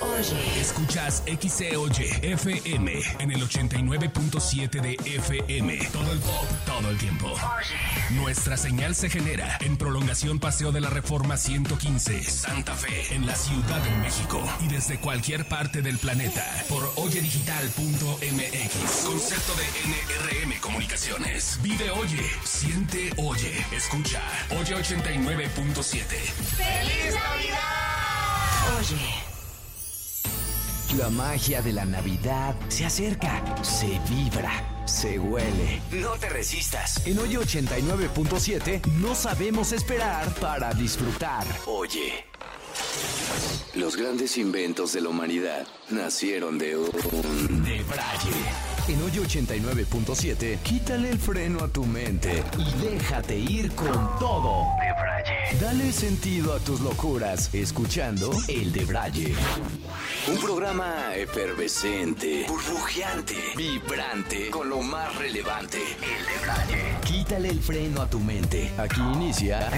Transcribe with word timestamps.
Oye. 0.00 0.60
Escuchas 0.60 1.22
XCOY 1.26 2.20
FM 2.22 2.92
en 3.18 3.30
el 3.30 3.42
89.7 3.42 4.80
de 4.80 4.94
FM. 5.16 5.78
Todo 5.92 6.10
el 6.10 6.18
pop, 6.20 6.46
todo 6.64 6.88
el 6.90 6.96
tiempo. 6.96 7.34
Nuestra 8.12 8.56
señal 8.56 8.94
se 8.94 9.10
genera 9.10 9.58
en 9.60 9.76
prolongación 9.76 10.38
Paseo 10.38 10.72
de 10.72 10.80
la 10.80 10.88
Reforma 10.88 11.36
115, 11.36 12.22
Santa 12.22 12.74
Fe, 12.74 13.14
en 13.14 13.26
la 13.26 13.34
Ciudad 13.34 13.82
de 13.82 13.90
México. 13.98 14.42
Y 14.64 14.68
desde 14.68 14.98
cualquier 14.98 15.46
parte 15.46 15.82
del 15.82 15.98
planeta 15.98 16.46
por 16.68 16.90
oyedigital.mx. 16.96 19.04
Concepto 19.04 19.52
de 19.54 19.64
NRM 19.84 20.58
Comunicaciones. 20.60 21.58
Vive 21.62 21.90
Oye, 21.90 22.24
siente 22.44 23.12
Oye, 23.18 23.66
escucha. 23.70 24.22
Oye 24.50 24.76
89.7. 24.76 26.06
¡Feliz 26.06 27.14
Navidad! 27.14 27.83
Oye. 28.78 29.24
La 30.98 31.10
magia 31.10 31.60
de 31.60 31.72
la 31.72 31.84
Navidad 31.84 32.54
se 32.68 32.84
acerca, 32.86 33.42
se 33.62 33.98
vibra, 34.08 34.84
se 34.86 35.18
huele. 35.18 35.82
No 35.90 36.10
te 36.12 36.28
resistas. 36.28 37.04
En 37.06 37.18
Oye 37.18 37.40
89.7 37.40 38.84
no 39.00 39.14
sabemos 39.14 39.72
esperar 39.72 40.32
para 40.34 40.72
disfrutar. 40.72 41.44
Oye. 41.66 42.24
Los 43.74 43.96
grandes 43.96 44.38
inventos 44.38 44.92
de 44.92 45.00
la 45.00 45.08
humanidad 45.08 45.66
nacieron 45.90 46.58
de 46.58 46.76
un 46.76 47.64
debraye. 47.64 48.73
En 48.86 49.00
Hoy 49.00 49.12
89.7, 49.12 50.58
quítale 50.58 51.08
el 51.08 51.18
freno 51.18 51.64
a 51.64 51.68
tu 51.68 51.86
mente 51.86 52.44
y 52.58 52.84
déjate 52.84 53.38
ir 53.38 53.74
con 53.74 53.94
todo. 54.18 54.66
Debraye. 54.78 55.58
Dale 55.58 55.90
sentido 55.90 56.52
a 56.52 56.58
tus 56.58 56.80
locuras 56.80 57.48
escuchando 57.54 58.30
El 58.46 58.72
Debraye. 58.72 59.34
Un 60.28 60.36
programa 60.36 61.14
efervescente, 61.16 62.44
burbujeante, 62.46 63.36
vibrante, 63.56 64.50
con 64.50 64.68
lo 64.68 64.82
más 64.82 65.16
relevante. 65.16 65.78
El 65.78 66.26
Debraye. 66.26 66.96
Quítale 67.06 67.48
el 67.48 67.60
freno 67.60 68.02
a 68.02 68.10
tu 68.10 68.20
mente. 68.20 68.70
Aquí 68.76 69.00
inicia 69.00 69.70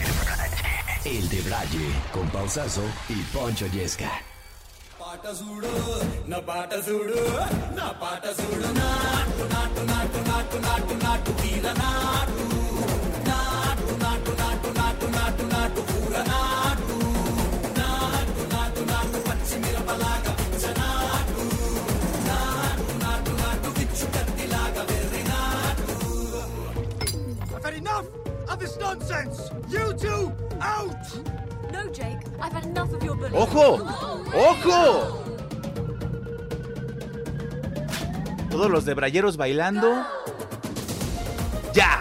El 1.05 1.29
Debraye 1.29 1.93
con 2.13 2.29
Pausazo 2.31 2.83
y 3.09 3.15
Poncho 3.33 3.69
Yesca. 3.69 4.11
పాట 5.17 5.29
చూడు 5.39 5.71
నా 6.31 6.39
పాట 6.49 6.73
చూడు 6.87 7.21
నా 7.77 7.87
పాట 8.01 8.25
చూడు 8.39 8.69
నాటు 8.79 9.45
నాటు 9.53 9.83
నాటు 9.91 10.21
నాటు 10.29 10.59
నాటు 10.67 10.95
నాటు 11.05 11.31
తీర 11.41 11.67
నాటు 11.81 12.45
నాటు 13.29 13.93
నాటు 14.03 14.33
నాటు 14.41 14.71
నాటు 14.79 15.07
నాటు 15.17 15.45
నాటు 15.55 15.81
కూర 15.91 16.15
నాటు 16.31 16.97
నాటు 17.79 18.45
నాటు 18.55 18.83
నాటు 18.91 19.21
పచ్చి 19.29 19.57
మిరపలాగా 19.65 20.35
పిచ్చ 20.43 20.75
నాటు 20.81 21.47
నాటు 22.29 22.93
నాటు 23.05 23.33
నాటు 23.43 23.71
పిచ్చు 23.79 24.09
కత్తిలాగా 24.17 24.85
వెర్రి 24.91 25.25
నాటు 25.33 25.89
I've 27.49 27.65
had 27.65 27.75
enough 27.75 28.09
of 28.49 28.59
this 28.59 28.77
nonsense! 28.79 29.39
You 29.69 29.87
two, 29.97 30.21
out! 30.75 31.07
¡Ojo! 33.33 33.85
¡Ojo! 34.35 35.23
Todos 38.51 38.71
los 38.71 38.85
de 38.85 38.95
Brayeros 38.95 39.37
bailando. 39.37 40.07
¡Ya! 41.73 42.01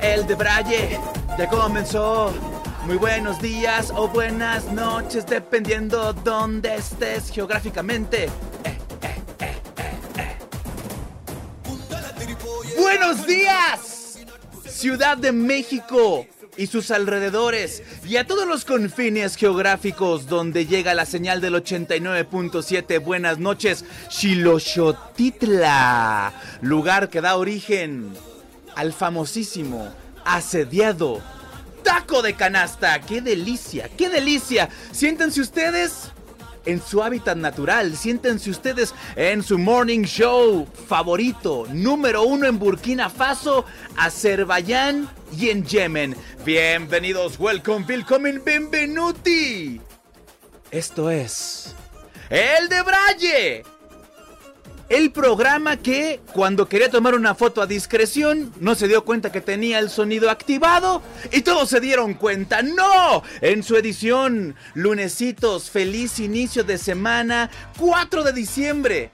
El 0.00 0.26
de 0.26 0.34
Braille 0.34 0.98
ya 1.36 1.48
comenzó. 1.48 2.32
Muy 2.86 2.96
buenos 2.96 3.40
días 3.42 3.92
o 3.94 4.08
buenas 4.08 4.64
noches, 4.72 5.26
dependiendo 5.26 6.14
dónde 6.14 6.76
estés 6.76 7.30
geográficamente. 7.30 8.30
¡Buenos 12.78 13.26
días! 13.26 13.89
Ciudad 14.80 15.16
de 15.18 15.32
México 15.32 16.26
y 16.56 16.66
sus 16.66 16.90
alrededores 16.90 17.82
y 18.08 18.16
a 18.16 18.26
todos 18.26 18.48
los 18.48 18.64
confines 18.64 19.36
geográficos 19.36 20.26
donde 20.26 20.64
llega 20.64 20.94
la 20.94 21.04
señal 21.04 21.42
del 21.42 21.56
89.7 21.56 23.04
Buenas 23.04 23.38
noches 23.38 23.84
Xiloxotitla, 24.08 26.32
lugar 26.62 27.10
que 27.10 27.20
da 27.20 27.36
origen 27.36 28.14
al 28.74 28.94
famosísimo 28.94 29.92
asediado 30.24 31.20
taco 31.82 32.22
de 32.22 32.32
canasta. 32.32 33.02
¡Qué 33.02 33.20
delicia! 33.20 33.90
¡Qué 33.98 34.08
delicia! 34.08 34.70
Siéntense 34.92 35.42
ustedes 35.42 36.10
en 36.64 36.82
su 36.82 37.02
hábitat 37.02 37.36
natural. 37.36 37.96
Siéntense 37.96 38.50
ustedes 38.50 38.94
en 39.16 39.42
su 39.42 39.58
morning 39.58 40.02
show 40.02 40.66
favorito, 40.88 41.66
número 41.72 42.22
uno 42.22 42.46
en 42.46 42.58
Burkina 42.58 43.10
Faso, 43.10 43.64
Azerbaiyán 43.96 45.08
y 45.36 45.50
en 45.50 45.64
Yemen. 45.64 46.16
Bienvenidos, 46.44 47.38
welcome, 47.38 47.84
welcome, 47.88 48.38
benvenuti. 48.38 49.80
Esto 50.70 51.10
es 51.10 51.74
El 52.28 52.68
de 52.68 52.82
Braille. 52.82 53.79
El 54.90 55.12
programa 55.12 55.76
que, 55.76 56.18
cuando 56.32 56.68
quería 56.68 56.90
tomar 56.90 57.14
una 57.14 57.36
foto 57.36 57.62
a 57.62 57.68
discreción, 57.68 58.52
no 58.58 58.74
se 58.74 58.88
dio 58.88 59.04
cuenta 59.04 59.30
que 59.30 59.40
tenía 59.40 59.78
el 59.78 59.88
sonido 59.88 60.28
activado 60.28 61.00
y 61.30 61.42
todos 61.42 61.68
se 61.68 61.78
dieron 61.78 62.14
cuenta. 62.14 62.60
¡No! 62.62 63.22
En 63.40 63.62
su 63.62 63.76
edición, 63.76 64.56
lunesitos, 64.74 65.70
feliz 65.70 66.18
inicio 66.18 66.64
de 66.64 66.76
semana, 66.76 67.50
4 67.78 68.24
de 68.24 68.32
diciembre 68.32 69.12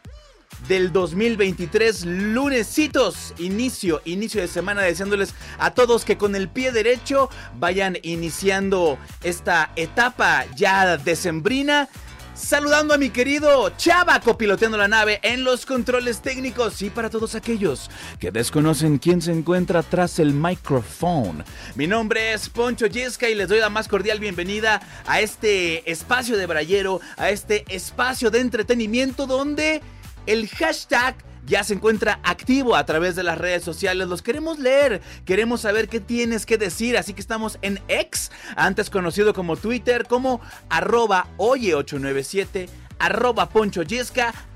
del 0.66 0.92
2023, 0.92 2.06
lunesitos, 2.06 3.34
inicio, 3.36 4.00
inicio 4.06 4.40
de 4.40 4.48
semana, 4.48 4.80
deseándoles 4.80 5.34
a 5.58 5.74
todos 5.74 6.06
que 6.06 6.16
con 6.16 6.34
el 6.36 6.48
pie 6.48 6.72
derecho 6.72 7.28
vayan 7.58 7.98
iniciando 8.00 8.98
esta 9.22 9.72
etapa 9.76 10.46
ya 10.56 10.96
decembrina. 10.96 11.90
Saludando 12.36 12.92
a 12.92 12.98
mi 12.98 13.08
querido 13.08 13.70
Chava 13.78 14.20
copiloteando 14.20 14.76
la 14.76 14.88
nave 14.88 15.20
en 15.22 15.42
los 15.42 15.64
controles 15.64 16.20
técnicos 16.20 16.82
y 16.82 16.90
para 16.90 17.08
todos 17.08 17.34
aquellos 17.34 17.90
que 18.20 18.30
desconocen 18.30 18.98
quién 18.98 19.22
se 19.22 19.32
encuentra 19.32 19.82
tras 19.82 20.18
el 20.18 20.34
micrófono. 20.34 21.44
Mi 21.76 21.86
nombre 21.86 22.34
es 22.34 22.50
Poncho 22.50 22.86
Yesca 22.86 23.30
y 23.30 23.34
les 23.34 23.48
doy 23.48 23.58
la 23.58 23.70
más 23.70 23.88
cordial 23.88 24.20
bienvenida 24.20 24.82
a 25.06 25.22
este 25.22 25.90
espacio 25.90 26.36
de 26.36 26.44
Brayero, 26.44 27.00
a 27.16 27.30
este 27.30 27.64
espacio 27.74 28.30
de 28.30 28.40
entretenimiento 28.40 29.26
donde 29.26 29.80
el 30.26 30.48
hashtag 30.48 31.16
ya 31.46 31.62
se 31.62 31.74
encuentra 31.74 32.18
activo 32.24 32.74
a 32.74 32.84
través 32.84 33.14
de 33.14 33.22
las 33.22 33.38
redes 33.38 33.62
sociales. 33.62 34.08
Los 34.08 34.22
queremos 34.22 34.58
leer, 34.58 35.00
queremos 35.24 35.60
saber 35.60 35.88
qué 35.88 36.00
tienes 36.00 36.44
que 36.44 36.58
decir. 36.58 36.98
Así 36.98 37.14
que 37.14 37.20
estamos 37.20 37.58
en 37.62 37.80
X, 37.88 38.32
antes 38.56 38.90
conocido 38.90 39.32
como 39.32 39.56
Twitter, 39.56 40.06
como 40.08 40.40
arroba 40.68 41.28
oye897 41.38 42.68
arroba 42.98 43.48
Poncho. 43.48 43.82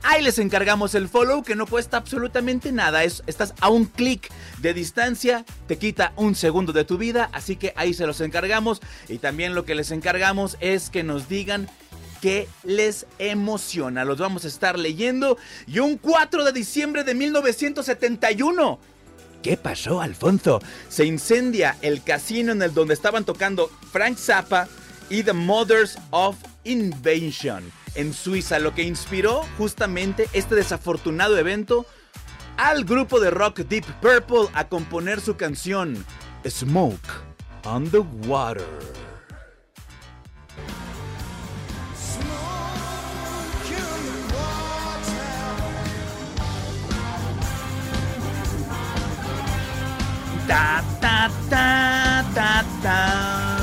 Ahí 0.02 0.22
les 0.22 0.38
encargamos 0.38 0.94
el 0.94 1.08
follow 1.08 1.42
que 1.42 1.54
no 1.54 1.66
cuesta 1.66 1.96
absolutamente 1.96 2.72
nada. 2.72 3.04
Es, 3.04 3.22
estás 3.26 3.54
a 3.60 3.68
un 3.68 3.84
clic 3.84 4.30
de 4.58 4.74
distancia, 4.74 5.44
te 5.66 5.78
quita 5.78 6.12
un 6.16 6.34
segundo 6.34 6.72
de 6.72 6.84
tu 6.84 6.98
vida, 6.98 7.28
así 7.32 7.56
que 7.56 7.72
ahí 7.76 7.94
se 7.94 8.06
los 8.06 8.20
encargamos. 8.20 8.80
Y 9.08 9.18
también 9.18 9.54
lo 9.54 9.64
que 9.64 9.74
les 9.74 9.90
encargamos 9.90 10.56
es 10.60 10.90
que 10.90 11.02
nos 11.02 11.28
digan 11.28 11.68
que 12.20 12.48
les 12.64 13.06
emociona. 13.18 14.04
Los 14.04 14.18
vamos 14.18 14.44
a 14.44 14.48
estar 14.48 14.78
leyendo. 14.78 15.38
Y 15.66 15.78
un 15.78 15.98
4 15.98 16.44
de 16.44 16.52
diciembre 16.52 17.04
de 17.04 17.14
1971. 17.14 18.78
¿Qué 19.42 19.56
pasó, 19.56 20.00
Alfonso? 20.00 20.60
Se 20.88 21.06
incendia 21.06 21.76
el 21.80 22.02
casino 22.02 22.52
en 22.52 22.62
el 22.62 22.74
donde 22.74 22.94
estaban 22.94 23.24
tocando 23.24 23.70
Frank 23.90 24.18
Zappa 24.18 24.68
y 25.08 25.22
The 25.22 25.32
Mothers 25.32 25.98
of 26.10 26.36
Invention 26.64 27.72
en 27.94 28.12
Suiza, 28.12 28.58
lo 28.58 28.74
que 28.74 28.82
inspiró 28.82 29.42
justamente 29.58 30.28
este 30.32 30.54
desafortunado 30.54 31.36
evento 31.38 31.86
al 32.56 32.84
grupo 32.84 33.18
de 33.18 33.30
rock 33.30 33.60
Deep 33.60 33.86
Purple 34.00 34.48
a 34.54 34.68
componer 34.68 35.20
su 35.20 35.36
canción 35.36 36.04
Smoke 36.46 37.00
on 37.64 37.90
the 37.90 37.98
Water. 38.28 38.99
Ta, 50.50 50.82
ta, 51.00 51.30
ta, 51.48 52.24
ta, 52.34 52.64
ta. 52.82 53.56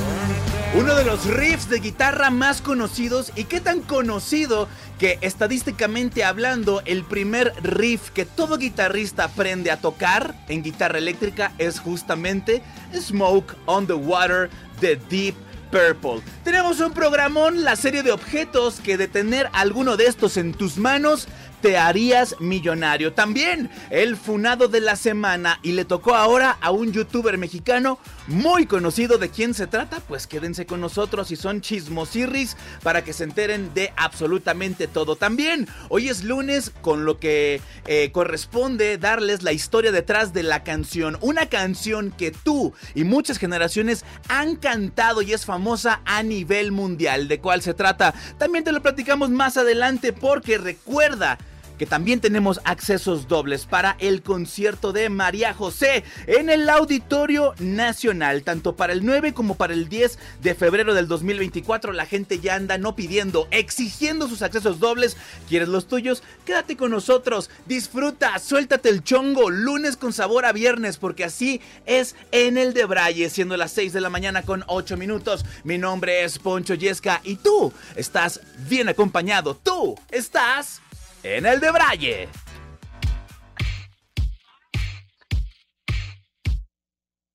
Uno 0.73 0.95
de 0.95 1.03
los 1.03 1.25
riffs 1.25 1.69
de 1.69 1.79
guitarra 1.81 2.29
más 2.29 2.61
conocidos 2.61 3.33
y 3.35 3.43
qué 3.43 3.59
tan 3.59 3.81
conocido 3.81 4.69
que 4.97 5.17
estadísticamente 5.19 6.23
hablando 6.23 6.81
el 6.85 7.03
primer 7.03 7.51
riff 7.61 8.11
que 8.11 8.23
todo 8.23 8.57
guitarrista 8.57 9.25
aprende 9.25 9.69
a 9.69 9.81
tocar 9.81 10.33
en 10.47 10.63
guitarra 10.63 10.99
eléctrica 10.99 11.51
es 11.57 11.81
justamente 11.81 12.63
Smoke 12.97 13.53
on 13.65 13.85
the 13.85 13.93
Water 13.93 14.49
de 14.79 14.95
Deep 14.95 15.35
Purple. 15.71 16.21
Tenemos 16.45 16.79
un 16.79 16.93
programón, 16.93 17.65
la 17.65 17.75
serie 17.75 18.01
de 18.01 18.13
objetos 18.13 18.79
que 18.79 18.95
de 18.95 19.09
tener 19.09 19.49
alguno 19.51 19.97
de 19.97 20.05
estos 20.05 20.37
en 20.37 20.53
tus 20.53 20.77
manos 20.77 21.27
te 21.61 21.77
harías 21.77 22.35
millonario. 22.39 23.13
También 23.13 23.69
el 23.89 24.15
funado 24.15 24.67
de 24.67 24.81
la 24.81 24.95
semana 24.95 25.59
y 25.63 25.71
le 25.71 25.85
tocó 25.85 26.15
ahora 26.15 26.57
a 26.61 26.71
un 26.71 26.91
youtuber 26.91 27.37
mexicano 27.37 27.99
muy 28.27 28.65
conocido. 28.65 29.17
¿De 29.17 29.29
quién 29.29 29.53
se 29.53 29.67
trata? 29.67 29.99
Pues 30.07 30.27
quédense 30.27 30.65
con 30.65 30.81
nosotros 30.81 31.31
y 31.31 31.35
son 31.35 31.61
chismosirris 31.61 32.57
para 32.83 33.03
que 33.03 33.13
se 33.13 33.23
enteren 33.23 33.73
de 33.73 33.91
absolutamente 33.95 34.87
todo. 34.87 35.15
También 35.15 35.67
hoy 35.89 36.09
es 36.09 36.23
lunes 36.23 36.71
con 36.81 37.05
lo 37.05 37.19
que 37.19 37.61
eh, 37.85 38.11
corresponde 38.11 38.97
darles 38.97 39.43
la 39.43 39.51
historia 39.51 39.91
detrás 39.91 40.33
de 40.33 40.43
la 40.43 40.63
canción. 40.63 41.17
Una 41.21 41.47
canción 41.47 42.11
que 42.11 42.31
tú 42.31 42.73
y 42.95 43.03
muchas 43.03 43.37
generaciones 43.37 44.05
han 44.27 44.55
cantado 44.55 45.21
y 45.21 45.33
es 45.33 45.45
famosa 45.45 46.01
a 46.05 46.23
nivel 46.23 46.71
mundial. 46.71 47.27
¿De 47.27 47.39
cuál 47.39 47.61
se 47.61 47.73
trata? 47.73 48.13
También 48.37 48.63
te 48.63 48.71
lo 48.71 48.81
platicamos 48.81 49.29
más 49.29 49.57
adelante 49.57 50.13
porque 50.13 50.57
recuerda 50.57 51.37
que 51.77 51.85
también 51.85 52.19
tenemos 52.19 52.59
accesos 52.63 53.27
dobles 53.27 53.65
para 53.65 53.95
el 53.99 54.21
concierto 54.21 54.93
de 54.93 55.09
María 55.09 55.53
José 55.53 56.03
en 56.25 56.49
el 56.49 56.69
Auditorio 56.69 57.53
Nacional, 57.59 58.43
tanto 58.43 58.75
para 58.75 58.93
el 58.93 59.05
9 59.05 59.33
como 59.33 59.55
para 59.55 59.73
el 59.73 59.89
10 59.89 60.17
de 60.41 60.55
febrero 60.55 60.93
del 60.93 61.07
2024. 61.07 61.93
La 61.93 62.05
gente 62.05 62.39
ya 62.39 62.55
anda 62.55 62.77
no 62.77 62.95
pidiendo, 62.95 63.47
exigiendo 63.51 64.27
sus 64.27 64.41
accesos 64.41 64.79
dobles. 64.79 65.17
¿Quieres 65.47 65.67
los 65.67 65.87
tuyos? 65.87 66.23
Quédate 66.45 66.77
con 66.77 66.91
nosotros, 66.91 67.49
disfruta, 67.65 68.37
suéltate 68.39 68.89
el 68.89 69.03
chongo, 69.03 69.49
lunes 69.49 69.97
con 69.97 70.13
sabor 70.13 70.45
a 70.45 70.53
viernes, 70.53 70.97
porque 70.97 71.23
así 71.23 71.61
es 71.85 72.15
en 72.31 72.57
el 72.57 72.73
de 72.73 72.85
Braille, 72.85 73.29
siendo 73.29 73.57
las 73.57 73.71
6 73.71 73.93
de 73.93 74.01
la 74.01 74.09
mañana 74.09 74.41
con 74.41 74.63
8 74.67 74.97
minutos. 74.97 75.45
Mi 75.63 75.77
nombre 75.77 76.23
es 76.23 76.39
Poncho 76.39 76.73
Yesca 76.73 77.21
y 77.23 77.35
tú 77.35 77.71
estás 77.95 78.41
bien 78.67 78.89
acompañado. 78.89 79.55
Tú 79.55 79.95
estás 80.09 80.81
en 81.23 81.45
el 81.45 81.59
de 81.59 81.71
Braille. 81.71 82.29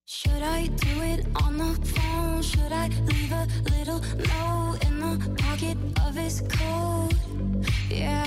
Should 0.07 0.43
I 0.43 0.67
do 0.69 1.03
it 1.03 1.27
on 1.43 1.57
the 1.57 1.87
phone? 1.87 2.43
Should 2.43 2.73
I 2.73 2.89
leave 3.07 3.33
a 3.33 3.47
little 3.71 4.01
note 4.01 4.79
in 4.87 5.01
the 5.01 5.43
pocket 5.43 5.77
of 6.07 6.15
his 6.15 6.43
coat? 6.49 7.15
Yeah, 7.91 8.27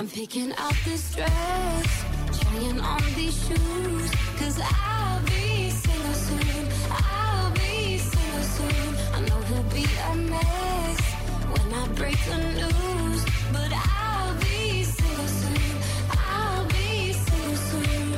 I'm 0.00 0.08
picking 0.08 0.50
out 0.56 0.74
this 0.86 1.14
dress, 1.14 2.04
trying 2.40 2.80
on 2.80 3.02
these 3.16 3.36
shoes. 3.46 4.10
Cause 4.38 4.58
I'll 4.64 5.22
be 5.26 5.68
single 5.68 6.14
soon. 6.14 6.68
I'll 6.90 7.52
be 7.52 7.98
single 7.98 8.42
soon. 8.56 8.96
I 9.12 9.20
know 9.28 9.38
he'll 9.42 9.62
be 9.64 9.84
a 9.84 10.16
mess 10.16 11.00
when 11.52 11.74
I 11.74 11.86
break 11.88 12.16
the 12.30 12.38
news. 12.38 13.24
But 13.52 13.70
I'll 13.74 14.34
be 14.40 14.84
single 14.84 15.26
soon. 15.26 15.76
I'll 16.16 16.64
be 16.68 17.12
single 17.12 17.56
soon. 17.68 18.14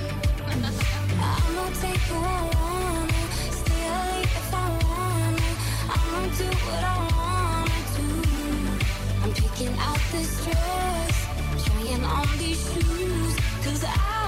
I'ma 1.18 1.64
take 1.82 2.04
who 2.10 2.18
I 2.18 2.42
wanna, 2.54 3.22
stay 3.58 3.84
late 3.90 4.30
if 4.40 4.54
I 4.54 4.68
wanna. 4.86 5.50
I'ma 5.98 6.20
do 6.38 6.48
what 6.62 6.84
I 6.84 6.96
wanna 7.18 7.80
do. 7.98 8.06
I'm 9.24 9.32
picking 9.34 9.74
out 9.78 9.98
this 10.12 10.44
dress, 10.44 11.11
on 12.12 12.38
these 12.38 12.62
shoes. 12.72 13.36
Cause 13.64 13.84
I'll 13.84 14.21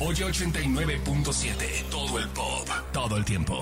Oye 0.00 0.24
89.7, 0.24 1.88
todo 1.90 2.18
el 2.18 2.28
pop, 2.28 2.68
todo 2.92 3.16
el 3.16 3.24
tiempo. 3.24 3.60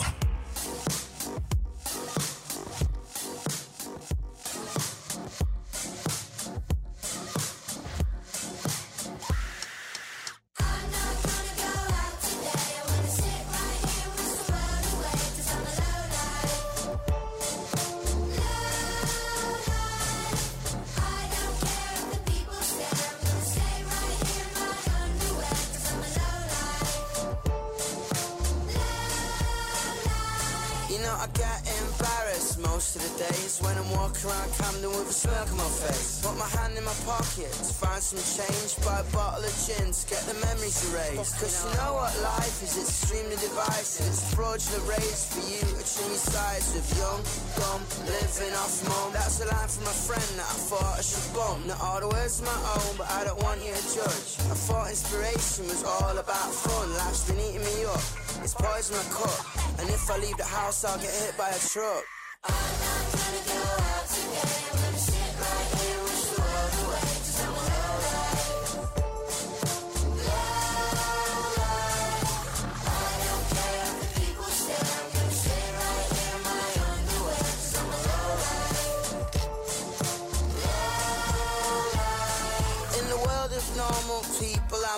Cause 41.17 41.65
you 41.65 41.77
know 41.79 41.95
what 41.95 42.13
life 42.23 42.63
is, 42.63 42.77
it's 42.77 42.91
extremely 42.91 43.37
divisive. 43.37 44.07
It's 44.07 44.35
fraudulent 44.35 44.89
rage 44.89 45.23
for 45.31 45.45
you 45.47 45.75
trim 45.95 46.09
your 46.11 46.19
sides 46.19 46.75
with 46.75 46.89
young, 46.99 47.23
dumb, 47.55 47.83
living 48.09 48.55
off 48.59 48.83
mom. 48.89 49.13
That's 49.13 49.39
a 49.41 49.47
line 49.47 49.69
from 49.69 49.85
a 49.85 49.95
friend 49.95 50.29
that 50.41 50.49
I 50.49 50.57
thought 50.67 50.99
I 50.99 51.03
should 51.03 51.29
bump. 51.37 51.67
Not 51.67 51.79
all 51.81 52.01
the 52.01 52.09
words 52.09 52.43
my 52.43 52.51
own, 52.51 52.97
but 52.99 53.09
I 53.13 53.25
don't 53.25 53.41
want 53.43 53.63
you 53.63 53.73
to 53.73 53.85
judge. 53.95 54.29
I 54.51 54.57
thought 54.59 54.91
inspiration 54.91 55.69
was 55.69 55.85
all 55.85 56.17
about 56.19 56.51
fun. 56.51 56.91
Life's 56.99 57.31
been 57.31 57.39
eating 57.39 57.63
me 57.63 57.85
up. 57.85 58.03
It's 58.43 58.55
poison 58.59 58.97
my 58.97 59.07
cup. 59.13 59.39
And 59.79 59.87
if 59.91 60.11
I 60.11 60.19
leave 60.19 60.37
the 60.37 60.49
house, 60.49 60.85
I'll 60.85 60.99
get 60.99 61.13
hit 61.13 61.37
by 61.39 61.51
a 61.51 61.61
truck. 61.61 62.03
I'm 62.43 62.51
not 62.51 63.07
gonna 63.15 63.43
go 63.47 63.61
out 63.63 64.07
today. 64.09 64.74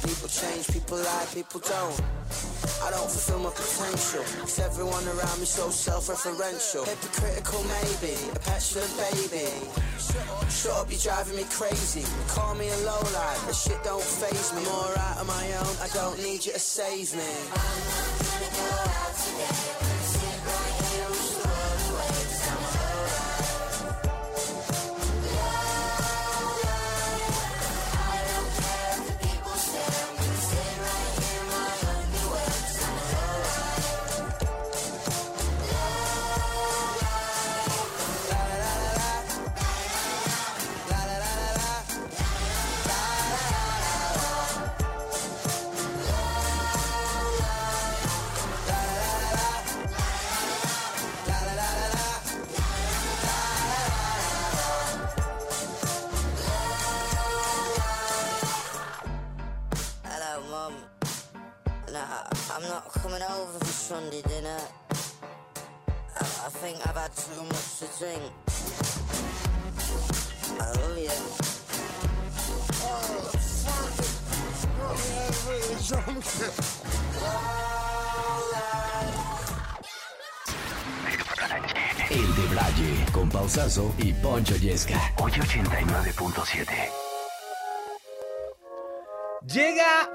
people 0.00 0.28
change, 0.28 0.68
people 0.68 0.98
lie, 0.98 1.26
people 1.34 1.60
don't. 1.60 2.00
I 2.82 2.90
don't 2.90 3.10
fulfill 3.10 3.40
my 3.40 3.50
potential, 3.50 4.24
cause 4.40 4.58
everyone 4.58 5.04
around 5.06 5.38
me 5.38 5.46
so 5.46 5.70
self-referential. 5.70 6.86
Hypocritical 6.86 7.62
maybe, 7.64 8.14
a 8.30 8.38
petulant 8.40 8.92
baby. 8.96 9.48
Shut 10.50 10.72
up, 10.72 10.90
you're 10.90 10.98
driving 10.98 11.36
me 11.36 11.44
crazy. 11.50 12.04
Call 12.28 12.54
me 12.54 12.68
a 12.68 12.76
lowlife, 12.78 13.46
that 13.46 13.54
shit 13.54 13.82
don't 13.84 14.02
phase 14.02 14.52
me. 14.54 14.62
I'm 14.62 14.68
alright 14.68 15.16
on 15.18 15.26
my 15.26 15.46
own, 15.62 15.76
I 15.80 15.88
don't 15.94 16.18
need 16.22 16.44
you 16.46 16.52
to 16.52 16.58
save 16.58 17.14
me. 17.14 18.21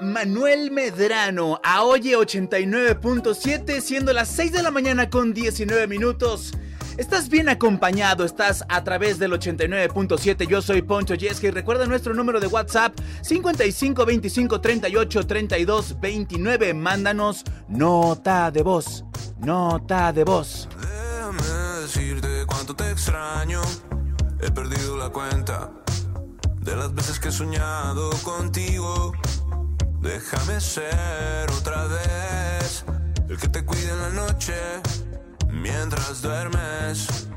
Manuel 0.00 0.70
Medrano 0.70 1.60
a 1.64 1.82
Oye 1.82 2.16
89.7, 2.16 3.80
siendo 3.80 4.12
las 4.12 4.28
6 4.28 4.52
de 4.52 4.62
la 4.62 4.70
mañana 4.70 5.10
con 5.10 5.34
19 5.34 5.86
minutos. 5.88 6.52
Estás 6.96 7.28
bien 7.28 7.48
acompañado, 7.48 8.24
estás 8.24 8.64
a 8.68 8.82
través 8.84 9.18
del 9.18 9.32
89.7. 9.32 10.46
Yo 10.46 10.62
soy 10.62 10.82
Poncho 10.82 11.14
Yesca 11.14 11.48
y 11.48 11.50
recuerda 11.50 11.86
nuestro 11.86 12.14
número 12.14 12.40
de 12.40 12.46
WhatsApp 12.46 12.98
55 13.22 14.04
25 14.04 14.60
38 14.60 15.26
32 15.26 16.00
29. 16.00 16.74
Mándanos 16.74 17.44
nota 17.68 18.50
de 18.50 18.62
voz, 18.62 19.04
nota 19.38 20.12
de 20.12 20.24
voz. 20.24 20.68
Déjame 20.80 21.80
decirte 21.82 22.44
cuánto 22.46 22.74
te 22.74 22.90
extraño. 22.90 23.62
He 24.40 24.50
perdido 24.50 24.96
la 24.96 25.10
cuenta 25.10 25.70
de 26.60 26.76
las 26.76 26.94
veces 26.94 27.18
que 27.18 27.28
he 27.28 27.32
soñado 27.32 28.10
contigo. 28.22 29.12
Déjame 30.00 30.60
ser 30.60 31.50
otra 31.58 31.84
vez 31.86 32.84
el 33.28 33.38
que 33.38 33.48
te 33.48 33.64
cuide 33.64 33.90
en 33.90 34.00
la 34.00 34.10
noche 34.10 34.54
mientras 35.50 36.22
duermes. 36.22 37.28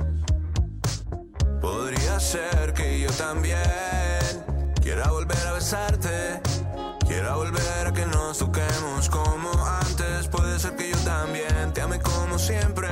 Podría 1.60 2.20
ser 2.20 2.74
que 2.74 3.00
yo 3.00 3.12
también 3.12 3.60
quiera 4.82 5.10
volver 5.10 5.48
a 5.48 5.54
besarte. 5.54 6.42
Quiera 7.08 7.36
volver 7.36 7.88
a 7.88 7.92
que 7.92 8.06
nos 8.06 8.38
toquemos 8.38 9.10
como 9.10 9.52
antes. 9.66 10.28
Puede 10.28 10.60
ser 10.60 10.76
que 10.76 10.92
yo 10.92 10.98
también 11.00 11.74
te 11.74 11.82
ame 11.82 12.00
como 12.00 12.40
siempre. 12.40 12.90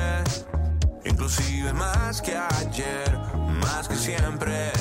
Inclusive 1.06 1.74
más 1.74 2.22
que 2.22 2.36
ayer, 2.36 3.18
más 3.62 3.88
que 3.88 3.96
siempre. 3.96 4.72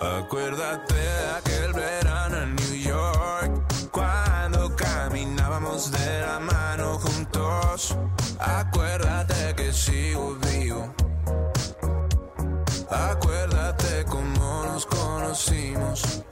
Acuérdate 0.00 0.94
de 0.94 1.30
aquel 1.36 1.72
verano 1.72 2.42
en 2.42 2.56
New 2.56 2.74
York, 2.74 3.45
de 5.76 6.20
la 6.22 6.40
mano 6.40 6.98
juntos. 6.98 7.94
Acuérdate 8.40 9.54
que 9.54 9.70
sigo 9.74 10.34
vivo. 10.48 10.94
Acuérdate 12.90 14.06
cómo 14.06 14.64
nos 14.64 14.86
conocimos. 14.86 16.22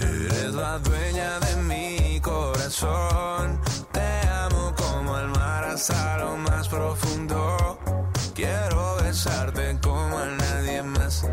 Eres 0.00 0.54
la 0.54 0.78
dueña 0.80 1.38
de 1.38 1.56
mi 1.70 2.20
corazón. 2.20 3.60
Te 3.92 4.28
amo 4.28 4.74
como 4.76 5.16
el 5.16 5.28
mar 5.28 5.64
hasta 5.66 6.18
lo 6.18 6.36
más 6.36 6.68
profundo. 6.68 7.78
Quiero 8.34 8.96
besarte 9.04 9.78
como 9.80 10.18
a 10.18 10.26
nadie 10.26 10.82
más. 10.82 11.24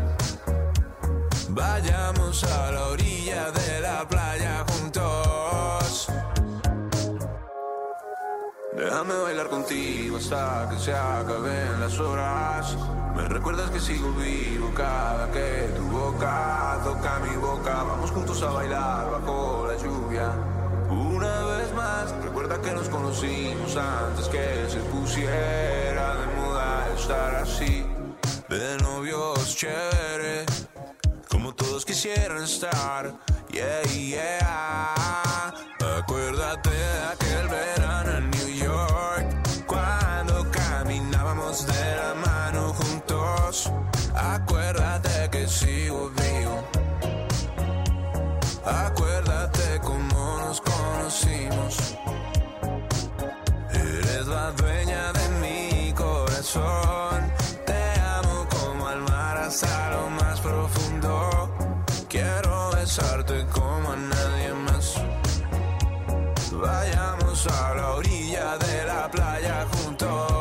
Vayamos 1.48 2.44
a 2.44 2.70
la 2.70 2.82
orilla 2.86 3.50
de 3.50 3.80
la 3.80 4.06
playa 4.06 4.45
Déjame 8.86 9.14
bailar 9.14 9.48
contigo 9.48 10.16
hasta 10.16 10.68
que 10.70 10.78
se 10.78 10.94
acaben 10.94 11.80
las 11.80 11.98
horas. 11.98 12.76
Me 13.16 13.24
recuerdas 13.24 13.68
que 13.72 13.80
sigo 13.80 14.12
vivo 14.12 14.70
cada 14.76 15.28
que 15.32 15.72
tu 15.76 15.82
boca 15.88 16.78
toca 16.84 17.18
mi 17.18 17.34
boca. 17.34 17.82
Vamos 17.82 18.12
juntos 18.12 18.40
a 18.44 18.50
bailar 18.50 19.10
bajo 19.10 19.66
la 19.66 19.76
lluvia. 19.76 20.30
Una 20.88 21.42
vez 21.56 21.74
más, 21.74 22.12
recuerda 22.22 22.62
que 22.62 22.70
nos 22.74 22.88
conocimos 22.88 23.76
antes 23.76 24.28
que 24.28 24.66
se 24.68 24.78
pusiera 24.94 26.14
de 26.20 26.26
moda 26.36 26.88
estar 26.96 27.34
así. 27.34 27.84
De 28.48 28.76
novios 28.84 29.56
chévere, 29.56 30.46
como 31.28 31.52
todos 31.56 31.84
quisieran 31.84 32.44
estar. 32.44 33.12
Yeah, 33.50 33.82
yeah. 33.82 35.25
Te 57.66 58.00
amo 58.00 58.46
como 58.48 58.86
al 58.88 59.00
mar 59.02 59.36
hasta 59.38 59.90
lo 59.90 60.10
más 60.10 60.40
profundo. 60.40 61.50
Quiero 62.08 62.70
besarte 62.70 63.46
como 63.52 63.92
a 63.92 63.96
nadie 63.96 64.52
más. 64.66 64.94
Vayamos 66.52 67.46
a 67.46 67.74
la 67.74 67.90
orilla 67.90 68.56
de 68.58 68.84
la 68.86 69.10
playa 69.10 69.66
juntos. 69.72 70.35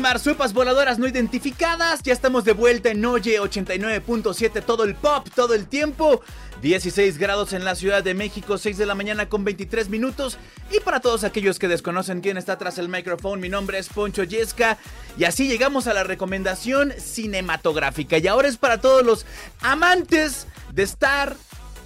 Marsupas 0.00 0.52
voladoras 0.52 0.98
no 0.98 1.06
identificadas, 1.06 2.02
ya 2.02 2.12
estamos 2.12 2.44
de 2.44 2.52
vuelta 2.52 2.90
en 2.90 3.04
Oye 3.04 3.38
89.7, 3.38 4.64
todo 4.64 4.84
el 4.84 4.94
pop, 4.94 5.28
todo 5.34 5.54
el 5.54 5.66
tiempo. 5.66 6.22
16 6.62 7.16
grados 7.16 7.52
en 7.52 7.64
la 7.64 7.74
Ciudad 7.74 8.02
de 8.02 8.12
México, 8.12 8.58
6 8.58 8.76
de 8.76 8.86
la 8.86 8.94
mañana 8.94 9.28
con 9.28 9.44
23 9.44 9.88
minutos. 9.88 10.38
Y 10.70 10.80
para 10.80 11.00
todos 11.00 11.24
aquellos 11.24 11.58
que 11.58 11.68
desconocen 11.68 12.20
quién 12.20 12.36
está 12.36 12.58
tras 12.58 12.78
el 12.78 12.88
micrófono, 12.88 13.40
mi 13.40 13.48
nombre 13.48 13.78
es 13.78 13.88
Poncho 13.88 14.24
Yesca. 14.24 14.76
Y 15.16 15.24
así 15.24 15.48
llegamos 15.48 15.86
a 15.86 15.94
la 15.94 16.04
recomendación 16.04 16.92
cinematográfica. 16.98 18.18
Y 18.18 18.26
ahora 18.26 18.48
es 18.48 18.56
para 18.56 18.80
todos 18.80 19.04
los 19.04 19.26
amantes 19.60 20.46
de 20.72 20.82
estar 20.82 21.36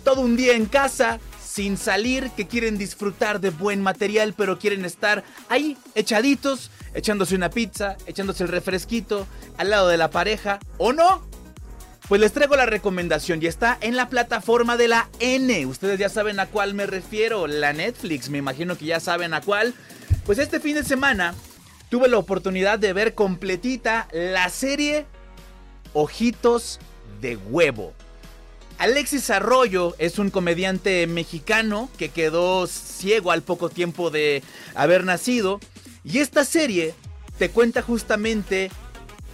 todo 0.04 0.20
un 0.20 0.36
día 0.36 0.54
en 0.54 0.66
casa, 0.66 1.20
sin 1.44 1.76
salir, 1.76 2.30
que 2.36 2.46
quieren 2.46 2.76
disfrutar 2.76 3.40
de 3.40 3.50
buen 3.50 3.80
material, 3.80 4.34
pero 4.36 4.58
quieren 4.58 4.84
estar 4.84 5.24
ahí 5.48 5.76
echaditos, 5.94 6.70
echándose 6.94 7.34
una 7.34 7.50
pizza, 7.50 7.96
echándose 8.06 8.44
el 8.44 8.48
refresquito, 8.48 9.26
al 9.58 9.70
lado 9.70 9.88
de 9.88 9.96
la 9.96 10.10
pareja, 10.10 10.60
¿o 10.78 10.92
no? 10.92 11.26
Pues 12.08 12.20
les 12.20 12.32
traigo 12.32 12.54
la 12.56 12.66
recomendación 12.66 13.42
y 13.42 13.46
está 13.46 13.78
en 13.80 13.96
la 13.96 14.08
plataforma 14.08 14.76
de 14.76 14.88
la 14.88 15.08
N. 15.20 15.66
Ustedes 15.66 15.98
ya 15.98 16.08
saben 16.08 16.38
a 16.38 16.46
cuál 16.46 16.74
me 16.74 16.86
refiero, 16.86 17.46
la 17.46 17.72
Netflix, 17.72 18.28
me 18.28 18.38
imagino 18.38 18.76
que 18.76 18.84
ya 18.84 19.00
saben 19.00 19.32
a 19.32 19.40
cuál. 19.40 19.74
Pues 20.26 20.38
este 20.38 20.60
fin 20.60 20.74
de 20.74 20.84
semana 20.84 21.34
tuve 21.88 22.08
la 22.08 22.18
oportunidad 22.18 22.78
de 22.78 22.92
ver 22.92 23.14
completita 23.14 24.08
la 24.12 24.48
serie 24.50 25.06
Ojitos 25.94 26.78
de 27.20 27.36
Huevo. 27.36 27.94
Alexis 28.78 29.30
Arroyo 29.30 29.94
es 29.98 30.18
un 30.18 30.30
comediante 30.30 31.06
mexicano 31.06 31.88
que 31.96 32.08
quedó 32.08 32.66
ciego 32.66 33.30
al 33.30 33.42
poco 33.42 33.70
tiempo 33.70 34.10
de 34.10 34.42
haber 34.74 35.04
nacido. 35.04 35.60
Y 36.04 36.18
esta 36.18 36.44
serie 36.44 36.94
te 37.38 37.50
cuenta 37.50 37.82
justamente 37.82 38.70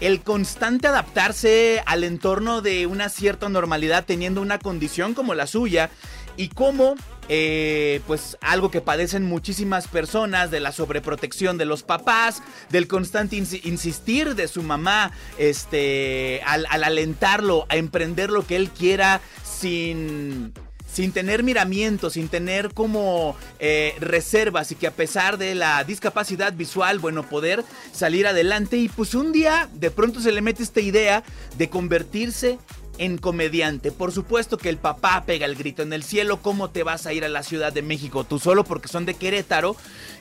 el 0.01 0.23
constante 0.23 0.89
adaptarse 0.89 1.83
al 1.85 2.05
entorno 2.05 2.63
de 2.63 2.87
una 2.87 3.09
cierta 3.11 3.49
normalidad 3.51 4.07
teniendo 4.07 4.41
una 4.41 4.59
condición 4.59 5.13
como 5.13 5.35
la 5.35 5.47
suya 5.47 5.91
y 6.39 6.49
cómo 6.49 6.95
eh, 7.29 8.01
pues 8.07 8.39
algo 8.41 8.71
que 8.71 8.81
padecen 8.81 9.25
muchísimas 9.25 9.89
personas 9.89 10.51
de 10.51 10.61
la 10.61 10.73
sobreprotección 10.73 11.59
de 11.59 11.67
los 11.67 11.83
papás, 11.83 12.43
del 12.71 12.89
constante 12.89 13.37
ins- 13.37 13.61
insistir 13.65 14.35
de 14.35 14.49
su 14.49 14.63
mamá, 14.63 15.13
este, 15.39 16.41
al 16.47 16.67
alentarlo 16.71 17.67
a 17.69 17.77
emprender 17.77 18.31
lo 18.31 18.47
que 18.47 18.57
él 18.57 18.71
quiera 18.71 19.21
sin 19.45 20.55
sin 20.93 21.13
tener 21.13 21.43
miramientos, 21.43 22.15
sin 22.15 22.29
tener 22.29 22.75
como 22.75 23.37
eh, 23.59 23.95
reservas 24.01 24.73
y 24.73 24.75
que 24.75 24.87
a 24.87 24.93
pesar 24.93 25.39
de 25.39 25.55
la 25.55 25.83
discapacidad 25.85 26.53
visual, 26.53 26.99
bueno, 26.99 27.29
poder 27.29 27.65
salir 27.93 28.27
adelante 28.27 28.77
y 28.77 28.89
pues 28.89 29.15
un 29.15 29.33
día 29.33 29.69
de 29.73 29.91
pronto 29.91 30.21
se 30.21 30.33
le 30.33 30.43
mete 30.43 30.63
esta 30.63 30.81
idea 30.81 31.23
de 31.57 31.69
convertirse 31.69 32.59
en 32.99 33.17
comediante. 33.17 33.93
Por 33.93 34.13
supuesto 34.13 34.59
que 34.59 34.69
el 34.69 34.77
papá 34.77 35.25
pega 35.25 35.47
el 35.47 35.57
grito 35.57 35.83
en 35.83 35.93
el 35.93 36.03
cielo, 36.03 36.43
¿cómo 36.43 36.69
te 36.69 36.83
vas 36.83 37.07
a 37.07 37.15
ir 37.15 37.25
a 37.25 37.29
la 37.29 37.43
Ciudad 37.43 37.73
de 37.73 37.83
México 37.83 38.25
tú 38.25 38.39
solo 38.39 38.65
porque 38.65 38.89
son 38.89 39.07
de 39.07 39.15
Querétaro? 39.15 39.75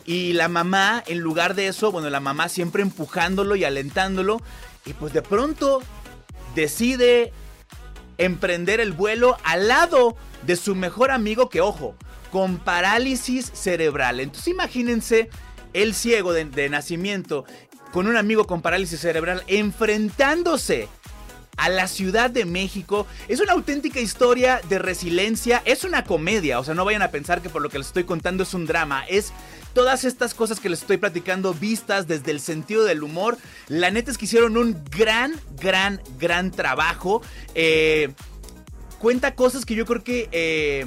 Y 0.06 0.34
la 0.34 0.48
mamá, 0.48 1.04
en 1.08 1.20
lugar 1.20 1.56
de 1.56 1.68
eso, 1.68 1.92
bueno, 1.92 2.10
la 2.10 2.22
mamá 2.22 2.48
siempre 2.48 2.82
empujándolo 2.82 3.56
y 3.56 3.66
alentándolo 3.66 4.42
y 4.86 4.94
pues 4.94 5.12
de 5.14 5.22
pronto 5.22 5.82
decide 6.56 7.34
emprender 8.20 8.80
el 8.80 8.92
vuelo 8.92 9.38
al 9.44 9.68
lado 9.68 10.16
de 10.44 10.56
su 10.56 10.76
mejor 10.76 11.10
amigo 11.10 11.50
que, 11.50 11.62
ojo, 11.62 11.96
con 12.32 12.60
parálisis 12.60 13.52
cerebral. 13.54 14.20
Entonces 14.20 14.50
imagínense 14.50 15.30
el 15.74 15.96
ciego 15.96 16.34
de, 16.34 16.46
de 16.46 16.70
nacimiento 16.70 17.46
con 17.92 18.06
un 18.06 18.18
amigo 18.18 18.46
con 18.46 18.62
parálisis 18.62 19.00
cerebral 19.00 19.44
enfrentándose 19.48 20.88
a 21.60 21.70
la 21.70 21.88
Ciudad 21.88 22.30
de 22.30 22.46
México. 22.46 23.06
Es 23.28 23.42
una 23.42 23.54
auténtica 23.54 24.00
historia 24.00 24.62
de 24.70 24.80
resiliencia. 24.80 25.62
Es 25.66 25.84
una 25.84 26.06
comedia. 26.06 26.60
O 26.60 26.64
sea, 26.64 26.74
no 26.74 26.86
vayan 26.86 27.02
a 27.02 27.12
pensar 27.12 27.42
que 27.42 27.50
por 27.50 27.62
lo 27.62 27.70
que 27.70 27.80
les 27.80 27.88
estoy 27.88 28.06
contando 28.06 28.44
es 28.44 28.54
un 28.54 28.66
drama. 28.66 29.04
Es 29.10 29.34
todas 29.80 30.04
estas 30.04 30.34
cosas 30.34 30.60
que 30.60 30.68
les 30.68 30.82
estoy 30.82 30.98
platicando 30.98 31.54
vistas 31.54 32.06
desde 32.06 32.32
el 32.32 32.42
sentido 32.42 32.84
del 32.84 33.02
humor. 33.02 33.38
La 33.70 33.92
neta 33.92 34.12
es 34.12 34.18
que 34.18 34.26
hicieron 34.26 34.58
un 34.58 34.76
gran, 34.92 35.34
gran, 35.58 36.02
gran 36.20 36.52
trabajo. 36.52 37.22
Eh, 37.56 38.12
cuenta 39.00 39.36
cosas 39.36 39.64
que 39.64 39.76
yo 39.76 39.86
creo 39.86 40.04
que... 40.04 40.28
eh, 40.34 40.86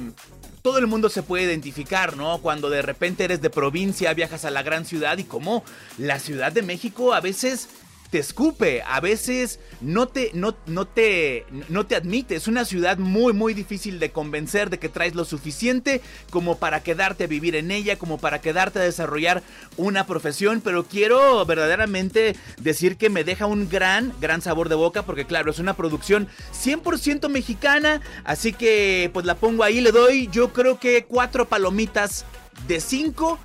todo 0.61 0.77
el 0.77 0.85
mundo 0.87 1.09
se 1.09 1.23
puede 1.23 1.43
identificar, 1.43 2.15
¿no? 2.15 2.37
Cuando 2.37 2.69
de 2.69 2.81
repente 2.83 3.25
eres 3.25 3.41
de 3.41 3.49
provincia, 3.49 4.13
viajas 4.13 4.45
a 4.45 4.51
la 4.51 4.63
gran 4.63 4.85
ciudad 4.85 5.17
y 5.17 5.25
como 5.25 5.65
la 5.97 6.19
Ciudad 6.19 6.53
de 6.53 6.61
México 6.61 7.13
a 7.13 7.19
veces 7.19 7.67
te 8.13 8.19
escupe, 8.19 8.83
a 8.83 8.99
veces 8.99 9.59
no 9.81 10.07
te, 10.07 10.29
no, 10.35 10.55
no 10.67 10.85
te, 10.85 11.47
no 11.69 11.87
te 11.87 11.95
admite. 11.95 12.35
Es 12.35 12.47
una 12.47 12.63
ciudad 12.63 12.99
muy, 12.99 13.33
muy 13.33 13.55
difícil 13.55 13.97
de 13.97 14.11
convencer 14.11 14.69
de 14.69 14.77
que 14.77 14.87
traes 14.87 15.15
lo 15.15 15.25
suficiente 15.25 15.99
como 16.29 16.59
para 16.59 16.83
quedarte 16.83 17.23
a 17.23 17.27
vivir 17.27 17.55
en 17.55 17.71
ella, 17.71 17.97
como 17.97 18.19
para 18.19 18.39
quedarte 18.39 18.77
a 18.77 18.83
desarrollar 18.83 19.41
una 19.77 20.05
profesión. 20.05 20.61
Pero 20.63 20.83
quiero 20.83 21.43
verdaderamente 21.47 22.35
decir 22.61 22.97
que 22.97 23.09
me 23.09 23.23
deja 23.23 23.47
un 23.47 23.67
gran, 23.67 24.13
gran 24.21 24.43
sabor 24.43 24.69
de 24.69 24.75
boca 24.75 25.01
porque 25.01 25.25
claro, 25.25 25.49
es 25.49 25.57
una 25.57 25.73
producción 25.73 26.27
100% 26.53 27.29
mexicana. 27.29 27.99
Así 28.25 28.53
que 28.53 29.09
pues 29.11 29.25
la 29.25 29.33
pongo 29.33 29.63
ahí, 29.63 29.81
le 29.81 29.91
doy 29.91 30.29
yo 30.31 30.53
creo 30.53 30.79
que 30.79 31.05
cuatro 31.05 31.45
palomitas 31.49 32.25
de 32.67 32.79
5. 32.79 33.39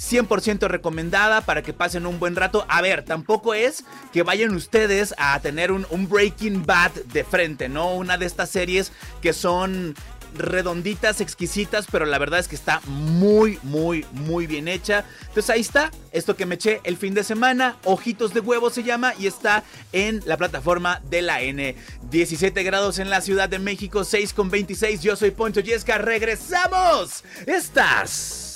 100% 0.00 0.66
recomendada 0.68 1.42
para 1.42 1.62
que 1.62 1.74
pasen 1.74 2.06
un 2.06 2.18
buen 2.18 2.34
rato. 2.34 2.64
A 2.68 2.80
ver, 2.80 3.04
tampoco 3.04 3.52
es 3.54 3.84
que 4.12 4.22
vayan 4.22 4.54
ustedes 4.54 5.14
a 5.18 5.38
tener 5.40 5.70
un, 5.70 5.86
Breaking 6.08 6.64
Bad 6.64 6.92
de 7.12 7.22
frente, 7.22 7.68
¿no? 7.68 7.94
Una 7.94 8.16
de 8.16 8.26
estas 8.26 8.50
series 8.50 8.92
que 9.20 9.32
son 9.32 9.94
redonditas, 10.34 11.20
exquisitas, 11.20 11.86
pero 11.90 12.06
la 12.06 12.16
verdad 12.18 12.38
es 12.38 12.48
que 12.48 12.54
está 12.54 12.80
muy, 12.86 13.58
muy, 13.62 14.06
muy 14.12 14.46
bien 14.46 14.68
hecha. 14.68 15.04
Entonces 15.22 15.50
ahí 15.50 15.60
está, 15.60 15.90
esto 16.12 16.36
que 16.36 16.46
me 16.46 16.54
eché 16.54 16.80
el 16.84 16.96
fin 16.96 17.14
de 17.14 17.24
semana, 17.24 17.76
Ojitos 17.84 18.32
de 18.32 18.40
Huevo 18.40 18.70
se 18.70 18.84
llama 18.84 19.12
y 19.18 19.26
está 19.26 19.64
en 19.92 20.22
la 20.24 20.36
plataforma 20.36 21.02
de 21.10 21.22
la 21.22 21.42
N. 21.42 21.74
17 22.10 22.62
grados 22.62 22.98
en 22.98 23.10
la 23.10 23.20
Ciudad 23.20 23.48
de 23.48 23.58
México, 23.58 24.04
6 24.04 24.32
con 24.32 24.50
26. 24.50 25.02
Yo 25.02 25.16
soy 25.16 25.32
Poncho 25.32 25.60
Yesca, 25.60 25.98
regresamos. 25.98 27.24
Estás 27.46 28.49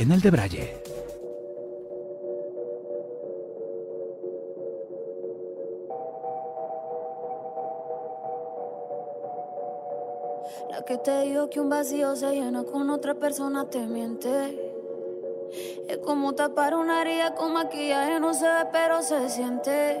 en 0.00 0.12
el 0.12 0.20
de 0.22 0.30
Braille. 0.30 0.74
La 10.70 10.82
que 10.86 10.96
te 10.96 11.20
digo 11.22 11.50
que 11.50 11.60
un 11.60 11.68
vacío 11.68 12.16
se 12.16 12.32
llena 12.32 12.64
con 12.64 12.88
otra 12.88 13.14
persona 13.14 13.68
te 13.68 13.86
miente. 13.86 14.72
Es 15.86 15.98
como 15.98 16.34
tapar 16.34 16.74
una 16.74 17.02
herida 17.02 17.34
con 17.34 17.52
maquillaje, 17.52 18.20
no 18.20 18.32
se 18.32 18.46
ve, 18.46 18.68
pero 18.72 19.02
se 19.02 19.28
siente. 19.28 20.00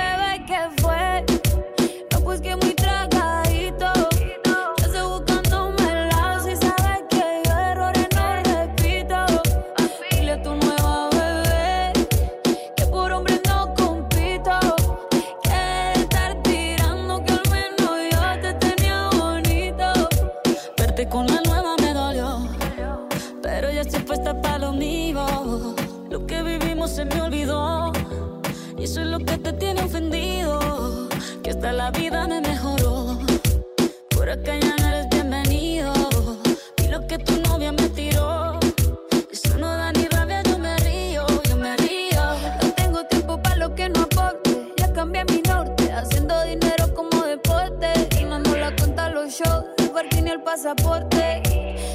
Que 31.51 31.57
hasta 31.57 31.73
la 31.73 31.91
vida 31.91 32.27
me 32.27 32.39
mejoró. 32.39 33.19
Por 34.15 34.29
acá 34.29 34.57
ya 34.57 34.73
no 34.77 34.87
eres 34.87 35.09
bienvenido. 35.09 35.91
Y 36.77 36.87
lo 36.87 37.05
que 37.07 37.17
tu 37.17 37.41
novia 37.41 37.73
me 37.73 37.89
tiró. 37.89 38.57
Eso 39.29 39.57
no 39.57 39.67
da 39.67 39.91
ni 39.91 40.05
rabia, 40.05 40.43
yo 40.43 40.57
me 40.57 40.77
río, 40.77 41.25
yo 41.49 41.57
me 41.57 41.75
río. 41.75 42.21
No 42.61 42.71
tengo 42.73 43.03
tiempo 43.05 43.41
para 43.41 43.57
lo 43.57 43.75
que 43.75 43.89
no 43.89 44.03
aporte. 44.03 44.73
Ya 44.77 44.93
cambié 44.93 45.25
mi 45.25 45.41
norte, 45.41 45.91
haciendo 45.91 46.41
dinero 46.43 46.93
como 46.93 47.21
deporte. 47.25 47.91
Y 48.17 48.23
no 48.23 48.39
nos 48.39 48.57
la 48.57 48.73
cuenta 48.73 49.09
los 49.09 49.33
shows, 49.33 49.65
el 49.79 49.89
parking 49.89 50.27
y 50.27 50.29
el 50.29 50.41
pasaporte. 50.43 51.41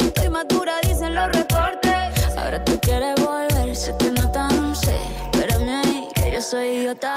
Estoy 0.00 0.28
madura, 0.28 0.74
dicen 0.82 1.14
los 1.14 1.32
reportes. 1.32 2.36
Ahora 2.36 2.62
tú 2.62 2.78
quieres 2.82 3.14
volver, 3.24 3.74
se 3.74 3.94
te 3.94 4.10
nota, 4.10 4.48
no 4.48 4.74
sé. 4.74 4.98
Espérame 5.32 5.82
ahí, 5.82 6.08
que 6.14 6.32
yo 6.32 6.42
soy 6.42 6.66
idiota. 6.66 7.14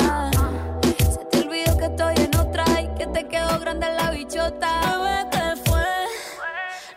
Que 1.80 1.86
estoy 1.86 2.14
en 2.18 2.36
otra 2.38 2.66
y 2.82 2.88
que 2.98 3.08
te 3.08 3.26
quedó 3.30 3.58
grande 3.58 3.88
la 3.96 4.12
bichota. 4.12 4.98
Bebé, 4.98 5.30
¿qué 5.32 5.56
fue? 5.70 5.82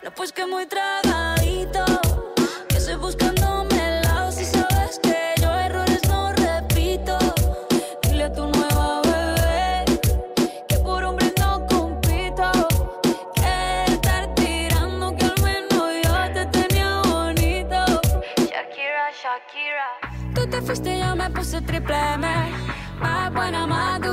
No, 0.03 0.11
pues 0.11 0.33
que 0.33 0.45
muy 0.45 0.65
tragadito. 0.65 1.85
Que 2.67 2.77
estoy 2.77 2.95
buscándome 2.95 3.75
el 3.75 4.01
lado 4.01 4.29
si 4.33 4.43
sabes 4.43 4.99
que 5.01 5.35
yo 5.41 5.49
errores 5.53 6.01
no 6.09 6.33
repito. 6.33 7.17
Dile 8.01 8.25
a 8.25 8.33
tu 8.33 8.45
nueva 8.45 9.01
bebé 9.03 9.85
que 10.67 10.77
por 10.79 11.01
hombre 11.05 11.33
no 11.39 11.65
compito. 11.65 12.51
Que 13.35 13.85
estar 13.87 14.35
tirando 14.35 15.15
que 15.15 15.25
al 15.25 15.41
menos 15.41 15.93
yo 16.03 16.33
te 16.33 16.45
tenía 16.47 17.01
bonito. 17.03 18.01
Shakira, 18.35 19.05
Shakira. 19.21 19.89
Tú 20.35 20.45
te 20.49 20.61
fuiste 20.61 20.99
yo 20.99 21.15
me 21.15 21.29
puse 21.29 21.61
triple 21.61 21.95
M. 22.15 22.27
Más 22.99 23.33
buena, 23.33 23.67
más 23.67 23.99
dura, 23.99 24.12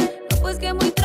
Que 0.61 0.71
muy 0.75 1.00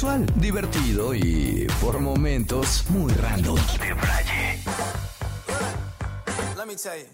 Casual, 0.00 0.24
divertido 0.36 1.12
y 1.12 1.66
por 1.78 2.00
momentos 2.00 2.86
muy 2.88 3.12
random. 3.12 3.56
De 3.56 3.92
Braille. 3.92 4.58
Let 6.56 6.66
me 6.66 6.74
tell 6.74 6.96
you. 6.96 7.04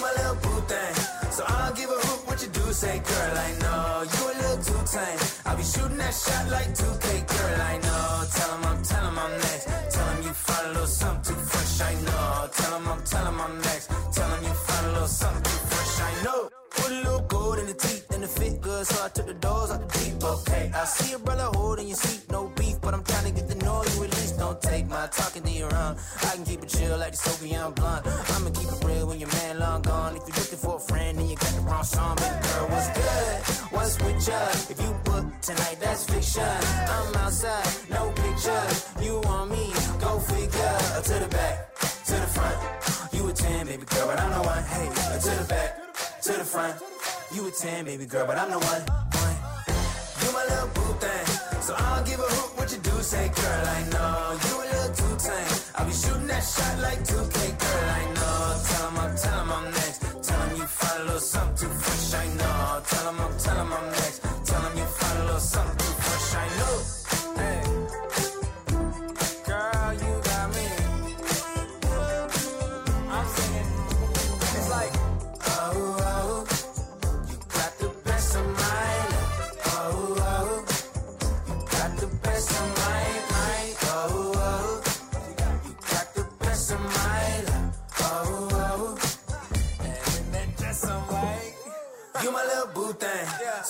My 0.00 0.10
little 0.16 0.36
boo 0.36 0.62
thing. 0.66 0.94
So 1.32 1.44
I 1.46 1.66
don't 1.66 1.76
give 1.76 1.90
a 1.90 2.00
hoot 2.00 2.26
what 2.26 2.40
you 2.40 2.48
do, 2.48 2.72
say, 2.72 2.98
girl, 2.98 3.36
I 3.36 3.52
know. 3.60 4.04
You 4.08 4.24
a 4.24 4.34
little 4.40 4.64
too 4.64 4.80
tame. 4.90 5.20
I'll 5.44 5.54
be 5.54 5.62
shooting 5.64 5.98
that 5.98 6.14
shot 6.14 6.48
like 6.48 6.72
2K, 6.72 7.26
girl, 7.28 7.60
I 7.60 7.76
know. 7.84 8.24
Tell 8.32 8.50
him 8.56 8.64
I'm, 8.64 8.82
tell 8.84 9.04
him 9.04 9.18
I'm 9.18 9.32
next. 9.44 9.68
Tell 9.92 10.08
him 10.08 10.22
you 10.22 10.32
find 10.32 10.66
a 10.66 10.68
little 10.70 10.86
something 10.86 11.34
too 11.34 11.40
fresh, 11.42 11.80
I 11.82 11.94
know. 12.06 12.48
Tell 12.56 12.72
him 12.78 12.88
I'm, 12.88 13.02
tell 13.04 13.26
him 13.26 13.38
I'm 13.38 13.58
next. 13.58 13.90
Tell 14.16 14.30
him 14.30 14.44
you 14.44 14.54
find 14.54 14.86
a 14.86 14.92
little 14.92 15.08
something 15.08 15.42
too 15.42 15.60
fresh, 15.68 16.00
I 16.00 16.24
know. 16.24 16.48
Put 16.70 16.90
a 16.90 16.94
little 16.94 17.20
gold 17.28 17.58
in 17.58 17.66
the 17.66 17.74
teeth 17.74 17.97
the 18.28 18.40
fit 18.40 18.60
good, 18.60 18.86
so 18.86 19.04
I 19.04 19.08
took 19.08 19.26
the 19.26 19.34
doors 19.34 19.70
out 19.70 19.88
the 19.88 19.98
deep, 19.98 20.22
okay. 20.22 20.70
I 20.74 20.84
see 20.84 21.14
a 21.14 21.18
brother 21.18 21.48
holding 21.54 21.88
your 21.88 21.96
seat, 21.96 22.30
no 22.30 22.48
beef, 22.56 22.80
but 22.80 22.94
I'm 22.94 23.04
trying 23.04 23.24
to 23.24 23.32
get 23.32 23.48
the 23.48 23.54
know 23.64 23.82
you 23.84 24.04
at 24.04 24.10
least. 24.16 24.38
Don't 24.38 24.60
take 24.60 24.86
my 24.88 25.06
talking 25.08 25.42
to 25.42 25.50
your 25.50 25.74
own. 25.74 25.96
I 26.22 26.34
can 26.34 26.44
keep 26.44 26.62
it 26.62 26.68
chill 26.68 26.98
like 26.98 27.12
the 27.12 27.16
Soviet 27.16 27.70
blunt. 27.76 28.06
I'ma 28.06 28.50
keep 28.50 28.70
it 28.70 28.84
real 28.84 29.06
when 29.08 29.18
your 29.20 29.32
man 29.40 29.58
long 29.58 29.82
gone. 29.82 30.16
If 30.16 30.22
you're 30.26 30.36
looking 30.36 30.58
for 30.58 30.76
a 30.76 30.80
friend, 30.80 31.18
then 31.18 31.28
you 31.28 31.36
got 31.36 31.52
the 31.54 31.60
wrong 31.62 31.84
song, 31.84 32.16
baby 32.16 32.38
girl, 32.48 32.66
what's 32.68 32.88
good? 32.98 33.36
What's 33.74 33.94
with 34.02 34.28
ya? 34.28 34.40
If 34.72 34.78
you 34.82 34.92
book 35.04 35.24
tonight, 35.40 35.78
that's 35.80 36.04
fiction. 36.04 36.42
I'm 36.42 37.16
outside, 37.16 37.68
no 37.90 38.12
pictures. 38.12 38.76
You 39.02 39.20
want 39.24 39.50
me? 39.50 39.72
Go 40.00 40.18
figure. 40.18 40.76
To 41.08 41.14
the 41.24 41.28
back, 41.30 41.54
to 42.06 42.12
the 42.12 42.30
front. 42.36 42.58
You 43.14 43.28
a 43.28 43.32
10, 43.32 43.66
baby 43.66 43.84
girl, 43.86 44.06
but 44.06 44.20
I'm 44.20 44.32
the 44.32 44.42
one. 44.42 44.64
Hey, 44.64 44.86
to 45.24 45.30
the 45.40 45.46
back, 45.48 45.70
to 46.22 46.32
the 46.32 46.44
front. 46.44 46.76
You 47.30 47.46
a 47.46 47.50
10, 47.50 47.84
baby 47.84 48.06
girl, 48.06 48.26
but 48.26 48.38
I'm 48.38 48.50
the 48.50 48.58
one. 48.58 48.82
one. 49.20 49.36
You 50.24 50.32
my 50.32 50.44
little 50.48 50.68
boo 50.68 50.94
thing. 50.98 51.60
So 51.60 51.74
I 51.76 51.96
don't 51.96 52.06
give 52.08 52.18
a 52.18 52.22
hoot 52.22 52.56
what 52.58 52.72
you 52.72 52.78
do, 52.78 53.02
say, 53.02 53.28
girl, 53.28 53.66
I 53.66 53.82
know. 53.92 54.38
You 54.48 54.54
a 54.56 54.66
little 54.72 54.94
too 54.96 55.28
tame. 55.28 55.58
I'll 55.74 55.84
be 55.84 55.92
shooting 55.92 56.26
that 56.26 56.40
shot 56.40 56.78
like 56.78 57.00
2K, 57.04 57.58
girl, 57.60 57.90
I 57.90 58.14
know. 58.14 58.17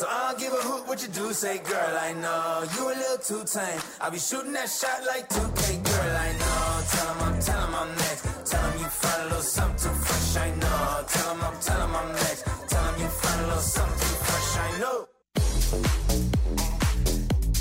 What 0.06 1.02
you 1.02 1.08
do, 1.08 1.32
say, 1.32 1.58
girl, 1.58 1.98
I 2.00 2.12
know 2.14 2.64
you 2.76 2.88
a 2.88 2.94
little 2.94 3.18
too 3.18 3.44
tame. 3.44 3.80
I 4.00 4.10
be 4.10 4.18
shooting 4.18 4.52
that 4.52 4.68
shot 4.68 5.04
like 5.06 5.28
2K, 5.28 5.84
girl, 5.84 6.16
I 6.16 6.32
know. 6.32 6.82
Tell 6.90 7.14
him 7.14 7.22
I'm, 7.22 7.40
tell 7.40 7.66
him 7.66 7.74
I'm 7.74 7.88
next. 7.96 8.50
Tell 8.50 8.70
him 8.70 8.78
you 8.80 8.86
find 8.86 9.22
a 9.22 9.24
little 9.26 9.42
something 9.42 9.77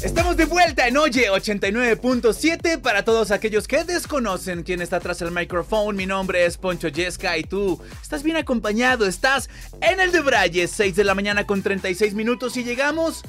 Estamos 0.03 0.37
de 0.37 0.45
vuelta 0.45 0.87
en 0.87 0.95
Oye 0.95 1.27
89.7 1.31 2.79
para 2.81 3.03
todos 3.03 3.31
aquellos 3.31 3.67
que 3.67 3.83
desconocen 3.83 4.61
quién 4.61 4.79
está 4.79 4.99
tras 4.99 5.23
el 5.23 5.31
micrófono. 5.31 5.91
Mi 5.97 6.05
nombre 6.05 6.45
es 6.45 6.55
Poncho 6.55 6.87
Yesca 6.87 7.35
y 7.35 7.43
tú 7.43 7.81
estás 7.99 8.21
bien 8.21 8.37
acompañado. 8.37 9.07
Estás 9.07 9.49
en 9.81 9.99
el 9.99 10.11
de 10.11 10.21
Braille, 10.21 10.67
6 10.67 10.95
de 10.95 11.03
la 11.03 11.15
mañana 11.15 11.47
con 11.47 11.63
36 11.63 12.13
minutos 12.13 12.57
y 12.57 12.63
llegamos 12.63 13.23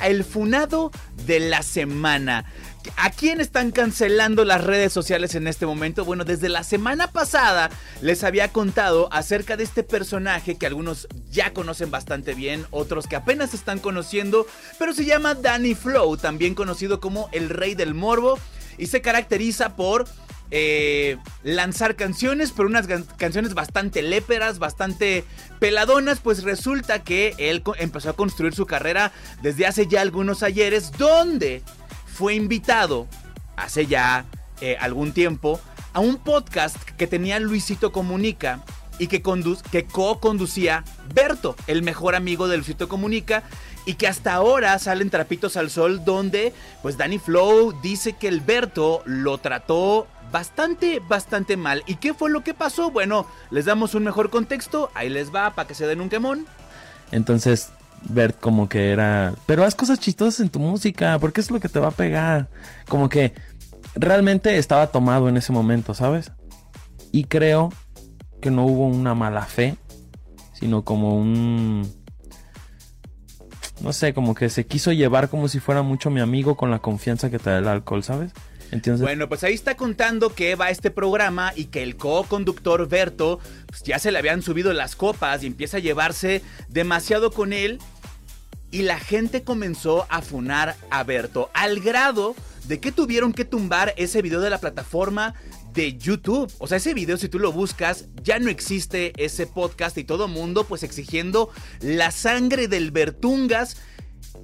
al 0.00 0.22
funado 0.22 0.92
de 1.26 1.40
la 1.40 1.62
semana. 1.62 2.44
¿A 2.96 3.10
quién 3.10 3.40
están 3.40 3.70
cancelando 3.70 4.44
las 4.44 4.62
redes 4.62 4.92
sociales 4.92 5.34
en 5.34 5.46
este 5.46 5.66
momento? 5.66 6.04
Bueno, 6.04 6.24
desde 6.24 6.48
la 6.48 6.64
semana 6.64 7.08
pasada 7.08 7.70
les 8.00 8.24
había 8.24 8.48
contado 8.48 9.08
acerca 9.12 9.56
de 9.56 9.64
este 9.64 9.82
personaje 9.82 10.56
que 10.56 10.66
algunos 10.66 11.08
ya 11.30 11.52
conocen 11.52 11.90
bastante 11.90 12.34
bien, 12.34 12.66
otros 12.70 13.06
que 13.06 13.16
apenas 13.16 13.54
están 13.54 13.78
conociendo, 13.78 14.46
pero 14.78 14.92
se 14.92 15.04
llama 15.04 15.34
Danny 15.34 15.74
Flow, 15.74 16.16
también 16.16 16.54
conocido 16.54 17.00
como 17.00 17.28
el 17.32 17.48
rey 17.50 17.74
del 17.74 17.94
morbo, 17.94 18.38
y 18.78 18.86
se 18.86 19.00
caracteriza 19.00 19.76
por 19.76 20.06
eh, 20.50 21.16
lanzar 21.42 21.96
canciones, 21.96 22.52
pero 22.54 22.68
unas 22.68 22.86
canciones 23.16 23.54
bastante 23.54 24.02
léperas, 24.02 24.58
bastante 24.58 25.24
peladonas, 25.58 26.20
pues 26.20 26.42
resulta 26.42 27.02
que 27.02 27.34
él 27.38 27.62
empezó 27.78 28.10
a 28.10 28.16
construir 28.16 28.54
su 28.54 28.66
carrera 28.66 29.12
desde 29.40 29.66
hace 29.66 29.86
ya 29.86 30.02
algunos 30.02 30.42
ayeres, 30.42 30.92
donde 30.92 31.62
fue 32.12 32.34
invitado 32.34 33.06
hace 33.56 33.86
ya 33.86 34.24
eh, 34.60 34.76
algún 34.80 35.12
tiempo 35.12 35.60
a 35.92 36.00
un 36.00 36.16
podcast 36.16 36.76
que 36.96 37.06
tenía 37.06 37.40
Luisito 37.40 37.92
Comunica 37.92 38.60
y 38.98 39.06
que, 39.06 39.22
que 39.70 39.84
co-conducía 39.86 40.84
Berto, 41.14 41.56
el 41.66 41.82
mejor 41.82 42.14
amigo 42.14 42.48
de 42.48 42.56
Luisito 42.56 42.88
Comunica, 42.88 43.42
y 43.84 43.94
que 43.94 44.06
hasta 44.06 44.34
ahora 44.34 44.78
salen 44.78 45.10
trapitos 45.10 45.56
al 45.56 45.70
sol 45.70 46.04
donde 46.04 46.52
pues 46.82 46.96
Danny 46.96 47.18
Flow 47.18 47.74
dice 47.82 48.12
que 48.12 48.28
el 48.28 48.40
Berto 48.40 49.02
lo 49.06 49.38
trató 49.38 50.06
bastante, 50.30 51.00
bastante 51.00 51.56
mal. 51.56 51.82
¿Y 51.86 51.96
qué 51.96 52.14
fue 52.14 52.30
lo 52.30 52.44
que 52.44 52.54
pasó? 52.54 52.90
Bueno, 52.90 53.26
les 53.50 53.64
damos 53.64 53.94
un 53.94 54.04
mejor 54.04 54.30
contexto, 54.30 54.90
ahí 54.94 55.08
les 55.08 55.34
va 55.34 55.54
para 55.54 55.66
que 55.66 55.74
se 55.74 55.86
den 55.86 56.00
un 56.00 56.08
quemón. 56.08 56.46
Entonces, 57.10 57.70
Bert 58.08 58.38
como 58.40 58.68
que 58.68 58.90
era, 58.90 59.34
pero 59.46 59.64
haz 59.64 59.74
cosas 59.74 60.00
chistosas 60.00 60.40
en 60.40 60.48
tu 60.48 60.58
música, 60.58 61.18
porque 61.18 61.40
es 61.40 61.50
lo 61.50 61.60
que 61.60 61.68
te 61.68 61.80
va 61.80 61.88
a 61.88 61.92
pegar. 61.92 62.48
Como 62.88 63.08
que 63.08 63.32
realmente 63.94 64.58
estaba 64.58 64.88
tomado 64.88 65.28
en 65.28 65.36
ese 65.36 65.52
momento, 65.52 65.94
¿sabes? 65.94 66.32
Y 67.10 67.24
creo 67.24 67.72
que 68.40 68.50
no 68.50 68.64
hubo 68.64 68.86
una 68.86 69.14
mala 69.14 69.42
fe, 69.42 69.76
sino 70.52 70.84
como 70.84 71.16
un... 71.16 71.90
No 73.80 73.92
sé, 73.92 74.14
como 74.14 74.34
que 74.34 74.48
se 74.48 74.66
quiso 74.66 74.92
llevar 74.92 75.28
como 75.28 75.48
si 75.48 75.58
fuera 75.58 75.82
mucho 75.82 76.10
mi 76.10 76.20
amigo 76.20 76.56
con 76.56 76.70
la 76.70 76.78
confianza 76.78 77.30
que 77.30 77.38
te 77.38 77.50
da 77.50 77.58
el 77.58 77.68
alcohol, 77.68 78.04
¿sabes? 78.04 78.32
Bueno, 79.00 79.28
pues 79.28 79.44
ahí 79.44 79.52
está 79.52 79.76
contando 79.76 80.34
que 80.34 80.54
va 80.54 80.70
este 80.70 80.90
programa 80.90 81.52
y 81.54 81.66
que 81.66 81.82
el 81.82 81.96
co-conductor 81.96 82.88
Berto 82.88 83.38
pues 83.66 83.82
ya 83.82 83.98
se 83.98 84.10
le 84.10 84.18
habían 84.18 84.40
subido 84.40 84.72
las 84.72 84.96
copas 84.96 85.42
y 85.42 85.46
empieza 85.46 85.76
a 85.76 85.80
llevarse 85.80 86.40
demasiado 86.68 87.32
con 87.32 87.52
él. 87.52 87.80
Y 88.72 88.82
la 88.82 88.98
gente 88.98 89.44
comenzó 89.44 90.06
a 90.08 90.22
funar 90.22 90.76
a 90.90 91.04
Berto 91.04 91.50
al 91.54 91.78
grado 91.78 92.34
de 92.64 92.80
que 92.80 92.90
tuvieron 92.90 93.32
que 93.32 93.44
tumbar 93.44 93.94
ese 93.96 94.22
video 94.22 94.40
de 94.40 94.50
la 94.50 94.58
plataforma 94.58 95.34
de 95.74 95.96
YouTube. 95.96 96.52
O 96.58 96.66
sea, 96.66 96.78
ese 96.78 96.94
video, 96.94 97.16
si 97.18 97.28
tú 97.28 97.38
lo 97.38 97.52
buscas, 97.52 98.06
ya 98.22 98.38
no 98.38 98.50
existe 98.50 99.12
ese 99.22 99.46
podcast 99.46 99.96
y 99.98 100.04
todo 100.04 100.26
mundo 100.26 100.64
pues 100.64 100.82
exigiendo 100.82 101.50
la 101.80 102.10
sangre 102.10 102.66
del 102.66 102.90
Bertungas 102.90 103.76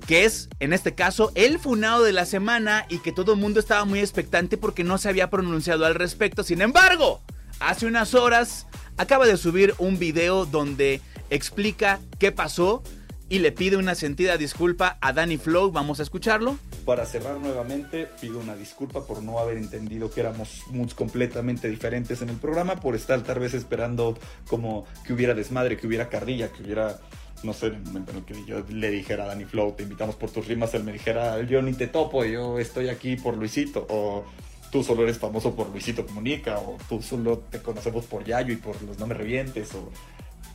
que 0.06 0.24
es, 0.24 0.48
en 0.60 0.72
este 0.72 0.94
caso, 0.94 1.32
el 1.34 1.58
funado 1.58 2.02
de 2.02 2.12
la 2.12 2.24
semana 2.24 2.86
y 2.88 2.98
que 2.98 3.12
todo 3.12 3.32
el 3.32 3.38
mundo 3.38 3.60
estaba 3.60 3.84
muy 3.84 4.00
expectante 4.00 4.56
porque 4.56 4.84
no 4.84 4.98
se 4.98 5.08
había 5.08 5.30
pronunciado 5.30 5.86
al 5.86 5.94
respecto. 5.94 6.42
Sin 6.42 6.62
embargo, 6.62 7.22
hace 7.60 7.86
unas 7.86 8.14
horas 8.14 8.66
acaba 8.96 9.26
de 9.26 9.36
subir 9.36 9.74
un 9.78 9.98
video 9.98 10.46
donde 10.46 11.00
explica 11.30 12.00
qué 12.18 12.32
pasó 12.32 12.82
y 13.28 13.40
le 13.40 13.52
pide 13.52 13.76
una 13.76 13.94
sentida 13.94 14.36
disculpa 14.36 14.98
a 15.00 15.12
Danny 15.12 15.36
Flow. 15.36 15.70
Vamos 15.70 16.00
a 16.00 16.02
escucharlo. 16.02 16.58
Para 16.84 17.04
cerrar 17.04 17.38
nuevamente, 17.38 18.08
pido 18.20 18.38
una 18.38 18.56
disculpa 18.56 19.06
por 19.06 19.22
no 19.22 19.38
haber 19.38 19.58
entendido 19.58 20.10
que 20.10 20.20
éramos 20.20 20.62
moods 20.70 20.94
completamente 20.94 21.68
diferentes 21.68 22.22
en 22.22 22.30
el 22.30 22.36
programa, 22.36 22.76
por 22.76 22.94
estar 22.94 23.22
tal 23.22 23.40
vez 23.40 23.54
esperando 23.54 24.16
como 24.48 24.86
que 25.06 25.12
hubiera 25.12 25.34
desmadre, 25.34 25.76
que 25.76 25.86
hubiera 25.86 26.08
carrilla, 26.08 26.50
que 26.50 26.62
hubiera 26.62 26.98
no 27.42 27.52
sé, 27.52 27.66
en 27.66 27.74
el 27.74 27.82
momento 27.84 28.10
en 28.10 28.18
el 28.18 28.24
que 28.24 28.34
yo 28.46 28.64
le 28.68 28.90
dijera 28.90 29.24
a 29.24 29.26
Danny 29.28 29.44
Flow, 29.44 29.72
te 29.72 29.84
invitamos 29.84 30.16
por 30.16 30.30
tus 30.30 30.48
rimas, 30.48 30.74
él 30.74 30.82
me 30.82 30.92
dijera, 30.92 31.40
yo 31.42 31.62
ni 31.62 31.72
te 31.72 31.86
topo, 31.86 32.24
yo 32.24 32.58
estoy 32.58 32.88
aquí 32.88 33.14
por 33.14 33.36
Luisito, 33.36 33.86
o 33.88 34.24
tú 34.72 34.82
solo 34.82 35.04
eres 35.04 35.18
famoso 35.18 35.54
por 35.54 35.68
Luisito 35.70 36.04
Comunica, 36.04 36.58
o 36.58 36.76
tú 36.88 37.00
solo 37.00 37.38
te 37.38 37.60
conocemos 37.60 38.06
por 38.06 38.24
Yayo 38.24 38.52
y 38.52 38.56
por 38.56 38.80
los 38.82 38.98
no 38.98 39.06
me 39.06 39.14
revientes, 39.14 39.72
o 39.74 39.90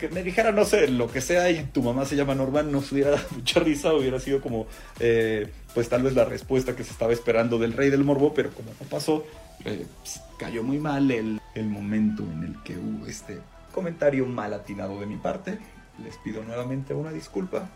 me 0.09 0.23
dijera, 0.23 0.51
no 0.51 0.65
sé, 0.65 0.87
lo 0.87 1.09
que 1.09 1.21
sea, 1.21 1.49
y 1.51 1.63
tu 1.65 1.81
mamá 1.81 2.05
se 2.05 2.15
llama 2.15 2.35
Norman, 2.35 2.71
nos 2.71 2.91
hubiera 2.91 3.11
dado 3.11 3.27
mucha 3.31 3.59
risa, 3.59 3.93
hubiera 3.93 4.19
sido 4.19 4.41
como, 4.41 4.67
eh, 4.99 5.51
pues 5.73 5.89
tal 5.89 6.03
vez 6.03 6.13
la 6.13 6.25
respuesta 6.25 6.75
que 6.75 6.83
se 6.83 6.91
estaba 6.91 7.13
esperando 7.13 7.57
del 7.57 7.73
rey 7.73 7.89
del 7.89 8.03
morbo, 8.03 8.33
pero 8.33 8.51
como 8.51 8.69
no 8.69 8.87
pasó, 8.89 9.25
eh, 9.65 9.85
pues, 10.01 10.21
cayó 10.37 10.63
muy 10.63 10.79
mal 10.79 11.09
el, 11.11 11.39
el 11.55 11.65
momento 11.65 12.23
en 12.23 12.43
el 12.43 12.63
que 12.63 12.77
hubo 12.77 13.07
este 13.07 13.39
comentario 13.73 14.25
mal 14.25 14.53
atinado 14.53 14.99
de 14.99 15.05
mi 15.05 15.17
parte 15.17 15.57
les 16.01 16.17
pido 16.17 16.43
nuevamente 16.43 16.93
una 16.93 17.11
disculpa. 17.11 17.69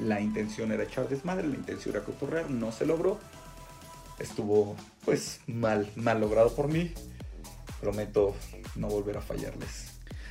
La 0.00 0.20
intención 0.20 0.72
era 0.72 0.84
echar 0.84 1.08
desmadre, 1.08 1.46
la 1.46 1.56
intención 1.56 1.94
era 1.94 2.04
cotorrear, 2.04 2.50
no 2.50 2.72
se 2.72 2.86
logró. 2.86 3.18
Estuvo 4.18 4.76
pues 5.04 5.40
mal, 5.46 5.90
mal 5.96 6.20
logrado 6.20 6.54
por 6.54 6.68
mí. 6.68 6.92
Prometo 7.80 8.34
no 8.74 8.88
volver 8.88 9.18
a 9.18 9.20
fallarles. 9.22 9.85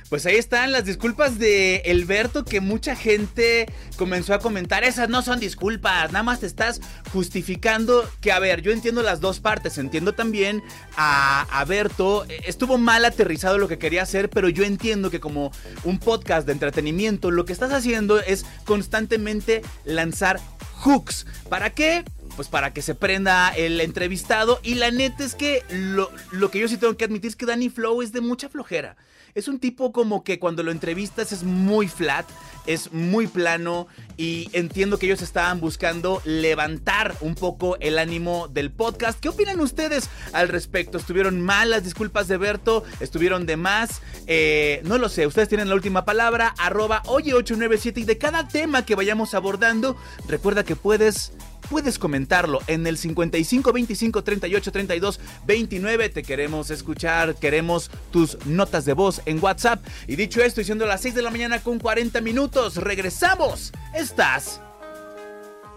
Pues 0.08 0.24
ahí 0.24 0.36
están 0.36 0.70
las 0.70 0.84
disculpas 0.84 1.36
de 1.40 1.78
Elberto 1.86 2.44
que 2.44 2.60
mucha 2.60 2.94
gente 2.94 3.66
comenzó 3.96 4.34
a 4.34 4.38
comentar. 4.38 4.84
Esas 4.84 5.08
no 5.08 5.20
son 5.20 5.40
disculpas, 5.40 6.12
nada 6.12 6.22
más 6.22 6.40
te 6.40 6.46
estás 6.46 6.80
justificando 7.12 8.08
que, 8.20 8.30
a 8.30 8.38
ver, 8.38 8.62
yo 8.62 8.70
entiendo 8.70 9.02
las 9.02 9.20
dos 9.20 9.40
partes. 9.40 9.78
Entiendo 9.78 10.12
también 10.12 10.62
a, 10.96 11.42
Alberto, 11.50 12.24
estuvo 12.46 12.78
mal 12.78 13.04
aterrizado 13.04 13.58
lo 13.58 13.66
que 13.66 13.78
quería 13.78 14.02
hacer, 14.02 14.30
pero 14.30 14.48
yo 14.48 14.62
entiendo 14.62 15.10
que 15.10 15.18
como 15.18 15.50
un 15.82 15.98
podcast 15.98 16.46
de 16.46 16.52
entretenimiento, 16.52 17.32
lo 17.32 17.44
que 17.44 17.52
estás 17.52 17.72
haciendo 17.72 18.20
es 18.20 18.46
constantemente 18.64 19.62
lanzar 19.84 20.38
hooks. 20.84 21.26
¿Para 21.48 21.70
qué? 21.70 22.04
Pues 22.36 22.46
para 22.46 22.72
que 22.72 22.82
se 22.82 22.94
prenda 22.94 23.48
el 23.56 23.80
entrevistado. 23.80 24.60
Y 24.62 24.74
la 24.74 24.92
neta 24.92 25.24
es 25.24 25.34
que 25.34 25.64
lo 25.70 26.50
que 26.52 26.60
yo 26.60 26.68
sí 26.68 26.76
tengo 26.76 26.96
que 26.96 27.06
admitir 27.06 27.30
es 27.30 27.36
que 27.36 27.46
Danny 27.46 27.70
Flow 27.70 28.02
es 28.02 28.12
de 28.12 28.20
mucha 28.20 28.48
flojera. 28.48 28.96
Es 29.36 29.48
un 29.48 29.58
tipo 29.58 29.92
como 29.92 30.24
que 30.24 30.38
cuando 30.38 30.62
lo 30.62 30.70
entrevistas 30.70 31.30
es 31.30 31.44
muy 31.44 31.88
flat, 31.88 32.26
es 32.64 32.94
muy 32.94 33.26
plano 33.26 33.86
y 34.16 34.48
entiendo 34.54 34.98
que 34.98 35.04
ellos 35.04 35.20
estaban 35.20 35.60
buscando 35.60 36.22
levantar 36.24 37.14
un 37.20 37.34
poco 37.34 37.76
el 37.80 37.98
ánimo 37.98 38.48
del 38.48 38.70
podcast. 38.70 39.20
¿Qué 39.20 39.28
opinan 39.28 39.60
ustedes 39.60 40.08
al 40.32 40.48
respecto? 40.48 40.96
¿Estuvieron 40.96 41.38
mal 41.38 41.68
las 41.68 41.84
disculpas 41.84 42.28
de 42.28 42.38
Berto? 42.38 42.82
¿Estuvieron 42.98 43.44
de 43.44 43.58
más? 43.58 44.00
Eh, 44.26 44.80
no 44.84 44.96
lo 44.96 45.10
sé, 45.10 45.26
ustedes 45.26 45.50
tienen 45.50 45.68
la 45.68 45.74
última 45.74 46.06
palabra, 46.06 46.54
arroba 46.56 47.02
oye897 47.02 47.98
y 47.98 48.04
de 48.04 48.16
cada 48.16 48.48
tema 48.48 48.86
que 48.86 48.94
vayamos 48.94 49.34
abordando, 49.34 49.98
recuerda 50.26 50.64
que 50.64 50.76
puedes 50.76 51.34
puedes 51.68 51.98
comentarlo 51.98 52.60
en 52.66 52.86
el 52.86 52.98
55 52.98 53.72
25 53.72 54.24
38 54.24 54.72
32 54.72 55.20
29. 55.46 56.08
Te 56.10 56.22
queremos 56.22 56.70
escuchar, 56.70 57.34
queremos 57.34 57.90
tus 58.10 58.44
notas 58.46 58.84
de 58.84 58.92
voz 58.92 59.22
en 59.26 59.42
WhatsApp. 59.42 59.84
Y 60.06 60.16
dicho 60.16 60.42
esto, 60.42 60.62
siendo 60.62 60.86
las 60.86 61.00
6 61.02 61.14
de 61.14 61.22
la 61.22 61.30
mañana 61.30 61.60
con 61.60 61.78
40 61.78 62.20
minutos, 62.20 62.76
regresamos. 62.76 63.72
Estás. 63.94 64.60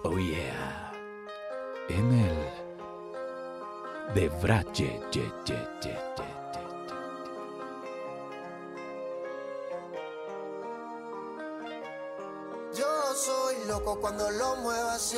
Oh 0.03 0.17
yeah. 0.17 0.91
En 1.89 2.11
el. 2.11 2.59
De 4.13 4.27
Brache, 4.41 4.99
Yo 12.73 12.85
soy 13.15 13.55
loco 13.67 13.99
cuando 13.99 14.31
lo 14.31 14.55
muevo 14.57 14.89
así 14.89 15.17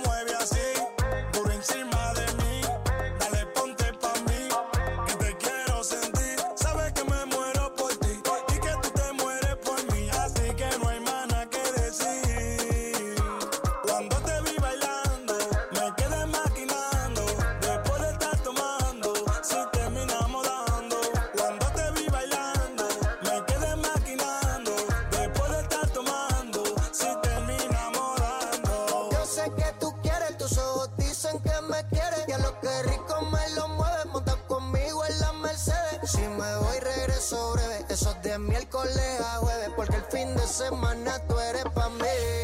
fin 40.11 40.35
de 40.35 40.45
semana 40.45 41.19
tú 41.27 41.39
eres 41.39 41.63
pa' 41.73 41.89
mí. 41.89 42.40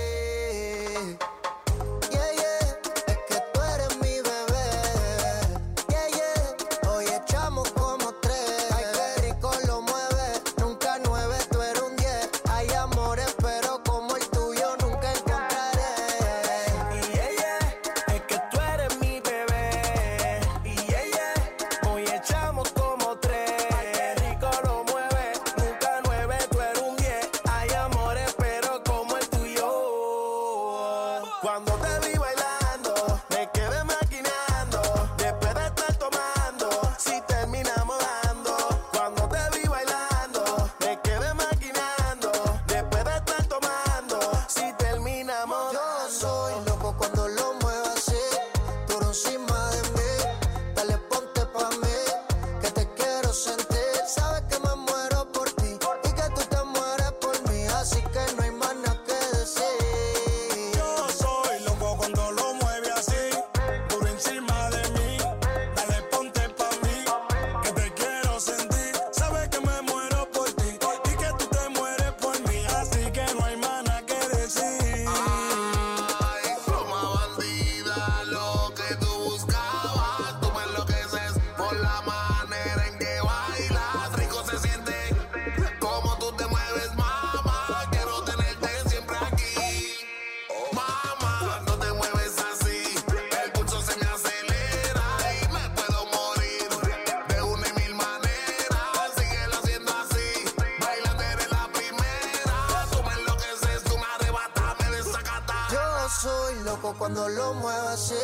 lo 107.29 107.53
mueve 107.55 107.87
así, 107.89 108.15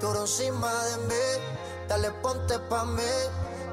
duro 0.00 0.22
encima 0.22 0.72
de 0.84 0.96
mí. 1.08 1.24
Dale 1.88 2.10
ponte 2.22 2.58
pa' 2.68 2.84
mí, 2.84 3.12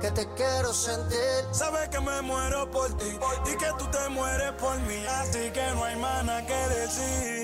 que 0.01 0.11
te 0.11 0.27
quiero 0.33 0.73
sentir. 0.73 1.45
Sabes 1.51 1.89
que 1.89 1.99
me 1.99 2.21
muero 2.21 2.69
por 2.71 2.91
ti 2.97 3.19
y 3.45 3.57
que 3.57 3.71
tú 3.77 3.85
te 3.91 4.09
mueres 4.09 4.53
por 4.53 4.77
mí, 4.79 5.05
así 5.21 5.51
que 5.51 5.71
no 5.75 5.83
hay 5.83 5.95
mana 5.97 6.45
que 6.45 6.57
decir. 6.75 7.36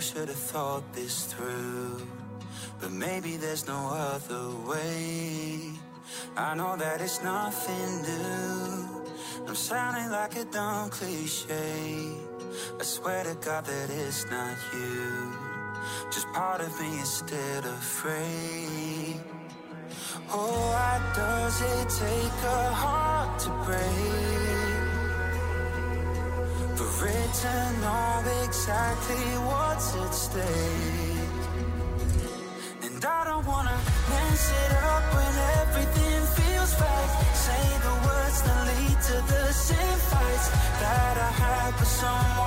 I 0.00 0.02
should 0.02 0.28
have 0.28 0.44
thought 0.54 0.94
this 0.94 1.26
through. 1.26 2.00
But 2.80 2.90
maybe 2.90 3.36
there's 3.36 3.66
no 3.68 3.88
other 3.92 4.48
way. 4.66 5.72
I 6.38 6.54
know 6.54 6.74
that 6.78 7.02
it's 7.02 7.22
nothing 7.22 7.90
new. 8.08 9.04
I'm 9.46 9.54
sounding 9.54 10.10
like 10.10 10.36
a 10.36 10.46
dumb 10.46 10.88
cliche. 10.88 12.14
I 12.80 12.82
swear 12.82 13.24
to 13.24 13.34
God 13.44 13.66
that 13.66 13.90
it's 13.90 14.24
not 14.30 14.56
you. 14.72 15.34
Just 16.10 16.28
part 16.32 16.62
of 16.62 16.72
me 16.80 16.98
is 17.00 17.10
still 17.20 17.64
afraid. 17.66 19.20
Oh, 20.32 20.70
why 20.72 20.96
does 21.14 21.60
it 21.60 21.88
take 22.06 22.38
a 22.42 22.72
heart 22.72 23.38
to 23.40 23.50
break? 23.66 24.39
To 27.30 27.46
know 27.80 28.24
exactly 28.44 29.24
what's 29.48 29.94
at 29.94 30.12
stake. 30.12 31.30
And 32.82 33.04
I 33.04 33.24
don't 33.24 33.46
wanna 33.46 33.78
mess 34.10 34.52
it 34.62 34.72
up 34.72 35.04
when 35.14 35.34
everything 35.60 36.22
feels 36.36 36.72
right. 36.80 37.10
Say 37.44 37.64
the 37.86 37.94
words 38.06 38.42
that 38.42 38.60
lead 38.68 38.98
to 39.08 39.16
the 39.32 39.52
same 39.52 39.98
fights 40.10 40.48
that 40.82 41.16
I 41.16 41.30
had 41.44 41.78
with 41.78 41.88
someone 41.88 42.39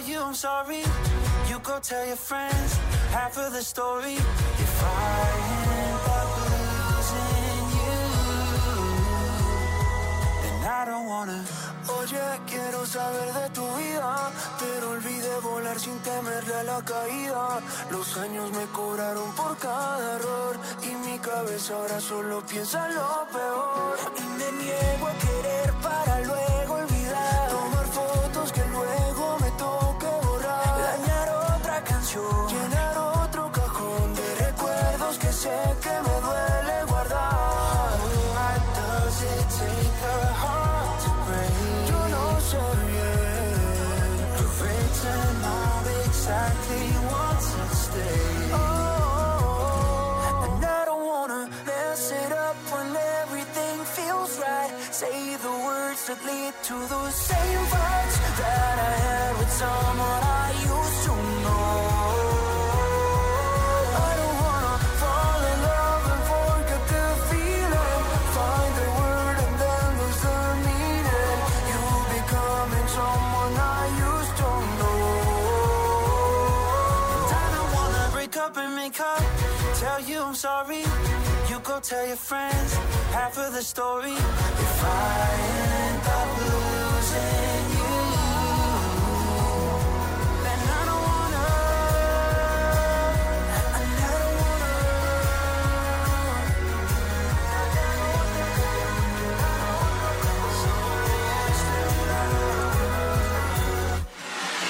Tell 0.00 0.08
you 0.08 0.20
I'm 0.22 0.34
sorry. 0.34 0.82
You 1.50 1.58
go 1.62 1.78
tell 1.78 2.06
your 2.06 2.16
friends 2.16 2.78
half 3.12 3.36
of 3.36 3.52
the 3.52 3.60
story. 3.60 4.14
If 4.14 4.82
I 4.82 5.28
end 5.76 6.06
up 6.18 6.30
losing 6.48 7.66
you, 7.76 8.00
then 10.42 10.60
I 10.64 10.84
don't 10.86 11.06
wanna. 11.06 11.44
Oye, 11.98 12.26
quiero 12.46 12.86
saber 12.86 13.28
de 13.34 13.50
tu 13.50 13.66
vida, 13.76 14.30
pero 14.58 14.90
olvidé 14.92 15.38
volar 15.42 15.78
sin 15.78 15.98
temerle 15.98 16.54
a 16.54 16.62
la 16.62 16.82
caída. 16.82 17.60
Los 17.90 18.16
años 18.16 18.50
me 18.52 18.64
cobraron 18.72 19.30
por 19.32 19.58
cada 19.58 20.14
error 20.16 20.56
y 20.82 20.94
mi 21.04 21.18
cabeza 21.18 21.74
ahora 21.74 22.00
solo 22.00 22.42
piensa 22.46 22.86
en 22.86 22.94
lo 22.94 23.26
peor. 23.34 23.98
Y 24.16 24.22
me 24.38 24.52
niego 24.62 25.06
a 25.08 25.14
querer 25.18 25.39
that 56.10 56.24
lead 56.26 56.54
to 56.64 56.74
those 56.92 57.14
same 57.14 57.64
fights 57.72 58.16
that 58.40 58.76
I 58.90 58.94
had 59.06 59.32
with 59.38 59.52
someone 59.62 60.22
I 60.42 60.48
used 60.74 61.00
to 61.06 61.14
know. 61.44 61.70
I 64.06 64.10
don't 64.18 64.36
wanna 64.44 64.74
fall 65.02 65.40
in 65.52 65.58
love 65.70 66.04
and 66.12 66.22
forget 66.30 66.82
the 66.92 67.04
feeling. 67.28 68.02
Find 68.36 68.72
the 68.80 68.88
word 68.98 69.36
and 69.46 69.54
then 69.62 69.86
lose 70.00 70.20
the 70.26 70.38
meaning. 70.66 71.38
You 71.70 71.82
becoming 72.16 72.88
someone 72.98 73.54
I 73.78 73.82
used 74.10 74.34
to 74.42 74.50
know. 74.80 74.98
I 77.40 77.46
don't 77.54 77.70
wanna 77.76 78.04
break 78.16 78.34
up 78.44 78.54
and 78.62 78.72
make 78.74 78.98
up. 78.98 79.22
Tell 79.78 80.00
you 80.10 80.18
I'm 80.26 80.34
sorry. 80.34 80.99
Go 81.62 81.78
tell 81.78 82.06
your 82.06 82.16
friends 82.16 82.74
half 83.12 83.36
of 83.38 83.52
the 83.52 83.62
story. 83.62 84.12
If 84.12 84.84
I 84.84 85.30
end 85.86 86.06
up 86.06 86.28
losing 86.40 87.70
you, 87.76 87.94
then 90.42 90.58
I 90.58 90.84
don't 90.88 91.04
wanna. 91.10 91.46
And 93.56 93.66
I 93.76 94.08
don't 94.10 94.34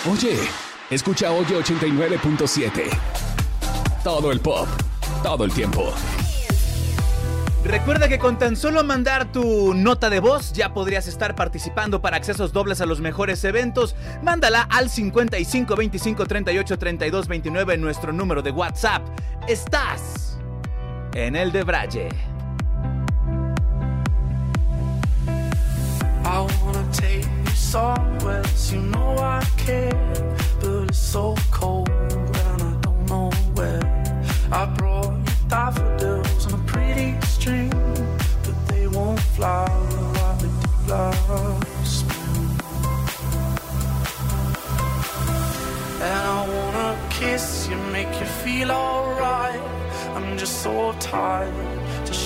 wanna. 0.05 0.37
Oye, 0.37 0.49
escucha 0.91 1.31
Oye 1.33 1.57
89.7. 1.57 2.91
Todo 4.03 4.33
el 4.33 4.41
pop, 4.41 4.69
todo 5.23 5.45
el 5.45 5.53
tiempo. 5.53 5.93
Recuerda 7.71 8.09
que 8.09 8.19
con 8.19 8.37
tan 8.37 8.57
solo 8.57 8.83
mandar 8.83 9.31
tu 9.31 9.75
nota 9.75 10.11
de 10.11 10.19
voz 10.19 10.53
ya 10.53 10.75
podrías 10.75 11.07
estar 11.07 11.37
participando 11.37 12.03
para 12.03 12.17
accesos 12.17 12.53
dobles 12.53 12.81
a 12.81 12.87
los 12.87 13.01
mejores 13.01 13.45
eventos. 13.45 13.95
Mándala 14.25 14.63
al 14.63 14.91
55 14.91 15.77
25 15.77 16.27
38 16.27 16.79
32 16.79 17.29
29 17.29 17.75
en 17.75 17.81
nuestro 17.81 18.13
número 18.13 18.43
de 18.43 18.51
WhatsApp. 18.51 19.07
Estás 19.47 20.37
en 21.15 21.37
el 21.37 21.53
de 21.53 21.63
Braille. 21.63 22.09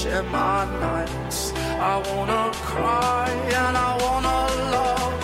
Share 0.04 0.22
my 0.24 0.64
nights. 0.80 1.52
I 1.92 1.94
wanna 2.08 2.50
cry 2.70 3.28
and 3.60 3.76
I 3.88 3.90
wanna 4.04 4.38
love, 4.74 5.23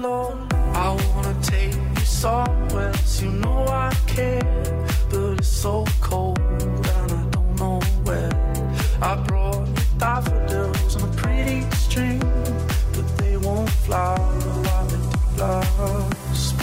love. 0.00 0.38
I 0.74 0.88
wanna 1.14 1.36
take 1.42 1.74
you 1.74 2.04
somewhere, 2.04 2.92
you 3.20 3.30
know 3.30 3.66
I 3.68 3.92
care, 4.06 4.42
but 5.10 5.38
it's 5.38 5.48
so 5.48 5.84
cold 6.00 6.38
and 6.38 7.12
I 7.12 7.24
don't 7.30 7.54
know 7.56 7.80
where. 8.04 8.32
I 9.02 9.14
brought 9.26 9.68
you 9.68 9.74
daffodils 9.98 10.96
on 10.96 11.08
a 11.08 11.12
pretty 11.16 11.60
string, 11.76 12.20
but 12.94 13.06
they 13.18 13.36
won't 13.36 13.70
flower 13.70 14.18
like 14.68 14.88
they 14.88 14.96
do 14.96 15.42
last. 15.42 16.54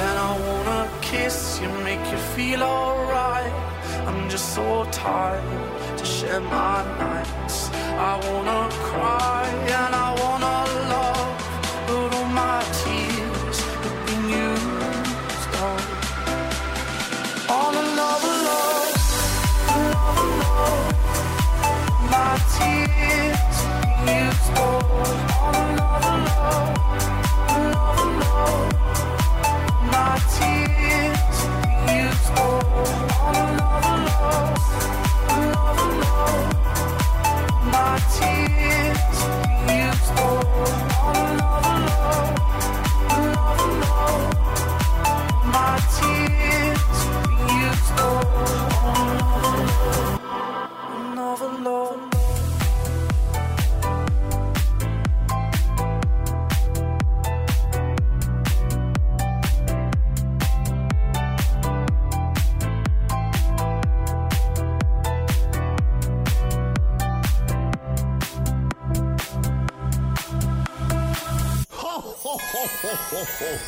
And 0.00 0.18
I 0.28 0.32
wanna 0.46 0.90
kiss 1.00 1.60
you, 1.60 1.68
make 1.84 2.04
you 2.12 2.18
feel 2.34 2.62
alright. 2.62 3.52
I'm 4.06 4.28
just 4.28 4.54
so 4.54 4.84
tired 4.90 5.81
share 6.22 6.40
my 6.40 6.84
nights. 6.98 7.70
I 8.10 8.12
wanna 8.24 8.68
cry 8.88 9.44
and 9.78 9.92
I 10.06 10.08
wanna 10.20 10.56
love, 10.92 11.32
but 11.86 12.14
all 12.16 12.30
my 12.42 12.60
tears 12.80 13.58
have 13.82 13.98
been 14.06 14.24
used 14.46 15.54
up. 15.68 15.82
On 17.58 17.72
another 17.84 18.34
love, 18.48 18.94
another 19.76 20.28
love. 20.42 20.94
My 22.14 22.32
tears 22.54 23.56
have 23.64 23.82
been 23.82 24.02
used 24.26 24.50
up. 24.58 24.86
On 25.46 25.54
another 25.64 25.81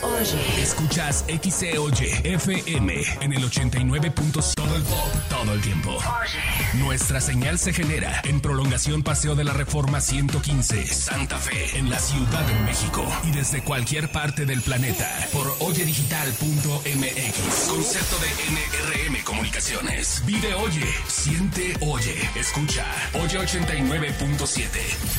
Oye. 0.03 0.62
Escuchas 0.62 1.25
XCOY 1.29 2.21
FM 2.25 2.95
en 3.21 3.33
el 3.33 3.45
89.5. 3.49 4.55
Todo 4.55 4.75
el 4.77 4.83
pop, 4.83 5.12
todo 5.29 5.53
el 5.53 5.61
tiempo. 5.61 5.97
Nuestra 6.75 7.21
señal 7.21 7.57
se 7.59 7.73
genera 7.73 8.21
en 8.25 8.41
prolongación 8.41 9.03
Paseo 9.05 9.37
de 9.37 9.45
la 9.45 9.53
Reforma 9.53 10.01
115, 10.01 10.85
Santa 10.87 11.39
Fe, 11.39 11.79
en 11.79 11.91
la 11.91 11.99
Ciudad 12.01 12.45
de 12.45 12.55
México. 12.65 13.07
Y 13.23 13.31
desde 13.31 13.62
cualquier 13.62 14.11
parte 14.11 14.47
del 14.47 14.62
planeta 14.62 15.09
por 15.33 15.47
oyedigital.mx. 15.61 17.69
Concepto 17.69 18.17
de 18.19 18.29
NRM 18.51 19.23
Comunicaciones. 19.23 20.23
Vive 20.27 20.55
Oye, 20.55 20.93
siente 21.07 21.77
Oye, 21.81 22.17
escucha. 22.35 22.85
Oye 23.15 23.39
89.7. 23.39 24.69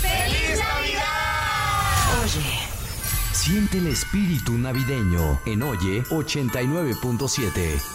¡Feliz 0.02 0.60
Navidad! 0.60 2.24
Oye. 2.24 2.75
Siente 3.46 3.78
el 3.78 3.86
espíritu 3.86 4.58
navideño 4.58 5.39
en 5.46 5.62
Oye 5.62 6.04
89.7. 6.06 7.95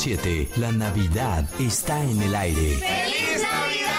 89.7, 0.00 0.56
la 0.56 0.72
Navidad 0.72 1.44
está 1.58 2.02
en 2.02 2.22
el 2.22 2.34
aire. 2.34 2.78
¡Feliz 2.78 3.42
Navidad! 3.42 3.90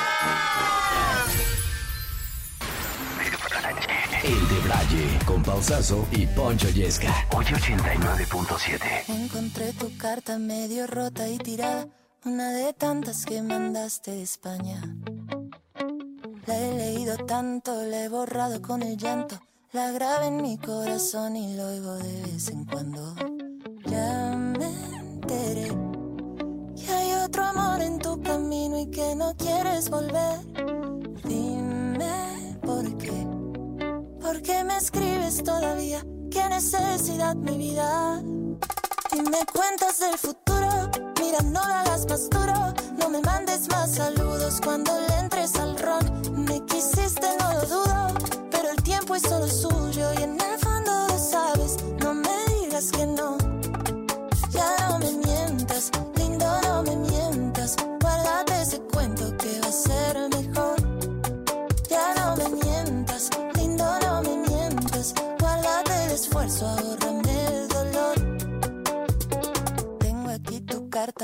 El 4.24 4.48
de 4.50 4.60
Braille, 4.68 5.20
con 5.26 5.44
Pausazo 5.44 6.08
y 6.12 6.26
Poncho 6.26 6.70
Yesca. 6.70 7.14
Oye 7.36 7.54
89.7. 7.54 8.80
Encontré 9.10 9.74
tu 9.74 9.96
carta 9.98 10.40
medio 10.40 10.88
rota 10.88 11.28
y 11.30 11.38
tirada, 11.38 11.88
una 12.26 12.50
de 12.50 12.74
tantas 12.74 13.24
que 13.24 13.44
mandaste 13.44 14.10
de 14.12 14.24
España. 14.24 14.82
La 16.48 16.58
he 16.58 16.78
leído 16.78 17.18
tanto, 17.26 17.84
la 17.86 18.06
he 18.06 18.10
borrado 18.10 18.60
con 18.64 18.82
el 18.82 18.98
llanto, 18.98 19.40
la 19.72 19.92
grabé 19.92 20.28
en 20.28 20.42
mi 20.42 20.58
corazón 20.58 21.36
y 21.36 21.56
lo 21.56 21.68
oigo 21.68 21.94
de 21.94 22.22
vez 22.24 22.50
en 22.50 22.66
cuando. 22.66 23.16
Ya 23.86 24.36
me 24.36 24.66
enteré 25.00 25.91
otro 27.32 27.46
amor 27.46 27.82
en 27.82 27.98
tu 27.98 28.22
camino 28.22 28.78
y 28.78 28.88
que 28.88 29.16
no 29.16 29.34
quieres 29.38 29.90
volver. 29.90 30.40
Dime 31.24 32.58
por 32.62 32.84
qué. 32.98 33.26
¿Por 34.20 34.42
qué 34.42 34.66
me 34.66 34.76
escribes 34.76 35.42
todavía? 35.42 36.06
¿Qué 36.30 36.44
necesidad 36.50 37.36
mi 37.36 37.58
vida? 37.58 38.22
Y 39.14 39.22
me 39.22 39.46
cuentas 39.46 40.00
del 40.00 40.18
futuro. 40.18 40.92
Mira, 41.22 41.40
no 41.44 41.66
lo 41.66 41.74
hagas 41.74 42.06
más 42.10 42.30
duro. 42.30 42.74
No 43.00 43.10
me 43.10 43.22
mandes 43.22 43.70
más 43.70 43.92
saludos 43.92 44.60
cuando 44.62 44.92
le 45.00 45.20
entres 45.20 45.56
al 45.56 45.80
ron. 45.80 46.46
Me 46.46 46.60
quisiste, 46.66 47.28
no 47.40 47.54
lo 47.54 47.62
dudo. 47.62 48.08
Pero 48.52 48.72
el 48.72 48.84
tiempo 48.84 49.16
es 49.16 49.22
solo 49.22 49.48
suyo. 49.48 50.12
Y 50.20 50.24
en 50.24 50.32
el 50.34 50.60
fondo 50.60 50.92
lo 51.08 51.18
sabes. 51.18 51.78
No 52.00 52.14
me 52.14 52.36
digas 52.60 52.92
que 52.92 53.06
no. 53.06 53.51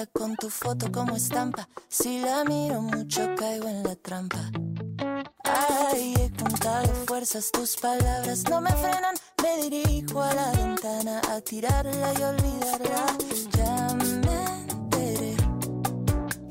Con 0.06 0.36
tu 0.36 0.50
foto 0.50 0.92
como 0.92 1.16
estampa. 1.16 1.68
Si 1.90 2.20
la 2.20 2.44
miro 2.44 2.82
mucho, 2.82 3.34
caigo 3.36 3.68
en 3.68 3.84
la 3.84 3.96
trampa. 3.96 4.52
Ay, 5.44 6.14
he 6.20 6.30
contado 6.38 6.94
fuerzas, 7.08 7.52
tus 7.52 7.76
palabras 7.78 8.44
no 8.50 8.62
me 8.62 8.70
frenan. 8.72 9.16
Me 9.42 9.70
dirijo 9.70 10.22
a 10.22 10.34
la 10.36 10.52
ventana 10.52 11.22
a 11.32 11.42
tirarla 11.42 12.14
y 12.14 12.22
olvidarla. 12.22 13.06
Ya 13.58 13.88
me 13.96 14.72
enteré 14.72 15.36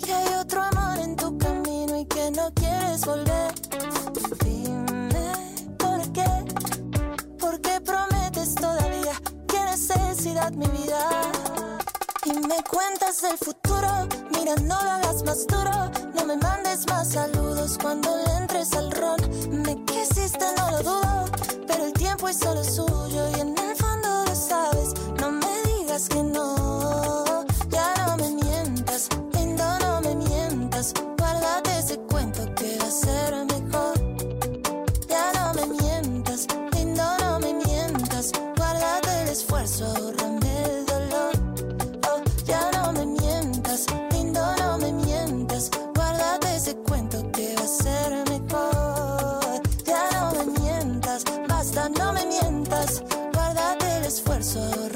que 0.05 0.13
hay 0.13 0.35
otro 0.35 0.63
amor 0.63 0.99
en 0.99 1.15
tu 1.15 1.39
camino 1.39 2.01
y 2.01 2.05
que 2.07 2.31
no 2.33 2.53
quieres 2.53 3.03
volver. 3.07 3.55
Dime 4.45 5.77
por 5.79 6.13
qué, 6.13 6.29
por 7.39 7.61
qué 7.61 7.81
prometes 7.81 8.55
todavía. 8.57 9.13
¿Qué 9.47 9.61
necesidad 9.61 10.51
mi 10.53 10.67
vida? 10.67 11.27
Y 12.27 12.33
me 12.49 12.61
cuentas 12.69 13.23
del 13.23 13.39
futuro, 13.39 14.09
mira, 14.33 14.57
no 14.57 14.83
lo 14.83 14.91
hagas 14.91 15.23
más 15.23 15.47
duro. 15.47 15.93
No 16.13 16.25
me 16.25 16.37
mandes 16.37 16.85
más 16.89 17.13
saludos 17.13 17.79
cuando 17.81 18.17
le 18.17 18.39
entres 18.39 18.73
al 18.73 18.91
ron. 18.91 19.21
Me 19.63 19.77
quisiste, 19.85 20.45
no 20.57 20.73
lo 20.73 20.83
dudo, 20.83 21.25
pero 21.69 21.85
el 21.87 21.93
tiempo 21.93 22.29
es 22.29 22.39
solo 22.39 22.65
suyo 22.65 23.31
y 23.37 23.41
en 23.41 23.57
el 23.57 23.77
fondo 23.77 24.25
lo 24.27 24.35
sabes. 24.35 24.93
No 25.21 25.31
me 25.31 25.63
digas 25.67 26.09
que 26.09 26.21
no, 26.21 27.45
ya 27.69 27.95
no 28.05 28.17
me 28.17 28.31
mientas, 28.31 29.09
lindo, 29.33 29.79
no 29.79 30.01
me 30.01 30.17
mientas. 30.17 30.93
esfuerzo 54.17 54.89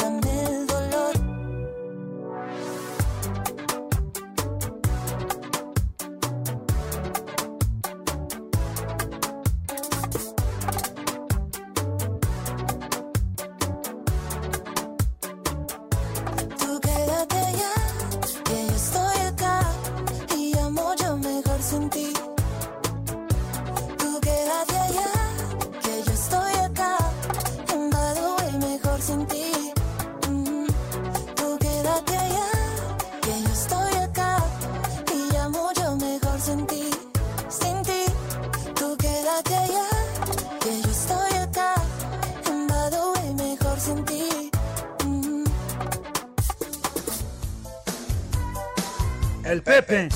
El 49.60 49.64
Pepe. 49.64 50.08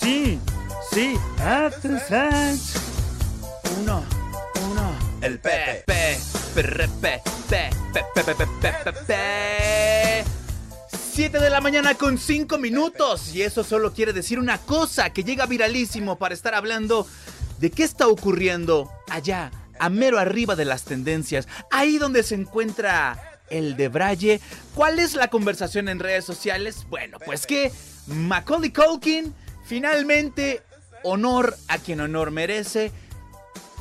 Sí, 0.00 0.38
sí, 0.92 1.18
Uno, 3.80 4.04
uno. 4.70 4.98
El 5.20 5.40
Pepe. 5.40 5.82
Pepe, 5.84 6.20
Pepe, 6.54 7.20
Pepe, 7.92 8.36
Pepe, 8.36 8.46
Pepe. 8.84 10.24
7 11.12 11.40
de 11.40 11.50
la 11.50 11.60
mañana 11.60 11.96
con 11.96 12.16
5 12.16 12.56
minutos. 12.58 13.34
Y 13.34 13.42
eso 13.42 13.64
solo 13.64 13.92
quiere 13.92 14.12
decir 14.12 14.38
una 14.38 14.58
cosa, 14.58 15.10
que 15.10 15.24
llega 15.24 15.46
viralísimo 15.46 16.16
para 16.16 16.34
estar 16.34 16.54
hablando 16.54 17.08
de 17.58 17.72
qué 17.72 17.82
está 17.82 18.06
ocurriendo 18.06 18.92
allá, 19.10 19.50
a 19.80 19.88
mero 19.88 20.20
arriba 20.20 20.54
de 20.54 20.66
las 20.66 20.84
tendencias, 20.84 21.48
ahí 21.72 21.98
donde 21.98 22.22
se 22.22 22.36
encuentra 22.36 23.33
el 23.58 23.76
de 23.76 23.88
Braille. 23.88 24.40
¿Cuál 24.74 24.98
es 24.98 25.14
la 25.14 25.28
conversación 25.28 25.88
en 25.88 26.00
redes 26.00 26.24
sociales? 26.24 26.86
Bueno, 26.90 27.18
pues 27.24 27.46
que 27.46 27.72
Macaulay 28.06 28.72
Culkin 28.72 29.34
finalmente 29.64 30.62
honor 31.02 31.56
a 31.68 31.78
quien 31.78 32.00
honor 32.00 32.30
merece. 32.30 32.92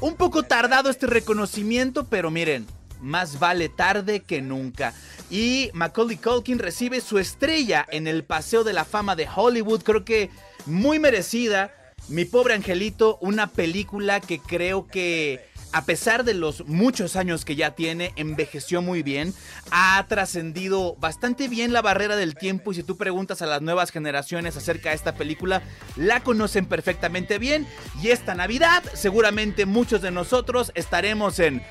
Un 0.02 0.16
poco 0.16 0.44
tardado 0.44 0.90
este 0.90 1.08
reconocimiento, 1.08 2.06
pero 2.06 2.30
miren, 2.30 2.68
más 3.02 3.40
vale 3.40 3.70
tarde 3.70 4.22
que 4.22 4.42
nunca. 4.42 4.94
Y 5.30 5.72
Macaulay 5.74 6.18
Culkin 6.18 6.60
recibe 6.60 7.02
su 7.02 7.18
estrella 7.18 7.86
en 7.90 8.08
el 8.08 8.24
Paseo 8.24 8.64
de 8.64 8.74
la 8.74 8.86
Fama 8.86 9.16
de 9.16 9.28
Hollywood, 9.34 9.84
creo 9.84 10.06
que 10.06 10.30
muy 10.66 11.00
merecida. 11.00 11.72
Mi 12.10 12.26
pobre 12.26 12.54
angelito, 12.54 13.18
una 13.22 13.48
película 13.48 14.20
que 14.20 14.40
creo 14.40 14.88
que 14.88 15.53
a 15.74 15.86
pesar 15.86 16.24
de 16.24 16.36
los 16.36 16.66
muchos 16.68 17.16
años 17.16 17.46
que 17.46 17.56
ya 17.56 17.72
tiene, 17.72 18.14
envejeció 18.16 18.82
muy 18.82 19.04
bien, 19.04 19.34
ha 19.72 20.06
trascendido 20.08 20.96
bastante 20.96 21.48
bien 21.48 21.74
la 21.74 21.82
barrera 21.82 22.16
del 22.16 22.36
tiempo 22.36 22.72
y 22.72 22.76
si 22.76 22.84
tú 22.84 22.96
preguntas 22.96 23.42
a 23.42 23.48
las 23.48 23.62
nuevas 23.62 23.92
generaciones 23.92 24.56
acerca 24.56 24.90
de 24.90 24.96
esta 24.96 25.16
película, 25.16 25.64
la 25.96 26.22
conocen 26.22 26.68
perfectamente 26.68 27.40
bien 27.40 27.68
y 28.02 28.10
esta 28.10 28.36
Navidad 28.36 28.84
seguramente 28.94 29.66
muchos 29.66 30.02
de 30.02 30.12
nosotros 30.12 30.72
estaremos 30.76 31.40
en 31.40 31.64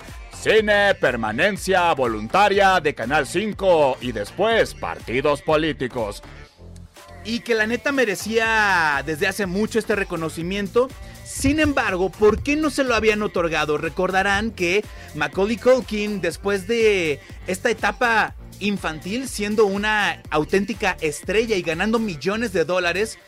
Cine 0.42 0.96
Permanencia 0.96 1.92
Voluntaria 1.94 2.80
de 2.80 2.94
Canal 2.96 3.28
5 3.28 3.98
y 4.00 4.10
después 4.10 4.74
partidos 4.74 5.40
políticos. 5.42 6.22
Y 7.24 7.40
que 7.40 7.54
la 7.54 7.68
neta 7.68 7.92
merecía 7.92 9.00
desde 9.06 9.28
hace 9.28 9.46
mucho 9.46 9.78
este 9.78 9.94
reconocimiento. 9.94 10.88
Sin 11.32 11.60
embargo, 11.60 12.10
¿por 12.10 12.42
qué 12.42 12.56
no 12.56 12.68
se 12.68 12.84
lo 12.84 12.94
habían 12.94 13.22
otorgado? 13.22 13.78
Recordarán 13.78 14.50
que 14.50 14.84
Macaulay 15.14 15.56
Culkin, 15.56 16.20
después 16.20 16.68
de 16.68 17.20
esta 17.46 17.70
etapa 17.70 18.34
infantil, 18.60 19.26
siendo 19.28 19.64
una 19.64 20.22
auténtica 20.30 20.96
estrella 21.00 21.56
y 21.56 21.62
ganando 21.62 21.98
millones 21.98 22.52
de 22.52 22.66
dólares, 22.66 23.18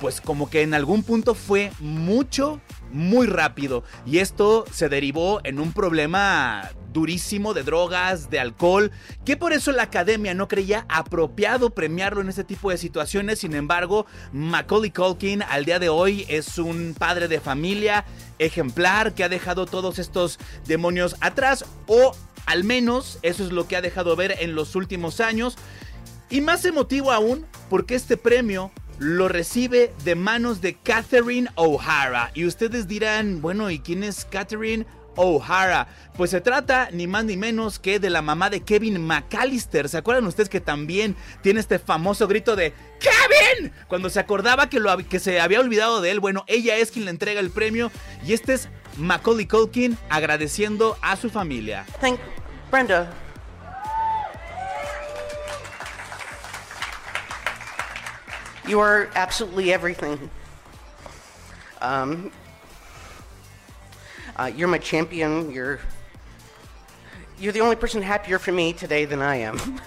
pues 0.00 0.20
como 0.20 0.50
que 0.50 0.62
en 0.62 0.74
algún 0.74 1.04
punto 1.04 1.36
fue 1.36 1.70
mucho, 1.78 2.60
muy 2.92 3.26
rápido. 3.26 3.84
Y 4.06 4.18
esto 4.18 4.64
se 4.72 4.88
derivó 4.88 5.40
en 5.44 5.58
un 5.60 5.72
problema 5.72 6.70
durísimo 6.92 7.54
de 7.54 7.62
drogas, 7.62 8.30
de 8.30 8.40
alcohol, 8.40 8.90
que 9.24 9.36
por 9.36 9.52
eso 9.52 9.72
la 9.72 9.84
academia 9.84 10.34
no 10.34 10.48
creía 10.48 10.86
apropiado 10.88 11.70
premiarlo 11.70 12.20
en 12.20 12.28
este 12.28 12.44
tipo 12.44 12.70
de 12.70 12.78
situaciones. 12.78 13.40
Sin 13.40 13.54
embargo, 13.54 14.06
Macaulay 14.32 14.90
Culkin 14.90 15.42
al 15.42 15.64
día 15.64 15.78
de 15.78 15.88
hoy 15.88 16.24
es 16.28 16.58
un 16.58 16.94
padre 16.98 17.28
de 17.28 17.40
familia 17.40 18.04
ejemplar 18.38 19.14
que 19.14 19.24
ha 19.24 19.28
dejado 19.28 19.66
todos 19.66 19.98
estos 19.98 20.38
demonios 20.66 21.16
atrás 21.20 21.64
o 21.86 22.16
al 22.46 22.64
menos 22.64 23.18
eso 23.22 23.44
es 23.44 23.52
lo 23.52 23.68
que 23.68 23.76
ha 23.76 23.82
dejado 23.82 24.16
ver 24.16 24.36
en 24.40 24.54
los 24.54 24.74
últimos 24.74 25.20
años. 25.20 25.56
Y 26.30 26.40
más 26.40 26.64
emotivo 26.64 27.12
aún 27.12 27.46
porque 27.68 27.94
este 27.94 28.16
premio 28.16 28.70
lo 28.98 29.28
recibe 29.28 29.92
de 30.04 30.14
manos 30.14 30.60
de 30.60 30.74
Catherine 30.74 31.48
O'Hara. 31.54 32.30
Y 32.34 32.44
ustedes 32.44 32.88
dirán, 32.88 33.40
bueno, 33.40 33.70
¿y 33.70 33.78
quién 33.78 34.02
es 34.02 34.24
Catherine 34.24 34.86
O'Hara. 35.18 35.88
Pues 36.16 36.30
se 36.30 36.40
trata 36.40 36.88
ni 36.92 37.06
más 37.06 37.24
ni 37.24 37.36
menos 37.36 37.78
que 37.78 37.98
de 37.98 38.08
la 38.08 38.22
mamá 38.22 38.50
de 38.50 38.62
Kevin 38.62 39.04
McAllister. 39.04 39.88
¿Se 39.88 39.98
acuerdan 39.98 40.26
ustedes 40.26 40.48
que 40.48 40.60
también 40.60 41.16
tiene 41.42 41.60
este 41.60 41.78
famoso 41.78 42.26
grito 42.28 42.56
de 42.56 42.72
¡Kevin! 43.00 43.72
Cuando 43.88 44.10
se 44.10 44.20
acordaba 44.20 44.70
que, 44.70 44.80
lo, 44.80 44.96
que 44.96 45.18
se 45.18 45.40
había 45.40 45.60
olvidado 45.60 46.00
de 46.00 46.12
él. 46.12 46.20
Bueno, 46.20 46.44
ella 46.46 46.76
es 46.76 46.90
quien 46.90 47.04
le 47.04 47.10
entrega 47.10 47.40
el 47.40 47.50
premio 47.50 47.90
y 48.24 48.32
este 48.32 48.54
es 48.54 48.68
Macaulay 48.96 49.46
Culkin 49.46 49.98
agradeciendo 50.08 50.96
a 51.02 51.16
su 51.16 51.30
familia. 51.30 51.84
Thank 52.00 52.20
Brenda. 52.70 53.27
You 58.68 58.80
are 58.80 59.08
absolutely 59.14 59.72
everything. 59.72 60.30
Um, 61.80 62.30
Uh, 64.36 64.52
you're 64.54 64.68
my 64.68 64.78
champion. 64.78 65.50
You're 65.50 65.80
you're 67.40 67.52
the 67.52 67.60
only 67.60 67.74
person 67.74 68.02
happier 68.02 68.38
for 68.38 68.52
me 68.52 68.72
today 68.72 69.04
than 69.04 69.20
I 69.20 69.36
am. 69.36 69.58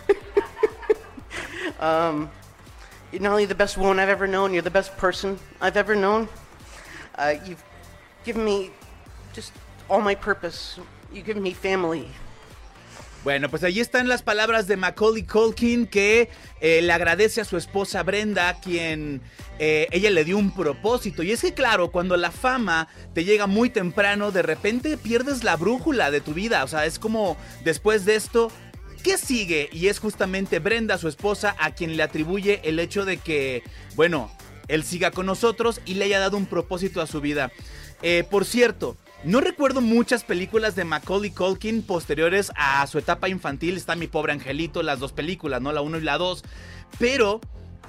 um, 1.80 2.30
you're 3.14 3.22
not 3.22 3.32
only 3.32 3.46
the 3.46 3.56
best 3.56 3.78
woman 3.78 3.98
I've 3.98 4.10
ever 4.10 4.28
known, 4.28 4.52
you're 4.52 4.62
the 4.62 4.70
best 4.70 4.98
person 4.98 5.40
I've 5.62 5.78
ever 5.78 5.96
known. 5.96 6.28
Uh, 7.16 7.36
you've 7.46 7.64
given 8.26 8.44
me 8.44 8.72
just 9.32 9.54
all 9.90 10.02
my 10.02 10.16
purpose. 10.16 10.78
You've 11.14 11.26
given 11.26 11.44
me 11.44 11.54
family. 11.54 12.10
Bueno, 13.24 13.50
pues 13.50 13.64
ahí 13.64 13.80
están 13.80 14.08
las 14.08 14.24
palabras 14.24 14.66
de 14.66 14.78
Macaulay 14.78 15.24
Culkin 15.24 15.86
que 15.86 16.28
eh, 16.60 16.82
le 16.82 16.92
agradece 16.92 17.42
a 17.42 17.46
su 17.46 17.56
esposa 17.56 18.02
Brenda, 18.02 18.60
quien 18.60 19.22
eh, 19.60 19.88
ella 19.92 20.10
le 20.10 20.26
dio 20.26 20.40
un 20.40 20.52
propósito. 20.56 21.22
Y 21.22 21.32
es 21.32 21.42
que 21.42 21.54
claro, 21.54 21.92
cuando 21.92 22.18
la 22.18 22.32
fama 22.32 22.88
te 23.14 23.24
llega 23.24 23.46
muy 23.46 23.70
temprano, 23.70 24.32
de 24.32 24.42
repente 24.42 24.98
pierdes 24.98 25.44
la 25.44 25.56
brújula 25.56 26.10
de 26.10 26.20
tu 26.20 26.34
vida. 26.34 26.64
O 26.64 26.68
sea, 26.68 26.88
es 26.88 26.98
como 26.98 27.38
después 27.64 28.06
de 28.06 28.16
esto, 28.16 28.52
¿qué 29.04 29.20
sigue? 29.20 29.70
Y 29.72 29.88
es 29.88 30.00
justamente 30.00 30.58
Brenda, 30.58 30.98
su 30.98 31.08
esposa, 31.08 31.56
a 31.60 31.76
quien 31.76 31.98
le 31.98 32.02
atribuye 32.02 32.62
el 32.64 32.80
hecho 32.80 33.06
de 33.06 33.18
que, 33.18 33.62
bueno, 33.96 34.32
él 34.68 34.84
siga 34.84 35.12
con 35.12 35.28
nosotros 35.28 35.80
y 35.86 35.94
le 35.94 36.06
haya 36.06 36.20
dado 36.20 36.38
un 36.38 36.48
propósito 36.48 37.02
a 37.02 37.08
su 37.08 37.22
vida. 37.22 37.52
Eh, 38.02 38.24
por 38.28 38.46
cierto, 38.46 38.98
no 39.24 39.40
recuerdo 39.40 39.82
muchas 39.82 40.24
películas 40.24 40.76
de 40.76 40.84
Macaulay 40.84 41.30
Culkin 41.30 41.84
posteriores 41.84 42.52
a 42.56 42.86
su 42.88 42.98
etapa 42.98 43.30
infantil. 43.30 43.78
Está 43.78 43.96
Mi 43.96 44.08
Pobre 44.08 44.34
Angelito, 44.34 44.82
las 44.82 45.00
dos 45.00 45.12
películas, 45.12 45.62
¿no? 45.62 45.72
La 45.72 45.82
1 45.82 46.00
y 46.00 46.02
la 46.02 46.18
2. 46.18 46.44
Pero 46.98 47.40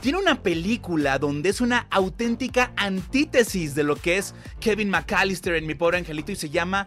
tiene 0.02 0.18
una 0.18 0.42
película 0.42 1.18
donde 1.18 1.48
es 1.48 1.60
una 1.62 1.86
auténtica 1.90 2.72
antítesis 2.76 3.74
de 3.74 3.82
lo 3.82 3.96
que 3.96 4.18
es 4.18 4.34
Kevin 4.60 4.90
McAllister 4.90 5.54
en 5.54 5.66
Mi 5.66 5.74
Pobre 5.74 5.98
Angelito 5.98 6.32
y 6.32 6.36
se 6.36 6.50
llama 6.50 6.86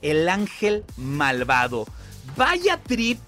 El 0.00 0.28
Ángel 0.28 0.84
Malvado. 0.96 1.86
Vaya 2.36 2.76
trip 2.76 3.18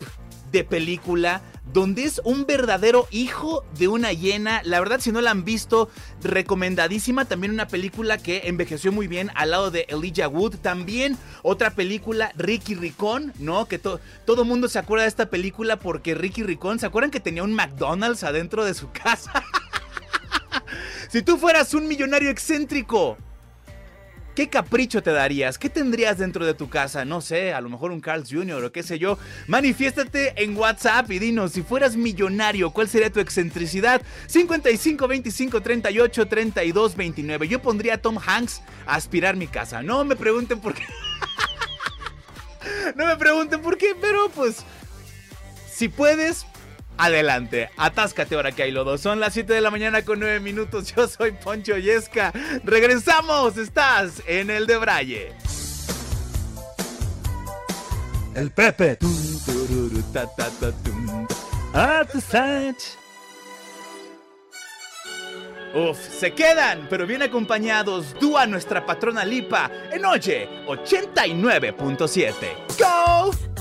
de 0.52 0.62
película 0.62 1.42
donde 1.72 2.04
es 2.04 2.20
un 2.24 2.46
verdadero 2.46 3.08
hijo 3.10 3.64
de 3.78 3.88
una 3.88 4.12
hiena. 4.12 4.62
La 4.64 4.80
verdad, 4.80 5.00
si 5.00 5.12
no 5.12 5.20
la 5.20 5.30
han 5.30 5.44
visto, 5.44 5.88
recomendadísima. 6.22 7.24
También 7.24 7.52
una 7.52 7.68
película 7.68 8.18
que 8.18 8.42
envejeció 8.44 8.92
muy 8.92 9.06
bien 9.06 9.30
al 9.34 9.50
lado 9.50 9.70
de 9.70 9.86
Elijah 9.88 10.28
Wood. 10.28 10.56
También 10.56 11.16
otra 11.42 11.70
película, 11.70 12.32
Ricky 12.36 12.74
Ricón, 12.74 13.32
¿no? 13.38 13.66
Que 13.66 13.78
todo 13.78 14.00
todo 14.24 14.44
mundo 14.44 14.68
se 14.68 14.78
acuerda 14.78 15.04
de 15.04 15.08
esta 15.08 15.30
película 15.30 15.78
porque 15.78 16.14
Ricky 16.14 16.42
Ricón, 16.42 16.78
¿se 16.78 16.86
acuerdan 16.86 17.10
que 17.10 17.20
tenía 17.20 17.42
un 17.42 17.54
McDonald's 17.54 18.24
adentro 18.24 18.64
de 18.64 18.74
su 18.74 18.90
casa? 18.92 19.44
si 21.08 21.22
tú 21.22 21.36
fueras 21.36 21.74
un 21.74 21.86
millonario 21.88 22.30
excéntrico, 22.30 23.16
¿Qué 24.34 24.48
capricho 24.48 25.00
te 25.00 25.12
darías? 25.12 25.58
¿Qué 25.58 25.68
tendrías 25.68 26.18
dentro 26.18 26.44
de 26.44 26.54
tu 26.54 26.68
casa? 26.68 27.04
No 27.04 27.20
sé, 27.20 27.52
a 27.52 27.60
lo 27.60 27.68
mejor 27.68 27.92
un 27.92 28.00
Carl's 28.00 28.32
Jr. 28.32 28.64
o 28.64 28.72
qué 28.72 28.82
sé 28.82 28.98
yo. 28.98 29.16
Manifiéstate 29.46 30.42
en 30.42 30.56
WhatsApp 30.56 31.08
y 31.12 31.20
dinos, 31.20 31.52
si 31.52 31.62
fueras 31.62 31.94
millonario, 31.94 32.70
¿cuál 32.70 32.88
sería 32.88 33.10
tu 33.10 33.20
excentricidad? 33.20 34.02
55 34.26 35.06
25 35.06 35.60
38 35.60 36.26
32 36.26 36.96
29. 36.96 37.48
Yo 37.48 37.62
pondría 37.62 37.94
a 37.94 37.98
Tom 37.98 38.18
Hanks 38.18 38.62
a 38.86 38.96
aspirar 38.96 39.36
mi 39.36 39.46
casa. 39.46 39.84
No 39.84 40.04
me 40.04 40.16
pregunten 40.16 40.58
por 40.58 40.74
qué. 40.74 40.82
no 42.96 43.06
me 43.06 43.16
pregunten 43.16 43.62
por 43.62 43.78
qué, 43.78 43.94
pero 44.00 44.30
pues 44.30 44.64
si 45.70 45.88
puedes, 45.88 46.44
Adelante, 46.96 47.70
atáscate 47.76 48.34
ahora 48.36 48.52
que 48.52 48.62
hay 48.62 48.70
lodo. 48.70 48.98
Son 48.98 49.18
las 49.18 49.32
7 49.34 49.52
de 49.52 49.60
la 49.60 49.70
mañana 49.70 50.02
con 50.02 50.20
9 50.20 50.40
minutos. 50.40 50.94
Yo 50.94 51.08
soy 51.08 51.32
Poncho 51.32 51.76
Yesca. 51.76 52.32
Regresamos, 52.62 53.56
estás 53.56 54.22
en 54.26 54.50
el 54.50 54.66
de 54.66 54.76
Braille. 54.76 55.32
El 58.34 58.50
Pepe. 58.50 58.98
Uf, 65.74 65.98
se 65.98 66.32
quedan, 66.32 66.86
pero 66.88 67.06
bien 67.06 67.22
acompañados. 67.22 68.14
Dúa 68.20 68.46
nuestra 68.46 68.86
patrona 68.86 69.24
Lipa 69.24 69.70
en 69.90 70.04
Oye 70.04 70.48
89.7. 70.66 72.34
¡Go! 72.78 73.53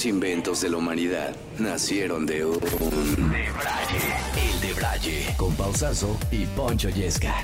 inventos 0.00 0.62
de 0.62 0.70
la 0.70 0.78
humanidad 0.78 1.36
nacieron 1.58 2.24
de 2.24 2.46
un 2.46 2.58
debraye. 2.60 4.00
El 4.36 4.60
debraye 4.60 5.34
con 5.36 5.54
Pausazo 5.54 6.18
y 6.30 6.46
Poncho 6.46 6.88
Yesca. 6.88 7.34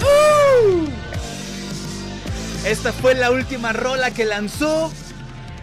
¡Uh! 0.00 0.88
Esta 2.66 2.92
fue 2.92 3.14
la 3.14 3.30
última 3.30 3.72
rola 3.72 4.10
que 4.10 4.24
lanzó 4.24 4.90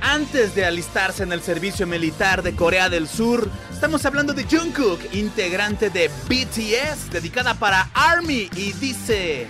antes 0.01 0.55
de 0.55 0.65
alistarse 0.65 1.23
en 1.23 1.33
el 1.33 1.41
servicio 1.41 1.87
militar 1.87 2.41
de 2.41 2.55
Corea 2.55 2.89
del 2.89 3.09
Sur. 3.09 3.49
Estamos 3.73 4.05
hablando 4.05 4.33
de 4.33 4.45
Jungkook, 4.45 5.13
integrante 5.13 5.89
de 5.89 6.09
BTS, 6.29 7.11
dedicada 7.11 7.53
para 7.55 7.89
Army 7.93 8.49
y 8.55 8.71
dice... 8.73 9.47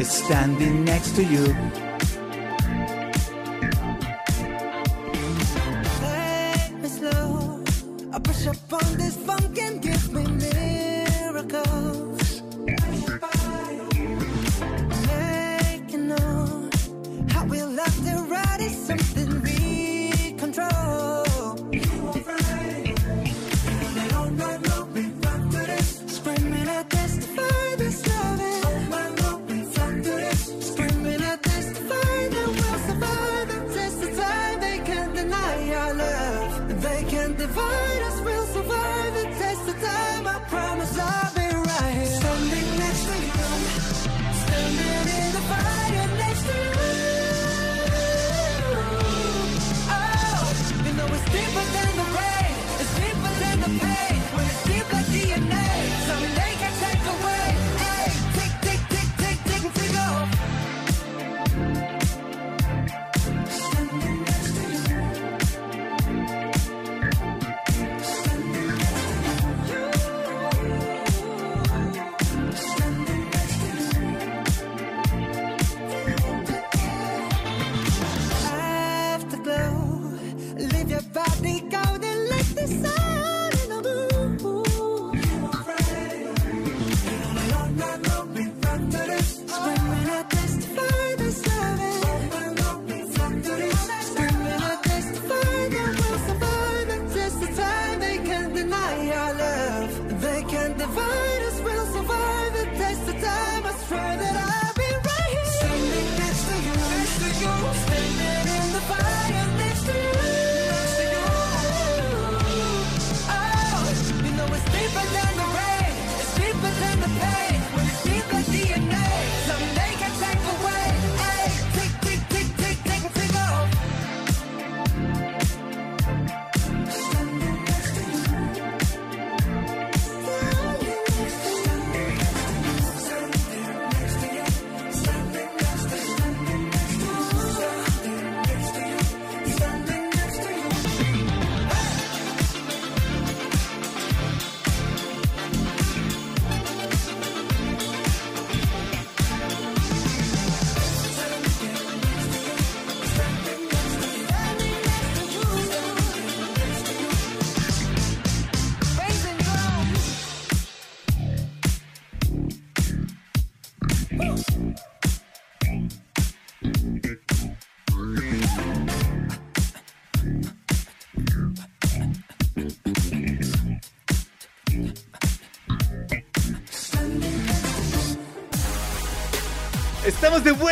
is 0.00 0.10
standing 0.10 0.82
next 0.82 1.14
to 1.14 1.22
you. 1.22 1.79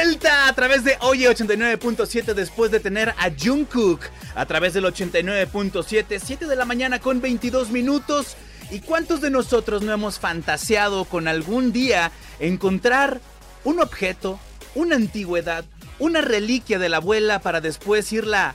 Vuelta 0.04 0.46
a 0.46 0.52
través 0.52 0.84
de 0.84 0.96
Oye 1.00 1.28
89.7 1.28 2.32
después 2.34 2.70
de 2.70 2.78
tener 2.78 3.08
a 3.18 3.32
Jungkook 3.36 4.00
a 4.36 4.46
través 4.46 4.72
del 4.72 4.84
89.7, 4.84 6.20
7 6.24 6.46
de 6.46 6.54
la 6.54 6.64
mañana 6.64 7.00
con 7.00 7.20
22 7.20 7.70
minutos. 7.70 8.36
¿Y 8.70 8.78
cuántos 8.78 9.20
de 9.20 9.30
nosotros 9.30 9.82
no 9.82 9.92
hemos 9.92 10.20
fantaseado 10.20 11.04
con 11.04 11.26
algún 11.26 11.72
día 11.72 12.12
encontrar 12.38 13.20
un 13.64 13.80
objeto, 13.80 14.38
una 14.76 14.94
antigüedad, 14.94 15.64
una 15.98 16.20
reliquia 16.20 16.78
de 16.78 16.88
la 16.88 16.98
abuela 16.98 17.40
para 17.40 17.60
después 17.60 18.12
irla 18.12 18.54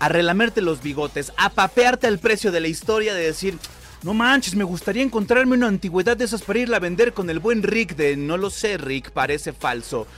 a 0.00 0.08
relamerte 0.08 0.60
los 0.60 0.82
bigotes, 0.82 1.32
a 1.36 1.50
papearte 1.50 2.08
al 2.08 2.18
precio 2.18 2.50
de 2.50 2.58
la 2.58 2.66
historia 2.66 3.14
de 3.14 3.26
decir, 3.26 3.56
no 4.02 4.12
manches, 4.12 4.56
me 4.56 4.64
gustaría 4.64 5.04
encontrarme 5.04 5.54
una 5.54 5.68
antigüedad 5.68 6.16
de 6.16 6.24
esas 6.24 6.42
para 6.42 6.58
irla 6.58 6.78
a 6.78 6.80
vender 6.80 7.12
con 7.12 7.30
el 7.30 7.38
buen 7.38 7.62
Rick 7.62 7.94
de 7.94 8.16
no 8.16 8.36
lo 8.36 8.50
sé, 8.50 8.76
Rick, 8.76 9.12
parece 9.12 9.52
falso. 9.52 10.08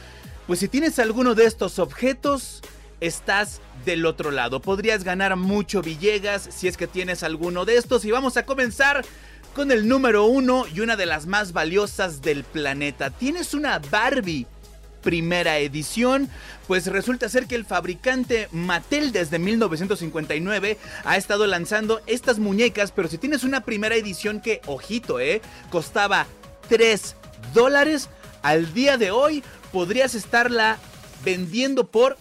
Pues 0.51 0.59
si 0.59 0.67
tienes 0.67 0.99
alguno 0.99 1.37
de 1.37 1.45
estos 1.45 1.79
objetos, 1.79 2.61
estás 2.99 3.61
del 3.85 4.05
otro 4.05 4.33
lado. 4.33 4.59
Podrías 4.59 5.05
ganar 5.05 5.37
mucho 5.37 5.81
Villegas 5.81 6.49
si 6.51 6.67
es 6.67 6.77
que 6.77 6.89
tienes 6.89 7.23
alguno 7.23 7.65
de 7.65 7.77
estos. 7.77 8.05
Y 8.05 8.11
vamos 8.11 8.37
a 8.37 8.45
comenzar 8.45 9.05
con 9.55 9.71
el 9.71 9.87
número 9.87 10.25
uno 10.25 10.65
y 10.67 10.81
una 10.81 10.97
de 10.97 11.07
las 11.07 11.27
más 11.27 11.53
valiosas 11.53 12.21
del 12.21 12.43
planeta. 12.43 13.11
Tienes 13.11 13.55
una 13.55 13.79
Barbie 13.79 14.49
primera 15.03 15.59
edición, 15.59 16.29
pues 16.67 16.89
resulta 16.89 17.29
ser 17.29 17.47
que 17.47 17.55
el 17.55 17.65
fabricante 17.65 18.49
Mattel 18.51 19.13
desde 19.13 19.39
1959 19.39 20.79
ha 21.05 21.17
estado 21.17 21.47
lanzando 21.47 22.01
estas 22.09 22.41
muñecas, 22.41 22.91
pero 22.91 23.07
si 23.07 23.19
tienes 23.19 23.45
una 23.45 23.61
primera 23.61 23.95
edición 23.95 24.41
que, 24.41 24.63
ojito, 24.67 25.21
eh, 25.21 25.43
costaba 25.71 26.27
3 26.69 27.15
dólares, 27.55 28.09
al 28.43 28.73
día 28.73 28.97
de 28.97 29.11
hoy 29.11 29.43
podrías 29.73 30.15
estarla 30.15 30.79
vendiendo 31.25 31.87
por 31.87 32.17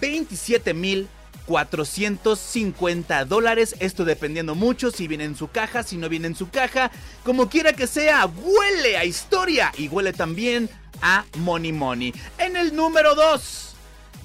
27 0.00 0.74
mil 0.74 1.08
450 1.46 3.24
dólares. 3.24 3.74
Esto 3.80 4.04
dependiendo 4.04 4.54
mucho 4.54 4.90
si 4.90 5.08
viene 5.08 5.24
en 5.24 5.36
su 5.36 5.48
caja, 5.48 5.82
si 5.82 5.96
no 5.96 6.08
viene 6.08 6.28
en 6.28 6.36
su 6.36 6.48
caja. 6.48 6.92
Como 7.24 7.48
quiera 7.48 7.72
que 7.72 7.88
sea, 7.88 8.26
huele 8.26 8.96
a 8.96 9.04
historia 9.04 9.72
y 9.76 9.88
huele 9.88 10.12
también 10.12 10.70
a 11.02 11.24
Money 11.38 11.72
Money. 11.72 12.14
En 12.38 12.56
el 12.56 12.76
número 12.76 13.16
2, 13.16 13.74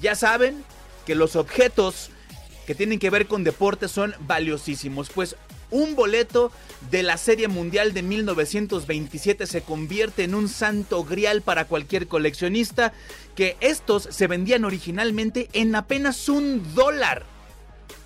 ya 0.00 0.14
saben 0.14 0.64
que 1.04 1.16
los 1.16 1.34
objetos 1.34 2.10
que 2.66 2.74
tienen 2.74 2.98
que 2.98 3.10
ver 3.10 3.26
con 3.26 3.44
deporte 3.44 3.88
son 3.88 4.14
valiosísimos. 4.20 5.10
Pues 5.10 5.36
un 5.76 5.94
boleto 5.94 6.50
de 6.90 7.02
la 7.02 7.18
Serie 7.18 7.48
Mundial 7.48 7.92
de 7.92 8.00
1927 8.02 9.46
se 9.46 9.60
convierte 9.60 10.24
en 10.24 10.34
un 10.34 10.48
santo 10.48 11.04
grial 11.04 11.42
para 11.42 11.66
cualquier 11.66 12.08
coleccionista, 12.08 12.94
que 13.34 13.58
estos 13.60 14.08
se 14.10 14.26
vendían 14.26 14.64
originalmente 14.64 15.50
en 15.52 15.74
apenas 15.74 16.30
un 16.30 16.74
dólar. 16.74 17.26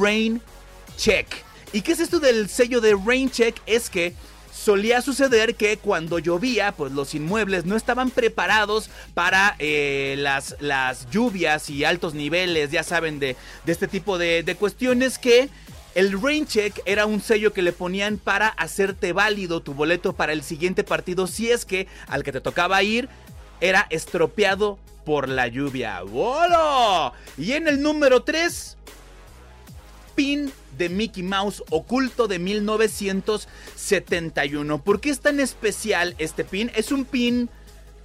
Rain 0.00 0.40
Check. 0.96 1.43
¿Y 1.74 1.82
qué 1.82 1.90
es 1.90 1.98
esto 1.98 2.20
del 2.20 2.48
sello 2.48 2.80
de 2.80 2.94
Rain 2.94 3.28
Check? 3.28 3.56
Es 3.66 3.90
que 3.90 4.14
solía 4.52 5.02
suceder 5.02 5.56
que 5.56 5.76
cuando 5.76 6.20
llovía, 6.20 6.70
pues 6.70 6.92
los 6.92 7.16
inmuebles 7.16 7.64
no 7.64 7.74
estaban 7.74 8.10
preparados 8.10 8.90
para 9.12 9.56
eh, 9.58 10.14
las, 10.16 10.54
las, 10.60 11.10
lluvias 11.10 11.68
y 11.70 11.84
altos 11.84 12.14
niveles, 12.14 12.70
ya 12.70 12.84
saben, 12.84 13.18
de, 13.18 13.34
de 13.66 13.72
este 13.72 13.88
tipo 13.88 14.16
de, 14.18 14.44
de 14.44 14.54
cuestiones 14.54 15.18
que... 15.18 15.50
El 15.96 16.20
rain 16.20 16.44
check 16.44 16.80
era 16.86 17.06
un 17.06 17.20
sello 17.20 17.52
que 17.52 17.62
le 17.62 17.70
ponían 17.70 18.18
para 18.18 18.48
hacerte 18.48 19.12
válido 19.12 19.62
tu 19.62 19.74
boleto 19.74 20.12
para 20.12 20.32
el 20.32 20.42
siguiente 20.42 20.82
partido 20.82 21.28
si 21.28 21.52
es 21.52 21.64
que 21.64 21.86
al 22.08 22.24
que 22.24 22.32
te 22.32 22.40
tocaba 22.40 22.82
ir 22.82 23.08
era 23.60 23.86
estropeado 23.90 24.76
por 25.04 25.28
la 25.28 25.46
lluvia. 25.46 26.02
¡Bolo! 26.02 27.12
Y 27.38 27.52
en 27.52 27.68
el 27.68 27.80
número 27.80 28.24
3, 28.24 28.76
pin 30.16 30.52
de 30.76 30.88
Mickey 30.88 31.22
Mouse 31.22 31.62
oculto 31.70 32.26
de 32.28 32.38
1971. 32.38 34.82
¿Por 34.82 35.00
qué 35.00 35.10
es 35.10 35.20
tan 35.20 35.40
especial 35.40 36.14
este 36.18 36.44
pin? 36.44 36.70
Es 36.74 36.92
un 36.92 37.04
pin 37.04 37.50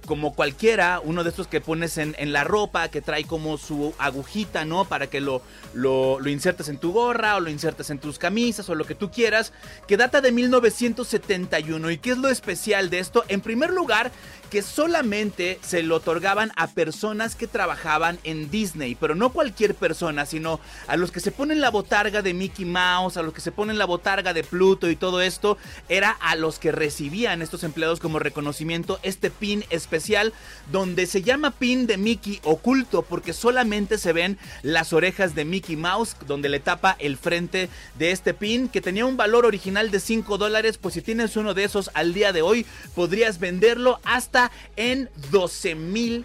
como 0.06 0.34
cualquiera, 0.34 1.00
uno 1.02 1.22
de 1.22 1.30
estos 1.30 1.46
que 1.46 1.60
pones 1.60 1.98
en, 1.98 2.32
la 2.32 2.44
ropa, 2.44 2.88
que 2.88 3.00
trae 3.00 3.24
como 3.24 3.58
su 3.58 3.94
agujita, 3.98 4.64
¿no? 4.64 4.84
Para 4.84 5.08
que 5.08 5.20
lo, 5.20 5.42
lo, 5.74 6.18
lo, 6.20 6.30
insertes 6.30 6.68
en 6.68 6.78
tu 6.78 6.92
gorra 6.92 7.36
o 7.36 7.40
lo 7.40 7.50
insertes 7.50 7.90
en 7.90 7.98
tus 7.98 8.18
camisas 8.18 8.68
o 8.68 8.74
lo 8.74 8.86
que 8.86 8.94
tú 8.94 9.10
quieras, 9.10 9.52
que 9.86 9.96
data 9.96 10.20
de 10.20 10.32
1971. 10.32 11.90
¿Y 11.90 11.98
qué 11.98 12.10
es 12.10 12.18
lo 12.18 12.28
especial 12.28 12.90
de 12.90 12.98
esto? 12.98 13.24
En 13.28 13.40
primer 13.40 13.70
lugar, 13.70 14.10
que 14.50 14.62
solamente 14.62 15.58
se 15.62 15.82
lo 15.82 15.96
otorgaban 15.96 16.52
a 16.56 16.66
personas 16.66 17.36
que 17.36 17.46
trabajaban 17.46 18.18
en 18.24 18.50
Disney, 18.50 18.94
pero 18.94 19.14
no 19.14 19.30
cualquier 19.30 19.74
persona, 19.74 20.26
sino 20.26 20.60
a 20.86 20.96
los 20.96 21.12
que 21.12 21.20
se 21.20 21.30
ponen 21.30 21.60
la 21.60 21.70
botarga 21.70 22.20
de 22.20 22.34
Mickey 22.34 22.64
Mouse, 22.64 23.16
a 23.16 23.22
los 23.22 23.32
que 23.32 23.40
se 23.40 23.52
ponen 23.52 23.78
la 23.78 23.86
botarga 23.86 24.34
de 24.34 24.44
Pluto 24.44 24.90
y 24.90 24.96
todo 24.96 25.20
esto, 25.22 25.56
era 25.88 26.10
a 26.10 26.36
los 26.36 26.58
que 26.58 26.72
recibían 26.72 27.42
estos 27.42 27.64
empleados 27.64 28.00
como 28.00 28.18
reconocimiento 28.18 28.98
este 29.02 29.30
pin 29.30 29.64
especial 29.70 30.32
donde 30.70 31.06
se 31.06 31.22
llama 31.22 31.52
pin 31.52 31.86
de 31.86 31.96
Mickey 31.96 32.40
oculto 32.44 33.02
porque 33.02 33.32
solamente 33.32 33.98
se 33.98 34.12
ven 34.12 34.38
las 34.62 34.92
orejas 34.92 35.34
de 35.34 35.44
Mickey 35.44 35.76
Mouse 35.76 36.16
donde 36.26 36.48
le 36.48 36.60
tapa 36.60 36.96
el 36.98 37.16
frente 37.16 37.68
de 37.98 38.10
este 38.10 38.34
pin 38.34 38.68
que 38.68 38.80
tenía 38.80 39.06
un 39.06 39.16
valor 39.16 39.46
original 39.46 39.90
de 39.90 40.00
5 40.00 40.38
dólares, 40.38 40.78
pues 40.78 40.94
si 40.94 41.02
tienes 41.02 41.36
uno 41.36 41.54
de 41.54 41.64
esos 41.64 41.90
al 41.94 42.14
día 42.14 42.32
de 42.32 42.42
hoy 42.42 42.66
podrías 42.94 43.38
venderlo 43.38 44.00
hasta 44.04 44.39
en 44.76 45.10
12 45.30 45.74
mil 45.74 46.24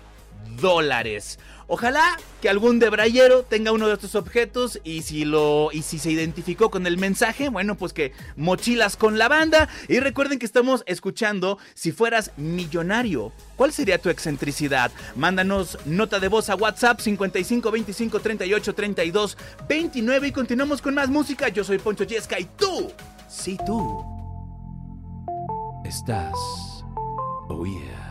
dólares. 0.61 1.39
Ojalá 1.68 2.20
que 2.41 2.49
algún 2.49 2.78
debrayero 2.78 3.41
tenga 3.41 3.72
uno 3.72 3.88
de 3.88 3.95
estos 3.95 4.13
objetos 4.13 4.80
y 4.84 5.01
si 5.01 5.26
lo 5.26 5.70
y 5.72 5.82
si 5.82 5.97
se 5.97 6.11
identificó 6.11 6.70
con 6.70 6.86
el 6.86 6.99
mensaje, 6.99 7.49
bueno, 7.49 7.74
pues 7.74 7.91
que 7.91 8.11
mochilas 8.36 8.95
con 8.95 9.18
la 9.18 9.28
banda 9.28 9.68
y 9.88 9.99
recuerden 9.99 10.38
que 10.38 10.45
estamos 10.45 10.84
escuchando 10.86 11.57
si 11.74 11.91
fueras 11.91 12.32
millonario, 12.38 13.32
¿cuál 13.55 13.74
sería 13.74 13.97
tu 13.97 14.09
excentricidad? 14.09 14.91
Mándanos 15.16 15.80
nota 15.86 16.20
de 16.20 16.28
voz 16.28 16.51
a 16.51 16.55
WhatsApp 16.55 16.99
55 16.99 17.72
25 17.72 18.20
38 18.20 18.76
32 18.76 19.38
29 19.68 20.28
y 20.28 20.32
continuamos 20.32 20.84
con 20.84 20.93
más 20.93 21.09
música. 21.09 21.49
Yo 21.49 21.63
soy 21.63 21.80
Poncho 21.80 22.03
Yesca 22.03 22.39
y 22.39 22.45
tú, 22.45 22.91
sí 23.28 23.57
tú 23.66 24.05
estás. 25.84 26.34
Oh 27.47 27.66
yeah. 27.66 28.05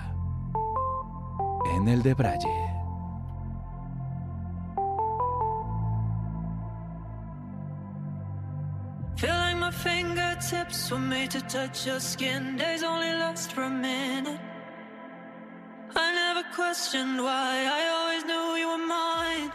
en 1.74 1.88
el 1.88 2.02
de 2.02 2.14
Braille. 2.14 2.74
Feel 9.16 9.34
like 9.34 9.56
my 9.56 9.70
fingertips 9.70 10.90
were 10.90 10.98
made 10.98 11.30
to 11.30 11.40
touch 11.42 11.86
your 11.86 12.00
skin. 12.00 12.56
Days 12.56 12.82
only 12.82 13.12
last 13.14 13.52
for 13.52 13.62
a 13.62 13.70
minute. 13.70 14.40
I 15.96 16.12
never 16.12 16.44
questioned 16.54 17.18
why. 17.22 17.52
I 17.78 17.82
always 17.96 18.24
knew 18.24 18.46
you 18.60 18.68
were 18.68 18.86
mine. 18.86 19.50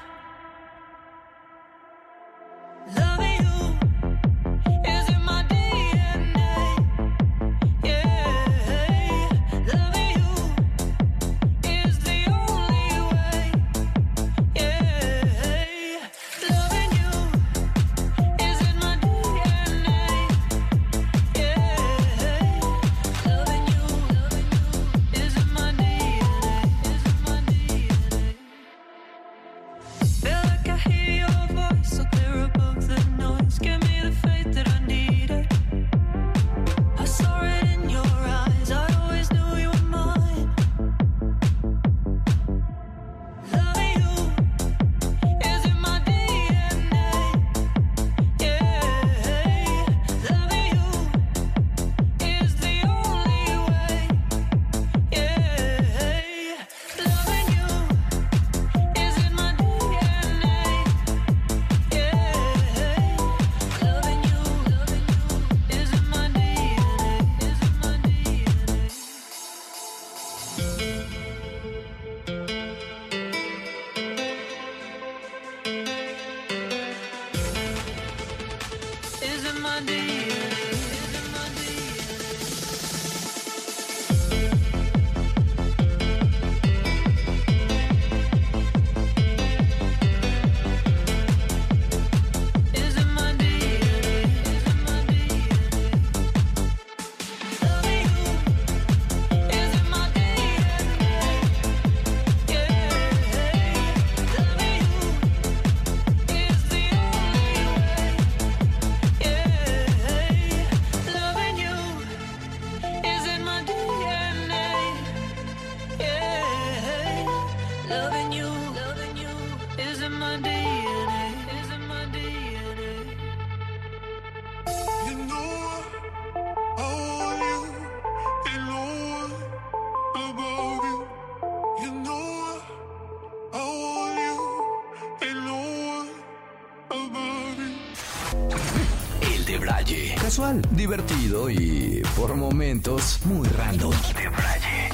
momentos 142.80 143.20
muy 143.26 143.48
random 143.50 143.92
de 144.16 144.30
Braille. 144.30 144.90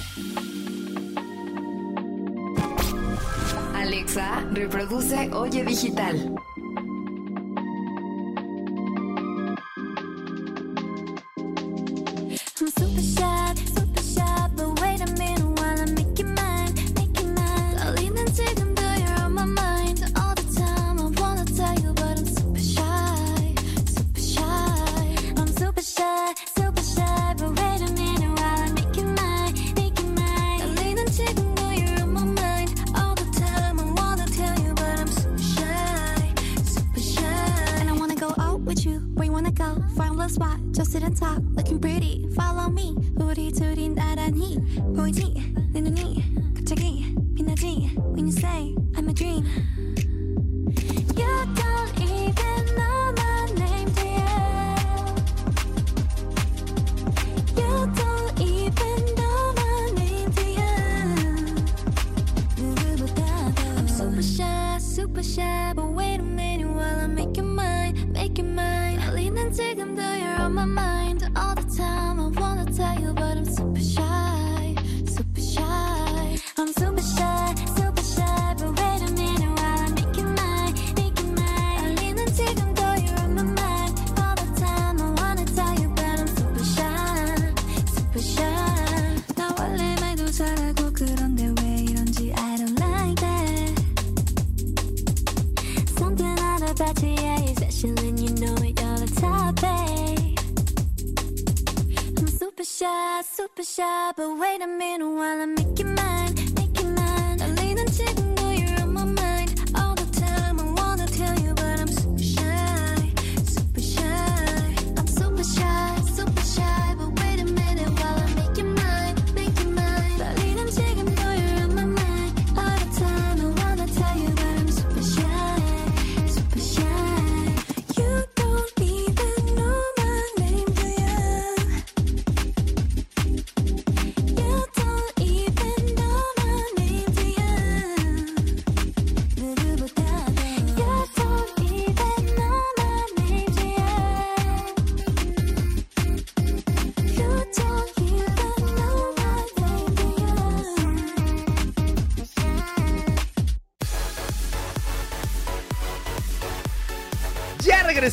Alexa, 3.76 4.44
reproduce 4.54 5.30
Oye 5.34 5.64
Digital. 5.64 6.35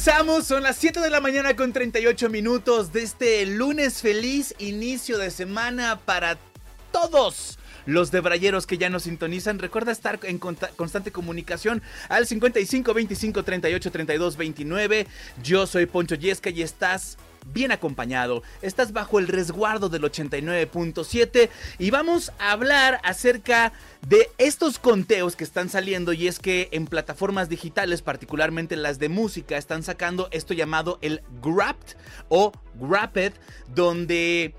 Regresamos, 0.04 0.48
son 0.48 0.64
las 0.64 0.78
7 0.78 0.98
de 0.98 1.10
la 1.10 1.20
mañana 1.20 1.54
con 1.54 1.72
38 1.72 2.28
minutos 2.28 2.92
de 2.92 3.04
este 3.04 3.46
lunes 3.46 4.02
feliz 4.02 4.52
inicio 4.58 5.16
de 5.16 5.30
semana 5.30 6.00
para 6.04 6.38
todos. 6.90 7.56
Los 7.86 8.10
debrayeros 8.10 8.66
que 8.66 8.78
ya 8.78 8.90
nos 8.90 9.04
sintonizan, 9.04 9.60
recuerda 9.60 9.92
estar 9.92 10.18
en 10.24 10.38
constante 10.38 11.12
comunicación 11.12 11.82
al 12.08 12.26
55 12.26 12.92
25 12.92 13.44
38 13.44 13.92
32 13.92 14.36
29. 14.36 15.06
Yo 15.40 15.68
soy 15.68 15.86
Poncho 15.86 16.16
Yesca 16.16 16.50
y 16.50 16.62
estás 16.62 17.16
bien 17.46 17.72
acompañado. 17.72 18.42
Estás 18.60 18.92
bajo 18.92 19.18
el 19.18 19.28
resguardo 19.28 19.88
del 19.88 20.02
89.7 20.02 21.48
y 21.78 21.90
vamos 21.90 22.32
a 22.38 22.52
hablar 22.52 23.00
acerca 23.04 23.72
de 24.06 24.30
estos 24.38 24.78
conteos 24.78 25.36
que 25.36 25.44
están 25.44 25.68
saliendo 25.68 26.12
y 26.12 26.28
es 26.28 26.38
que 26.38 26.68
en 26.72 26.86
plataformas 26.86 27.48
digitales, 27.48 28.02
particularmente 28.02 28.76
las 28.76 28.98
de 28.98 29.08
música, 29.08 29.56
están 29.56 29.82
sacando 29.82 30.28
esto 30.32 30.54
llamado 30.54 30.98
el 31.02 31.22
Grapped 31.42 31.96
o 32.28 32.52
Grapped, 32.74 33.34
donde 33.74 34.54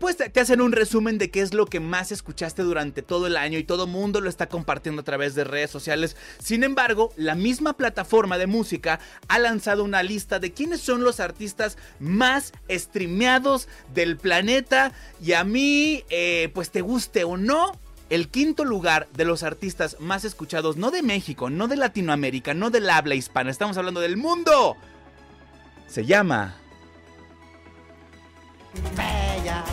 pues 0.00 0.16
te, 0.16 0.40
hacen 0.40 0.62
un 0.62 0.72
resumen 0.72 1.18
de 1.18 1.30
qué 1.30 1.42
es 1.42 1.52
lo 1.52 1.66
que 1.66 1.78
más 1.78 2.10
escuchaste 2.10 2.62
durante 2.62 3.02
todo 3.02 3.26
el 3.26 3.36
año 3.36 3.58
y 3.58 3.64
todo 3.64 3.86
mundo 3.86 4.22
lo 4.22 4.30
está 4.30 4.48
compartiendo 4.48 5.02
a 5.02 5.04
través 5.04 5.34
de 5.34 5.44
redes 5.44 5.70
sociales. 5.70 6.16
Sin 6.42 6.64
embargo, 6.64 7.12
la 7.16 7.34
misma 7.34 7.74
plataforma 7.74 8.38
de 8.38 8.46
música 8.46 8.98
ha 9.28 9.38
lanzado 9.38 9.84
una 9.84 10.02
lista 10.02 10.38
de 10.38 10.52
quiénes 10.52 10.80
son 10.80 11.04
los 11.04 11.20
artistas 11.20 11.76
más 11.98 12.54
streameados 12.70 13.68
del 13.92 14.16
planeta 14.16 14.92
y 15.22 15.34
a 15.34 15.44
mí, 15.44 16.02
eh, 16.08 16.50
pues 16.54 16.70
te 16.70 16.80
guste 16.80 17.24
o 17.24 17.36
no, 17.36 17.78
el 18.08 18.28
quinto 18.28 18.64
lugar 18.64 19.06
de 19.12 19.26
los 19.26 19.42
artistas 19.42 19.98
más 20.00 20.24
escuchados, 20.24 20.78
no 20.78 20.90
de 20.90 21.02
México, 21.02 21.50
no 21.50 21.68
de 21.68 21.76
Latinoamérica, 21.76 22.54
no 22.54 22.70
del 22.70 22.88
habla 22.88 23.14
hispana, 23.16 23.50
estamos 23.50 23.76
hablando 23.76 24.00
del 24.00 24.16
mundo, 24.16 24.76
se 25.86 26.06
llama... 26.06 26.56
Ella, 28.94 29.64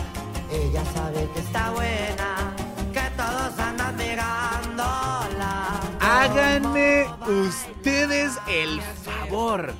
ella 0.50 0.84
sabe 0.94 1.28
que 1.34 1.40
está 1.40 1.70
buena, 1.70 2.54
que 2.92 3.00
todos 3.16 3.58
andan 3.58 3.96
mirándola. 3.96 5.80
Háganme 6.00 7.06
ustedes 7.26 8.32
el 8.48 8.80
favor. 8.80 9.74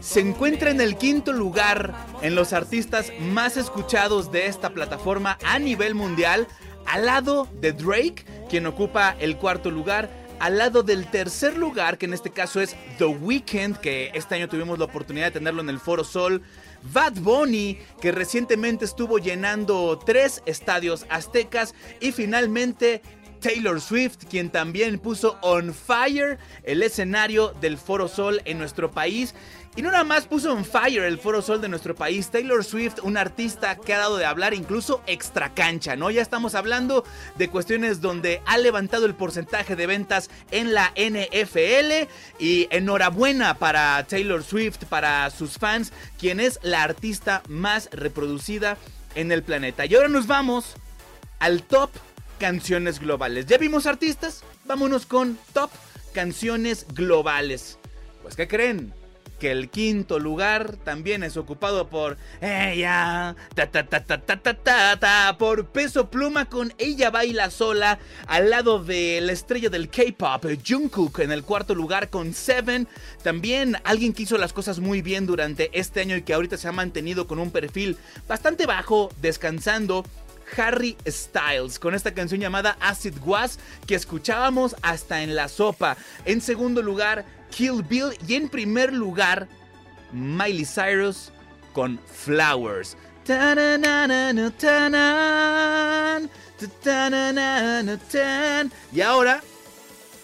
Se 0.00 0.20
encuentra 0.20 0.70
en 0.70 0.80
el 0.80 0.96
quinto 0.96 1.32
lugar 1.32 1.94
en 2.22 2.34
los 2.34 2.52
artistas 2.52 3.12
más 3.20 3.56
escuchados 3.56 4.32
de 4.32 4.46
esta 4.46 4.70
plataforma 4.70 5.38
a 5.44 5.58
nivel 5.58 5.94
mundial, 5.94 6.48
al 6.86 7.06
lado 7.06 7.46
de 7.60 7.72
Drake, 7.72 8.24
quien 8.48 8.66
ocupa 8.66 9.14
el 9.20 9.36
cuarto 9.36 9.70
lugar, 9.70 10.10
al 10.40 10.58
lado 10.58 10.82
del 10.82 11.08
tercer 11.08 11.56
lugar, 11.56 11.98
que 11.98 12.06
en 12.06 12.14
este 12.14 12.30
caso 12.30 12.60
es 12.60 12.76
The 12.98 13.04
Weeknd, 13.04 13.76
que 13.76 14.10
este 14.14 14.34
año 14.34 14.48
tuvimos 14.48 14.78
la 14.78 14.86
oportunidad 14.86 15.26
de 15.26 15.30
tenerlo 15.32 15.62
en 15.62 15.68
el 15.68 15.78
Foro 15.78 16.02
Sol. 16.02 16.42
Bad 16.92 17.20
Bunny, 17.20 17.78
que 18.00 18.12
recientemente 18.12 18.84
estuvo 18.84 19.18
llenando 19.18 19.98
tres 20.04 20.42
estadios 20.46 21.06
aztecas. 21.08 21.74
Y 22.00 22.12
finalmente 22.12 23.02
Taylor 23.40 23.80
Swift, 23.80 24.24
quien 24.30 24.50
también 24.50 24.98
puso 24.98 25.36
on 25.42 25.74
fire 25.74 26.38
el 26.62 26.82
escenario 26.82 27.52
del 27.60 27.76
Foro 27.76 28.08
Sol 28.08 28.40
en 28.44 28.58
nuestro 28.58 28.90
país. 28.90 29.34
Y 29.74 29.80
no 29.80 29.90
nada 29.90 30.04
más 30.04 30.26
puso 30.26 30.52
on 30.52 30.66
fire 30.66 31.02
el 31.04 31.18
Foro 31.18 31.40
Sol 31.40 31.62
de 31.62 31.68
nuestro 31.68 31.94
país, 31.94 32.30
Taylor 32.30 32.62
Swift, 32.62 32.98
un 33.02 33.16
artista 33.16 33.76
que 33.76 33.94
ha 33.94 33.98
dado 33.98 34.18
de 34.18 34.26
hablar 34.26 34.52
incluso 34.52 35.02
extra 35.06 35.54
cancha, 35.54 35.96
¿no? 35.96 36.10
Ya 36.10 36.20
estamos 36.20 36.54
hablando 36.54 37.04
de 37.38 37.48
cuestiones 37.48 38.02
donde 38.02 38.42
ha 38.44 38.58
levantado 38.58 39.06
el 39.06 39.14
porcentaje 39.14 39.74
de 39.74 39.86
ventas 39.86 40.28
en 40.50 40.74
la 40.74 40.92
NFL 40.94 42.06
y 42.38 42.68
enhorabuena 42.70 43.54
para 43.54 44.04
Taylor 44.06 44.44
Swift, 44.44 44.84
para 44.90 45.30
sus 45.30 45.56
fans, 45.56 45.94
quien 46.18 46.38
es 46.38 46.58
la 46.62 46.82
artista 46.82 47.42
más 47.48 47.88
reproducida 47.92 48.76
en 49.14 49.32
el 49.32 49.42
planeta. 49.42 49.86
Y 49.86 49.94
ahora 49.94 50.08
nos 50.08 50.26
vamos 50.26 50.74
al 51.38 51.62
top 51.62 51.90
canciones 52.38 53.00
globales. 53.00 53.46
¿Ya 53.46 53.56
vimos 53.56 53.86
artistas? 53.86 54.44
Vámonos 54.66 55.06
con 55.06 55.38
top 55.54 55.70
canciones 56.12 56.86
globales. 56.92 57.78
Pues 58.22 58.36
¿qué 58.36 58.46
creen? 58.46 58.92
Que 59.42 59.50
el 59.50 59.70
quinto 59.70 60.20
lugar 60.20 60.76
también 60.84 61.24
es 61.24 61.36
ocupado 61.36 61.88
por 61.88 62.16
ella, 62.40 63.34
ta 63.56 63.66
ta 63.66 63.84
ta 63.84 64.04
ta 64.04 64.18
ta 64.18 64.36
ta 64.36 64.54
ta, 64.54 64.96
ta, 65.00 65.36
por 65.36 65.66
Peso 65.66 66.08
Pluma 66.10 66.44
con 66.44 66.72
Ella 66.78 67.10
Baila 67.10 67.50
Sola, 67.50 67.98
al 68.28 68.50
lado 68.50 68.84
de 68.84 69.20
la 69.20 69.32
estrella 69.32 69.68
del 69.68 69.88
K-pop, 69.88 70.46
Jungkook, 70.64 71.18
en 71.18 71.32
el 71.32 71.42
cuarto 71.42 71.74
lugar 71.74 72.08
con 72.08 72.34
Seven. 72.34 72.86
También 73.24 73.78
alguien 73.82 74.12
que 74.12 74.22
hizo 74.22 74.38
las 74.38 74.52
cosas 74.52 74.78
muy 74.78 75.02
bien 75.02 75.26
durante 75.26 75.76
este 75.76 76.02
año 76.02 76.14
y 76.14 76.22
que 76.22 76.34
ahorita 76.34 76.56
se 76.56 76.68
ha 76.68 76.72
mantenido 76.72 77.26
con 77.26 77.40
un 77.40 77.50
perfil 77.50 77.96
bastante 78.28 78.66
bajo, 78.66 79.10
descansando. 79.20 80.04
Harry 80.56 80.98
Styles 81.08 81.78
con 81.78 81.94
esta 81.94 82.12
canción 82.12 82.38
llamada 82.38 82.76
Acid 82.78 83.14
Was 83.24 83.58
que 83.86 83.94
escuchábamos 83.94 84.76
hasta 84.82 85.22
en 85.22 85.34
la 85.34 85.48
sopa. 85.48 85.96
En 86.26 86.42
segundo 86.42 86.82
lugar, 86.82 87.24
Kill 87.52 87.82
Bill 87.82 88.16
y 88.26 88.34
en 88.34 88.48
primer 88.48 88.92
lugar, 88.92 89.46
Miley 90.12 90.64
Cyrus 90.64 91.30
con 91.72 91.98
Flowers. 92.06 92.96
Y 98.92 99.00
ahora, 99.00 99.42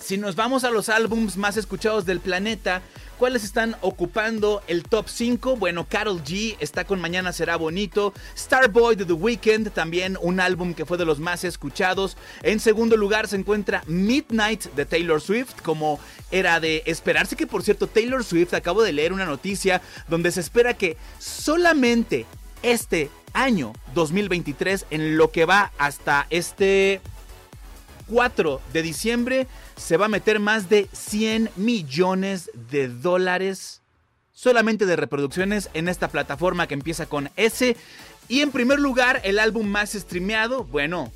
si 0.01 0.17
nos 0.17 0.35
vamos 0.35 0.65
a 0.65 0.71
los 0.71 0.89
álbums 0.89 1.37
más 1.37 1.57
escuchados 1.57 2.07
del 2.07 2.21
planeta, 2.21 2.83
¿Cuáles 3.19 3.43
están 3.43 3.75
ocupando 3.81 4.63
el 4.69 4.85
top 4.85 5.09
5? 5.09 5.57
Bueno, 5.57 5.89
Carol 5.89 6.23
G 6.23 6.57
está 6.61 6.85
con 6.85 7.01
Mañana 7.01 7.33
será 7.33 7.57
bonito. 7.57 8.15
Starboy 8.37 8.95
de 8.95 9.05
The 9.05 9.13
Weeknd, 9.13 9.71
también 9.71 10.17
un 10.23 10.39
álbum 10.39 10.73
que 10.73 10.87
fue 10.87 10.99
de 10.99 11.05
los 11.05 11.19
más 11.19 11.43
escuchados. 11.43 12.17
En 12.45 12.61
segundo 12.61 12.97
lugar 12.97 13.27
se 13.27 13.35
encuentra 13.35 13.83
Midnight 13.89 14.67
de 14.75 14.87
Taylor 14.87 15.21
Swift, 15.21 15.61
como 15.65 15.99
era 16.31 16.61
de 16.61 16.85
esperarse 16.87 17.35
que 17.35 17.49
por 17.49 17.65
cierto 17.65 17.89
Taylor 17.89 18.23
Swift, 18.23 18.55
acabo 18.55 18.85
de 18.85 18.93
leer 18.93 19.13
una 19.13 19.25
noticia 19.25 19.83
donde 20.07 20.31
se 20.31 20.39
espera 20.39 20.75
que 20.75 20.97
solamente 21.19 22.25
este 22.63 23.11
año 23.33 23.73
2023, 23.95 24.87
en 24.91 25.17
lo 25.17 25.33
que 25.33 25.45
va 25.45 25.73
hasta 25.77 26.29
este 26.31 27.01
4 28.09 28.61
de 28.73 28.83
diciembre 28.83 29.47
se 29.79 29.97
va 29.97 30.07
a 30.07 30.09
meter 30.11 30.41
más 30.41 30.69
de 30.69 30.89
100 30.93 31.51
millones 31.57 32.51
de 32.71 32.89
dólares 32.89 33.81
solamente 34.33 34.87
de 34.87 34.97
reproducciones 34.97 35.71
en 35.75 35.89
esta 35.89 36.09
plataforma 36.09 36.67
que 36.67 36.75
empieza 36.75 37.07
con 37.07 37.31
S. 37.37 37.77
Y 38.29 38.41
en 38.41 38.53
primer 38.53 38.79
lugar, 38.79 39.21
el 39.25 39.39
álbum 39.39 39.67
más 39.67 39.93
streameado, 39.93 40.65
bueno, 40.65 41.11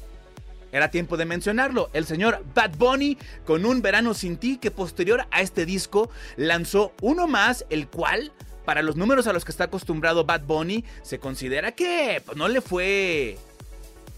era 0.73 0.91
tiempo 0.91 1.17
de 1.17 1.27
mencionarlo, 1.27 1.91
el 1.93 2.07
señor 2.07 2.43
Bad 2.55 2.77
Bunny 2.79 3.19
con 3.45 3.67
Un 3.67 3.83
Verano 3.83 4.15
Sin 4.15 4.39
Ti, 4.39 4.57
que 4.57 4.71
posterior 4.71 5.27
a 5.31 5.43
este 5.43 5.67
disco 5.67 6.09
lanzó 6.37 6.95
uno 7.03 7.29
más, 7.29 7.67
el 7.69 7.89
cual, 7.89 8.33
para 8.65 8.83
los 8.83 8.97
números 8.97 9.27
a 9.27 9.33
los 9.33 9.45
que 9.45 9.53
está 9.53 9.65
acostumbrado 9.65 10.25
Bad 10.25 10.43
Bunny, 10.43 10.85
se 11.03 11.19
considera 11.19 11.73
que 11.73 12.23
pues, 12.25 12.37
no 12.39 12.49
le 12.49 12.63
fue 12.63 13.37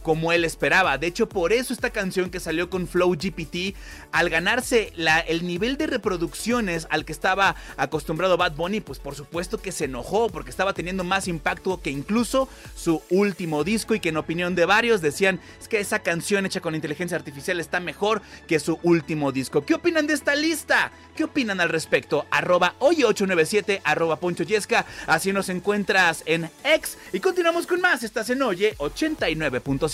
como 0.05 0.33
él 0.33 0.45
esperaba. 0.45 0.99
De 0.99 1.07
hecho, 1.07 1.31
por 1.31 1.55
eso 1.55 1.73
esta 1.73 1.89
canción 1.89 2.29
que 2.29 2.39
salió 2.39 2.69
con 2.69 2.87
Flow 2.87 3.13
GPT, 3.13 3.75
al 4.13 4.29
ganarse 4.29 4.93
el 5.27 5.47
nivel 5.47 5.79
de 5.79 5.87
reproducciones 5.87 6.87
al 6.91 7.07
que 7.07 7.13
estaba 7.13 7.57
acostumbrado 7.79 8.37
Bad 8.37 8.55
Bunny, 8.55 8.81
pues 8.81 8.99
por 8.99 9.15
supuesto 9.15 9.57
que 9.57 9.73
se 9.73 9.87
enojó 9.87 10.29
porque 10.29 10.51
estaba 10.51 10.75
teniendo 10.75 11.05
más 11.05 11.27
impacto 11.27 11.81
que 11.81 11.91
incluso 11.91 12.51
su 12.77 13.03
último 13.09 13.65
disco 13.65 13.95
y 13.95 14.01
que 14.01 14.11
en 14.11 14.19
opinión 14.19 14.55
de 14.55 14.67
varios 14.67 15.01
decían 15.01 15.41
es 15.59 15.69
que 15.69 15.81
esa 15.81 16.01
canción 16.01 16.45
hecha 16.45 16.61
con 16.61 16.75
inteligencia 16.75 17.17
artificial 17.17 17.59
está 17.59 17.81
mejor 17.81 18.21
que 18.47 18.61
su 18.61 18.79
último 18.83 19.33
disco. 19.33 19.65
¿Qué 19.65 19.73
opinan 19.73 20.07
de 20.07 20.13
esta 20.13 20.37
lista? 20.37 20.93
¿Qué 21.17 21.25
opinan 21.25 21.61
al 21.61 21.71
respecto? 21.71 22.27
Arroba 22.31 22.75
oye897, 22.79 23.81
arroba 23.85 24.21
Poncho 24.21 24.45
Yesca, 24.45 24.85
así 25.07 25.33
nos 25.33 25.49
encuentras 25.49 26.23
en 26.27 26.51
X 26.63 26.99
y 27.15 27.21
continuamos 27.21 27.67
con 27.67 27.81
más, 27.81 28.03
estás 28.03 28.29
en 28.29 28.43
Oye 28.43 28.77
89.7. 28.77 29.94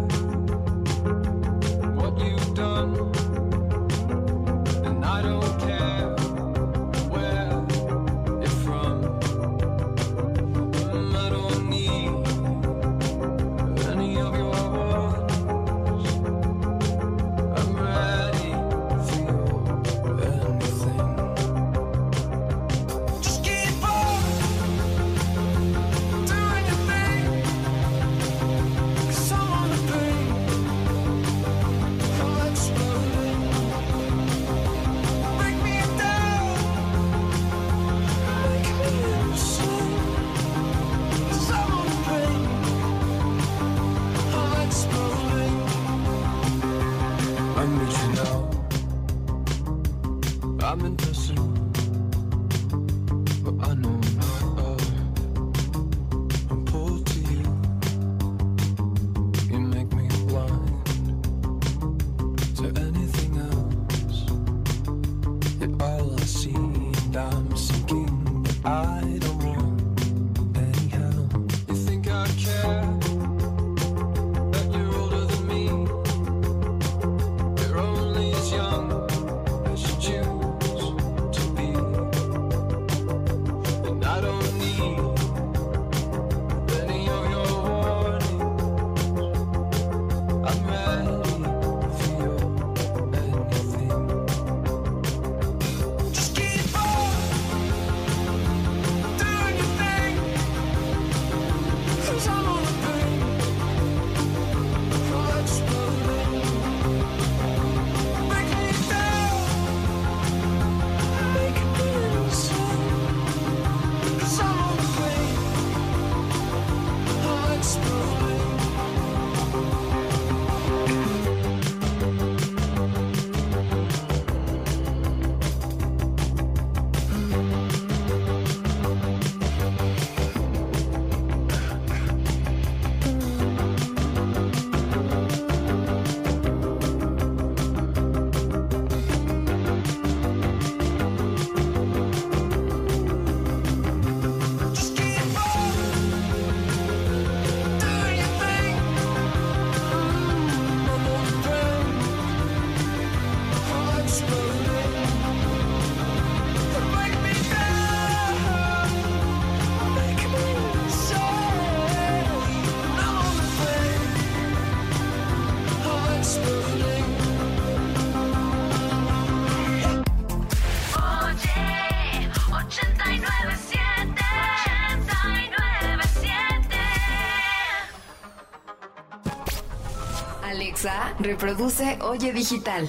reproduce 181.31 181.97
Oye 182.01 182.33
Digital. 182.33 182.83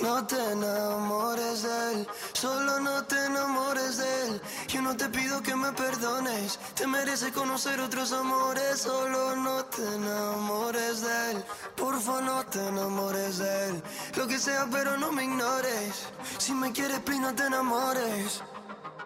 No 0.00 0.26
te 0.26 0.40
enamores 0.52 1.62
de 1.62 1.92
él, 1.92 2.08
solo 2.32 2.80
no 2.80 3.04
te 3.04 3.16
enamores 3.26 3.98
de 3.98 4.26
él. 4.26 4.42
Yo 4.66 4.82
no 4.82 4.96
te 4.96 5.08
pido 5.08 5.40
que 5.40 5.54
me 5.54 5.70
perdones, 5.72 6.58
te 6.74 6.84
mereces 6.86 7.30
conocer 7.32 7.78
otros 7.80 8.12
amores. 8.12 8.80
Solo 8.80 9.36
no 9.36 9.64
te 9.66 9.82
enamores 9.94 11.02
de 11.02 11.30
él, 11.30 11.44
porfa 11.76 12.20
no 12.22 12.44
te 12.46 12.66
enamores 12.66 13.38
de 13.38 13.68
él. 13.68 13.82
Lo 14.16 14.26
que 14.26 14.38
sea, 14.38 14.66
pero 14.72 14.96
no 14.96 15.12
me 15.12 15.24
ignores. 15.24 16.08
Si 16.38 16.52
me 16.54 16.72
quieres, 16.72 16.98
please 17.00 17.20
no 17.20 17.32
te 17.32 17.44
enamores. 17.44 18.42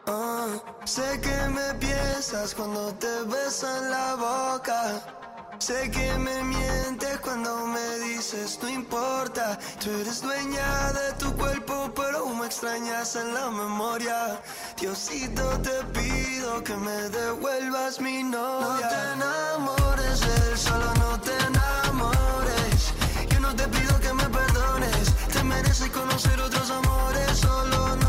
Uh, 0.07 0.59
sé 0.87 1.21
que 1.21 1.37
me 1.49 1.75
piensas 1.75 2.55
cuando 2.55 2.95
te 2.95 3.15
besan 3.25 3.91
la 3.91 4.15
boca. 4.15 5.15
Sé 5.59 5.91
que 5.91 6.19
me 6.19 6.43
mientes 6.45 7.19
cuando 7.21 7.67
me 7.67 7.99
dices 8.01 8.59
no 8.63 8.69
importa. 8.69 9.59
Tú 9.83 9.91
eres 9.91 10.21
dueña 10.21 10.93
de 10.93 11.13
tu 11.15 11.33
cuerpo, 11.37 11.93
pero 11.95 12.27
me 12.27 12.47
extrañas 12.47 13.17
en 13.17 13.33
la 13.33 13.51
memoria. 13.51 14.41
Diosito, 14.79 15.43
te 15.61 15.85
pido 15.99 16.63
que 16.63 16.77
me 16.77 17.09
devuelvas 17.09 18.01
mi 18.01 18.25
novia. 18.25 18.81
No 18.81 18.89
te 18.89 19.13
enamores 19.15 20.21
de 20.21 20.51
él, 20.51 20.59
solo 20.59 20.93
no 20.95 21.21
te 21.21 21.33
enamores. 21.47 22.93
Yo 23.31 23.41
no 23.41 23.55
te 23.55 23.69
pido 23.69 23.99
que 24.01 24.13
me 24.13 24.29
perdones. 24.29 25.15
Te 25.33 25.45
mereces 25.45 25.91
conocer 25.91 26.41
otros 26.41 26.71
amores, 26.71 27.39
solo 27.39 27.97
no 27.97 28.04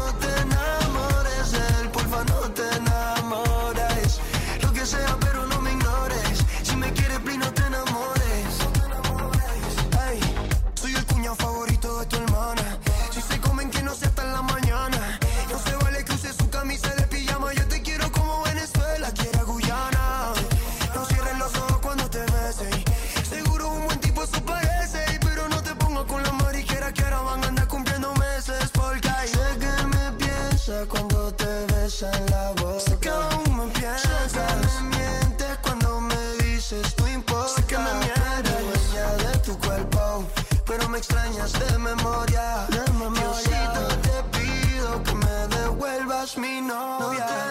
tienes 41.46 41.72
de 41.72 41.78
memoria. 41.80 42.66
De 42.70 42.92
memoria. 42.94 43.22
Diosito, 43.22 43.88
te 44.02 44.38
pido 44.38 45.04
que 45.04 45.14
me 45.14 45.48
devuelvas 45.56 46.38
mi 46.38 46.62
novia. 46.62 47.00
No 47.00 47.10
te 47.10 47.45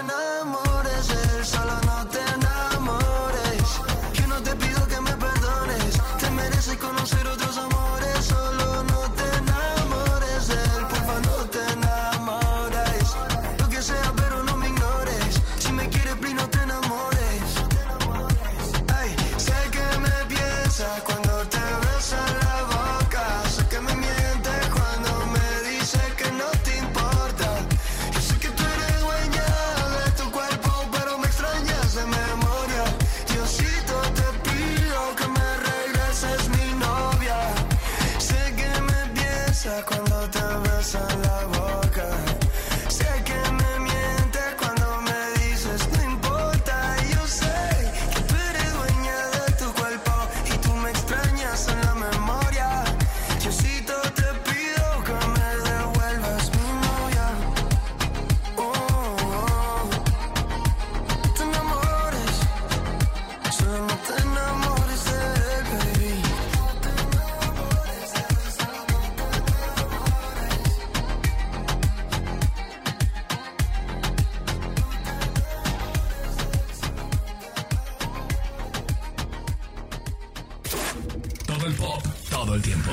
pop 81.74 82.02
todo 82.30 82.55
el 82.55 82.62
tiempo. 82.62 82.90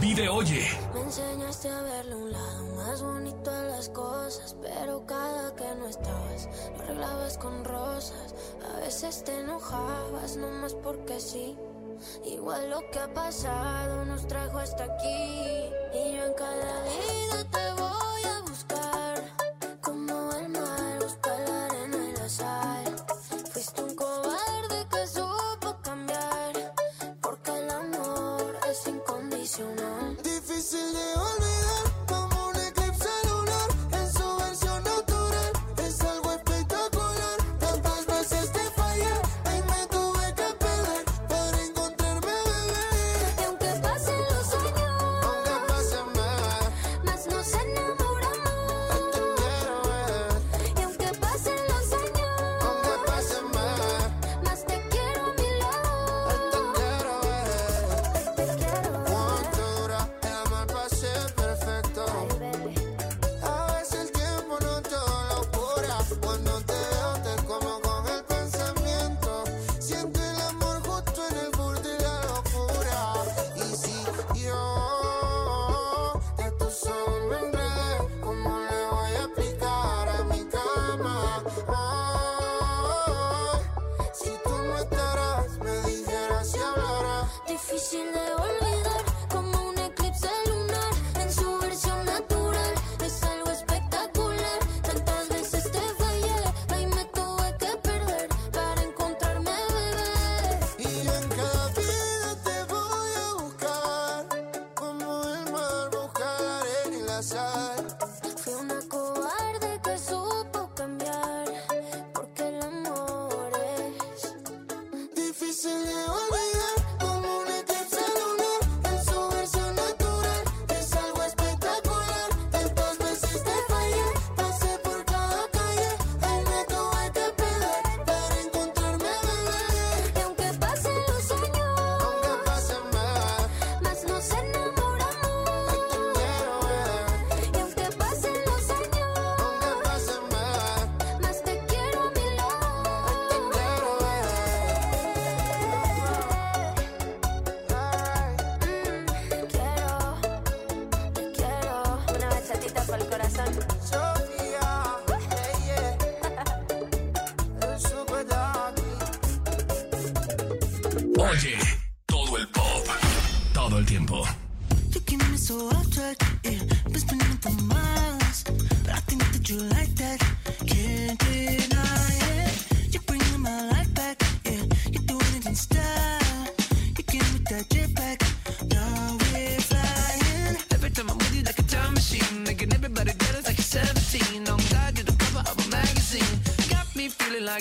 Vive, 0.00 0.28
oye. 0.28 0.68
Me 0.94 1.00
enseñaste 1.00 1.68
a 1.68 1.82
verle 1.82 2.14
un 2.14 2.32
lado 2.32 2.64
más 2.76 3.02
bonito 3.02 3.50
a 3.50 3.62
las 3.62 3.88
cosas, 3.88 4.56
pero 4.62 5.04
cada 5.06 5.54
que 5.54 5.74
no 5.76 5.88
estabas, 5.88 6.48
lo 6.76 6.84
arreglabas 6.84 7.38
con 7.38 7.64
rosas. 7.64 8.34
A 8.74 8.80
veces 8.80 9.24
te 9.24 9.40
enojabas, 9.40 10.36
nomás 10.36 10.74
porque 10.74 11.20
sí. 11.20 11.56
Igual 12.24 12.70
lo 12.70 12.88
que 12.90 12.98
ha 13.00 13.12
pasado 13.12 14.04
nos 14.04 14.26
trajo 14.28 14.58
hasta 14.58 14.84
aquí, 14.84 15.70
y 15.94 16.16
yo 16.16 16.24
en 16.26 16.34
cada 16.34 16.82
vida 16.84 17.44
te 17.50 17.72
voy 17.72 17.77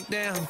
down. 0.05 0.46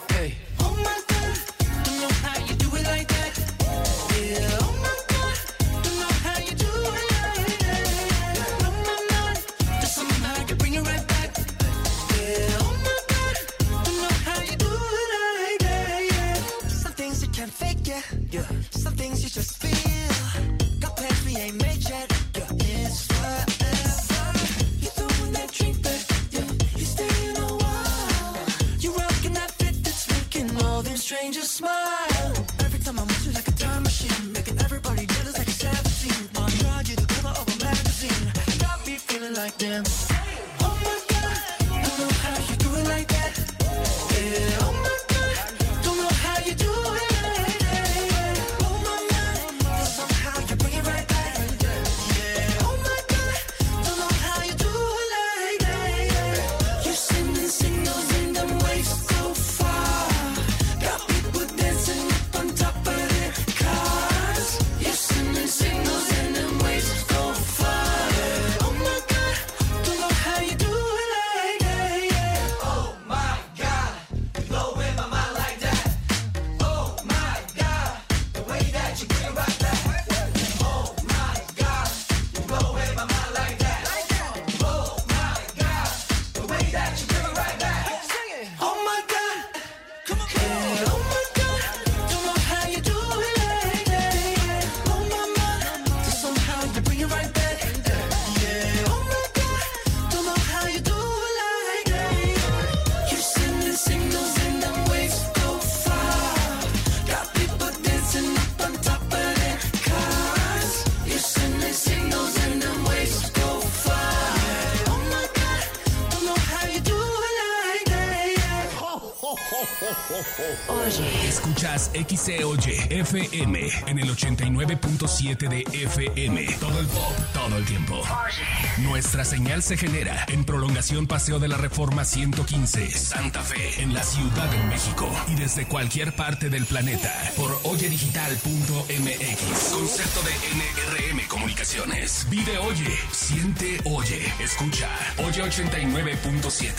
Oye. 120.67 121.27
Escuchas 121.27 121.91
XCOY 121.93 122.87
FM 122.89 123.69
en 123.87 123.99
el 123.99 124.09
89.7 124.09 125.47
de 125.47 125.63
FM. 125.71 126.45
Todo 126.59 126.79
el 126.79 126.87
pop, 126.87 127.13
todo 127.33 127.57
el 127.57 127.65
tiempo. 127.65 127.95
Oye. 127.95 128.83
Nuestra 128.87 129.25
señal 129.25 129.63
se 129.63 129.77
genera 129.77 130.25
en 130.27 130.43
prolongación 130.45 131.07
Paseo 131.07 131.39
de 131.39 131.47
la 131.47 131.57
Reforma 131.57 132.05
115, 132.05 132.91
Santa 132.91 133.41
Fe, 133.41 133.81
en 133.81 133.93
la 133.93 134.03
Ciudad 134.03 134.49
de 134.49 134.63
México 134.63 135.09
y 135.27 135.35
desde 135.35 135.67
cualquier 135.67 136.15
parte 136.15 136.49
del 136.49 136.65
planeta 136.65 137.13
por 137.35 137.59
oyedigital.mx. 137.63 139.69
Concepto 139.71 140.21
de 140.23 141.11
NRM 141.11 141.27
Comunicaciones. 141.27 142.27
Vive 142.29 142.57
Oye, 142.59 142.97
siente 143.11 143.79
Oye, 143.85 144.33
escucha 144.39 144.89
Oye 145.17 145.43
89.7. 145.43 146.73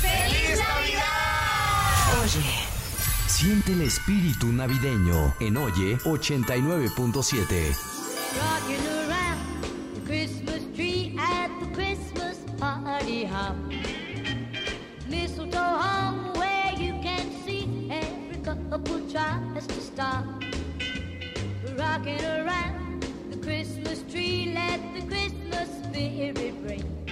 ¡Feliz 0.00 0.58
Navidad! 0.58 1.33
Siente 3.26 3.72
el 3.72 3.82
espíritu 3.82 4.52
navideño 4.52 5.34
en 5.40 5.56
Oye 5.56 5.98
89.7. 5.98 7.74
Christmas 10.04 10.62
tree 10.74 11.16
at 11.18 11.48
the 11.60 11.66
Christmas 11.74 12.38
party 12.58 13.24
hop. 13.24 13.56
Mistletoe 15.08 15.58
hung 15.58 16.32
where 16.38 16.72
you 16.78 16.92
can 17.02 17.30
see 17.44 17.88
every 17.90 18.36
couple 18.42 19.00
tries 19.10 19.66
to 19.66 19.80
stop. 19.80 20.24
Rocking 21.78 22.24
around 22.24 23.02
the 23.30 23.38
Christmas 23.38 24.02
tree, 24.10 24.52
let 24.54 24.80
the 24.94 25.06
Christmas 25.06 25.68
spirit 25.82 26.54
ring. 26.62 27.03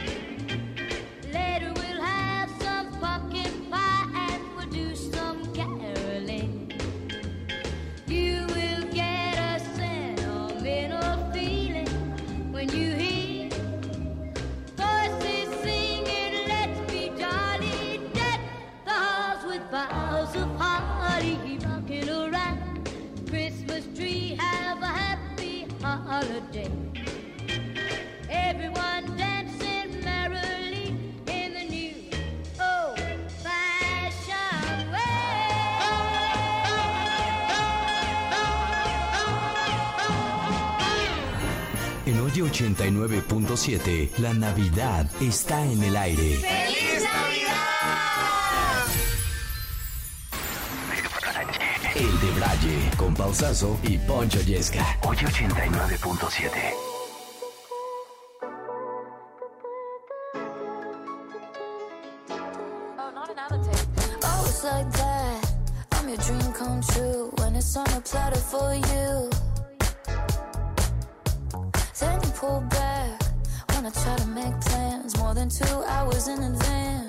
89.7, 42.52 44.18
la 44.18 44.34
Navidad 44.34 45.06
está 45.22 45.64
en 45.64 45.82
el 45.82 45.96
aire. 45.96 46.36
¡Feliz 46.36 47.02
Navidad! 47.02 47.62
El 51.94 52.20
de 52.20 52.30
Braille, 52.38 52.90
con 52.98 53.14
Pausazo 53.14 53.78
y 53.82 53.96
Poncho 53.96 54.40
Yesca. 54.42 54.98
Hoy 55.04 55.16
89.7. 55.16 56.50
Like 64.64 64.92
that, 64.92 65.54
I'm 65.90 66.08
your 66.08 66.18
dream 66.18 66.52
come 66.52 66.80
true 66.82 67.32
when 67.38 67.56
it's 67.56 67.76
on 67.76 67.88
a 67.94 68.00
platter 68.00 68.38
for 68.38 68.72
you. 68.72 69.31
pull 72.42 72.60
back 72.62 73.22
when 73.70 73.86
I 73.86 73.90
try 73.90 74.16
to 74.16 74.26
make 74.26 74.60
plans 74.62 75.16
more 75.16 75.32
than 75.32 75.48
two 75.48 75.76
hours 75.86 76.26
in 76.26 76.42
advance. 76.42 77.01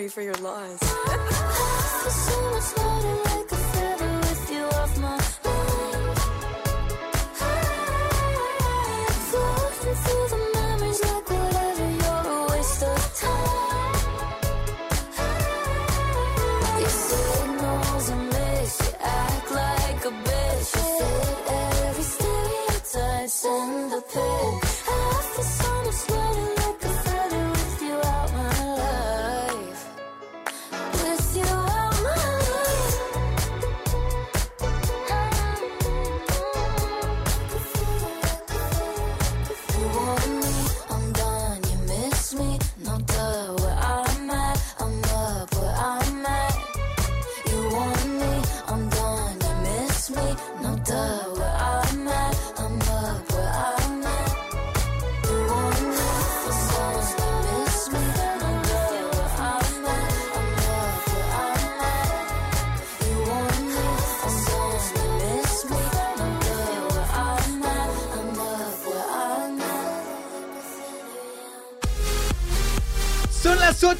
Sorry 0.00 0.08
for 0.08 0.22
your 0.22 0.34
loss. 0.36 0.79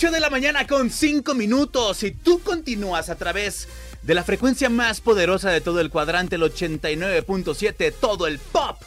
8 0.00 0.12
de 0.12 0.20
la 0.20 0.30
mañana 0.30 0.66
con 0.66 0.88
5 0.88 1.34
minutos 1.34 2.04
y 2.04 2.12
tú 2.12 2.40
continúas 2.40 3.10
a 3.10 3.16
través 3.16 3.68
de 4.00 4.14
la 4.14 4.24
frecuencia 4.24 4.70
más 4.70 5.02
poderosa 5.02 5.50
de 5.50 5.60
todo 5.60 5.78
el 5.78 5.90
cuadrante, 5.90 6.36
el 6.36 6.42
89.7, 6.42 7.92
todo 8.00 8.26
el 8.26 8.38
pop, 8.38 8.80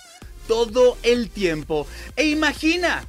todo 0.48 0.98
el 1.03 1.30
tiempo. 1.30 1.85
E 2.15 2.26
imagina, 2.26 3.06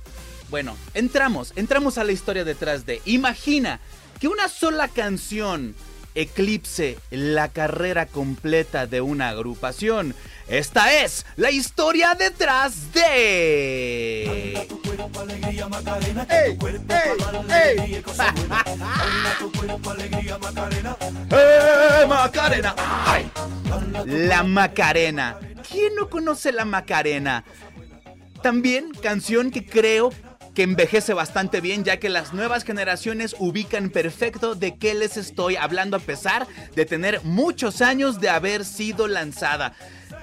bueno, 0.51 0.76
entramos, 0.93 1.55
entramos 1.56 1.97
a 1.97 2.05
la 2.05 2.12
historia 2.12 2.44
detrás 2.44 2.85
de, 2.85 3.01
imagina 3.06 3.81
que 4.20 4.28
una 4.28 4.51
sola 4.51 4.89
canción 4.89 5.74
eclipse 6.14 6.98
la 7.10 7.48
carrera 7.48 8.05
completa 8.05 8.86
de 8.86 9.01
una 9.01 9.31
agrupación. 9.31 10.14
Esta 10.48 11.02
es 11.02 11.24
la 11.36 11.50
historia 11.50 12.14
detrás 12.14 12.92
de... 12.92 14.24
¡Ey! 14.24 14.68
¡Ey! 16.28 16.58
¡Ey! 17.50 18.04
¡Eh, 21.30 22.06
Macarena! 22.06 22.74
¡Ay! 22.76 23.30
La 24.04 24.42
Macarena. 24.42 25.38
¿Quién 25.68 25.94
no 25.94 26.10
conoce 26.10 26.52
la 26.52 26.66
Macarena? 26.66 27.44
También 28.42 28.92
canción 29.02 29.50
que 29.50 29.64
creo 29.64 30.12
que 30.54 30.62
envejece 30.62 31.14
bastante 31.14 31.60
bien 31.60 31.84
ya 31.84 31.98
que 31.98 32.08
las 32.08 32.32
nuevas 32.32 32.64
generaciones 32.64 33.34
ubican 33.38 33.90
perfecto 33.90 34.54
de 34.54 34.76
qué 34.76 34.94
les 34.94 35.16
estoy 35.16 35.56
hablando 35.56 35.96
a 35.96 36.00
pesar 36.00 36.46
de 36.76 36.84
tener 36.86 37.22
muchos 37.24 37.80
años 37.82 38.20
de 38.20 38.28
haber 38.28 38.64
sido 38.64 39.08
lanzada. 39.08 39.74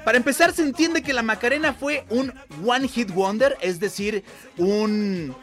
Para 0.04 0.18
empezar 0.18 0.52
se 0.52 0.64
entiende 0.64 1.04
que 1.04 1.14
la 1.14 1.22
Macarena 1.22 1.74
fue 1.74 2.06
un 2.10 2.34
one 2.66 2.88
hit 2.88 3.12
wonder, 3.12 3.56
es 3.62 3.80
decir, 3.80 4.24
un 4.58 5.36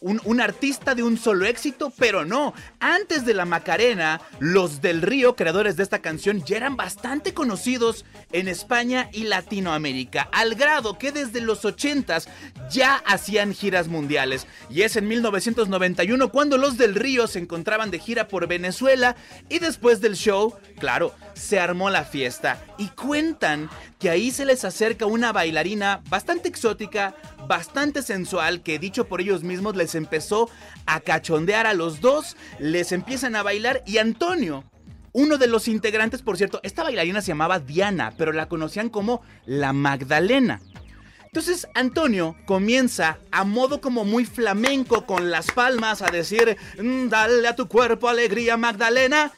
un, 0.00 0.40
artista 0.40 0.94
de 0.94 1.02
un 1.02 1.18
solo 1.18 1.44
éxito, 1.44 1.92
pero 1.98 2.24
no. 2.24 2.54
Antes 2.78 3.24
de 3.26 3.34
la 3.34 3.44
Macarena, 3.44 4.20
los 4.38 4.80
del 4.80 5.02
Río, 5.02 5.36
creadores 5.36 5.76
de 5.76 5.82
esta 5.82 6.00
canción, 6.00 6.42
ya 6.44 6.56
eran 6.56 6.76
bastante 6.76 7.34
conocidos 7.34 8.04
en 8.32 8.48
España 8.48 9.10
y 9.12 9.24
Latinoamérica, 9.24 10.28
al 10.32 10.54
grado 10.54 10.98
que 10.98 11.12
desde 11.12 11.40
los 11.40 11.64
80s 11.64 12.28
ya 12.70 12.96
hacían 13.06 13.54
giras 13.54 13.88
mundiales. 13.88 14.46
Y 14.70 14.82
es 14.82 14.96
en 14.96 15.08
1991 15.08 16.30
cuando 16.30 16.56
los 16.56 16.78
del 16.78 16.94
Río 16.94 17.26
se 17.26 17.38
encontraban 17.38 17.90
de 17.90 17.98
gira 17.98 18.28
por 18.28 18.46
Venezuela 18.46 19.16
y 19.48 19.58
después 19.58 20.00
del 20.00 20.16
show, 20.16 20.54
claro, 20.78 21.14
se 21.34 21.60
armó 21.60 21.90
la 21.90 22.04
fiesta. 22.04 22.64
Y 22.78 22.88
cuentan 22.88 23.68
que 24.00 24.10
ahí 24.10 24.30
se 24.30 24.46
les 24.46 24.64
acerca 24.64 25.04
una 25.04 25.30
bailarina 25.30 26.02
bastante 26.08 26.48
exótica, 26.48 27.14
bastante 27.46 28.02
sensual, 28.02 28.62
que 28.62 28.78
dicho 28.78 29.04
por 29.06 29.20
ellos 29.20 29.44
mismos 29.44 29.76
les 29.76 29.94
empezó 29.94 30.50
a 30.86 31.00
cachondear 31.00 31.66
a 31.66 31.74
los 31.74 32.00
dos, 32.00 32.36
les 32.58 32.92
empiezan 32.92 33.36
a 33.36 33.42
bailar 33.42 33.82
y 33.86 33.98
Antonio, 33.98 34.64
uno 35.12 35.36
de 35.36 35.48
los 35.48 35.68
integrantes, 35.68 36.22
por 36.22 36.38
cierto, 36.38 36.60
esta 36.62 36.82
bailarina 36.82 37.20
se 37.20 37.28
llamaba 37.28 37.60
Diana, 37.60 38.14
pero 38.16 38.32
la 38.32 38.48
conocían 38.48 38.88
como 38.88 39.20
la 39.44 39.74
Magdalena. 39.74 40.62
Entonces 41.26 41.68
Antonio 41.74 42.36
comienza 42.44 43.18
a 43.30 43.44
modo 43.44 43.80
como 43.80 44.04
muy 44.04 44.24
flamenco 44.24 45.06
con 45.06 45.30
las 45.30 45.52
palmas 45.52 46.02
a 46.02 46.10
decir, 46.10 46.56
"Mm, 46.82 47.08
dale 47.08 47.46
a 47.46 47.54
tu 47.54 47.68
cuerpo 47.68 48.08
alegría 48.08 48.56
Magdalena. 48.56 49.30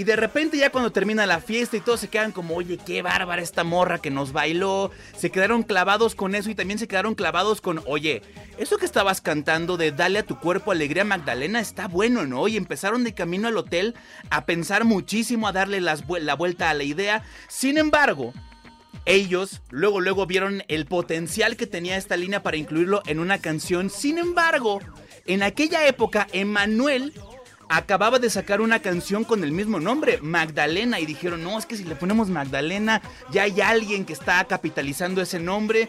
Y 0.00 0.04
de 0.04 0.16
repente 0.16 0.56
ya 0.56 0.72
cuando 0.72 0.92
termina 0.92 1.26
la 1.26 1.40
fiesta 1.40 1.76
y 1.76 1.80
todos 1.80 2.00
se 2.00 2.08
quedan 2.08 2.32
como, 2.32 2.56
oye, 2.56 2.78
qué 2.78 3.02
bárbara 3.02 3.42
esta 3.42 3.64
morra 3.64 3.98
que 3.98 4.10
nos 4.10 4.32
bailó. 4.32 4.90
Se 5.14 5.30
quedaron 5.30 5.62
clavados 5.62 6.14
con 6.14 6.34
eso 6.34 6.48
y 6.48 6.54
también 6.54 6.78
se 6.78 6.88
quedaron 6.88 7.14
clavados 7.14 7.60
con, 7.60 7.82
oye, 7.84 8.22
eso 8.56 8.78
que 8.78 8.86
estabas 8.86 9.20
cantando 9.20 9.76
de 9.76 9.92
Dale 9.92 10.20
a 10.20 10.26
tu 10.26 10.40
cuerpo 10.40 10.72
alegría 10.72 11.04
Magdalena 11.04 11.60
está 11.60 11.86
bueno, 11.86 12.24
¿no? 12.24 12.48
Y 12.48 12.56
empezaron 12.56 13.04
de 13.04 13.12
camino 13.12 13.48
al 13.48 13.58
hotel 13.58 13.94
a 14.30 14.46
pensar 14.46 14.86
muchísimo, 14.86 15.46
a 15.46 15.52
darle 15.52 15.82
las 15.82 16.04
la 16.08 16.34
vuelta 16.34 16.70
a 16.70 16.74
la 16.74 16.84
idea. 16.84 17.22
Sin 17.48 17.76
embargo, 17.76 18.32
ellos 19.04 19.60
luego 19.68 20.00
luego 20.00 20.24
vieron 20.24 20.62
el 20.68 20.86
potencial 20.86 21.58
que 21.58 21.66
tenía 21.66 21.98
esta 21.98 22.16
línea 22.16 22.42
para 22.42 22.56
incluirlo 22.56 23.02
en 23.04 23.18
una 23.18 23.36
canción. 23.36 23.90
Sin 23.90 24.16
embargo, 24.16 24.80
en 25.26 25.42
aquella 25.42 25.86
época, 25.86 26.26
Emanuel 26.32 27.12
acababa 27.70 28.18
de 28.18 28.28
sacar 28.28 28.60
una 28.60 28.80
canción 28.80 29.22
con 29.22 29.44
el 29.44 29.52
mismo 29.52 29.78
nombre, 29.78 30.18
Magdalena, 30.20 30.98
y 30.98 31.06
dijeron, 31.06 31.44
no, 31.44 31.56
es 31.56 31.66
que 31.66 31.76
si 31.76 31.84
le 31.84 31.94
ponemos 31.94 32.28
Magdalena, 32.28 33.00
ya 33.30 33.44
hay 33.44 33.60
alguien 33.60 34.04
que 34.04 34.12
está 34.12 34.44
capitalizando 34.44 35.22
ese 35.22 35.38
nombre. 35.38 35.88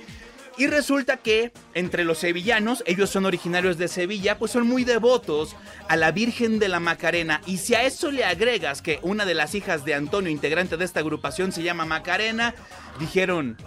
Y 0.58 0.68
resulta 0.68 1.18
que 1.18 1.52
entre 1.74 2.04
los 2.04 2.20
sevillanos, 2.20 2.84
ellos 2.86 3.10
son 3.10 3.26
originarios 3.26 3.80
de 3.80 3.88
Sevilla, 3.88 4.38
pues 4.38 4.52
son 4.52 4.68
muy 4.68 4.84
devotos 4.84 5.56
a 5.88 5.96
la 5.96 6.12
Virgen 6.12 6.60
de 6.60 6.70
la 6.70 6.80
Macarena. 6.80 7.42
Y 7.48 7.58
si 7.58 7.74
a 7.74 7.82
eso 7.84 8.12
le 8.12 8.26
agregas 8.26 8.84
que 8.84 9.00
una 9.02 9.26
de 9.26 9.34
las 9.34 9.56
hijas 9.56 9.84
de 9.84 9.96
Antonio, 9.96 10.30
integrante 10.30 10.78
de 10.78 10.86
esta 10.86 11.00
agrupación, 11.00 11.52
se 11.52 11.64
llama 11.64 11.86
Macarena, 11.86 12.54
dijeron, 13.00 13.58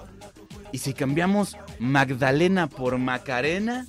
¿y 0.70 0.78
si 0.78 0.95
cambiamos 0.95 1.57
Magdalena 1.81 2.69
por 2.69 2.97
Macarena? 2.99 3.86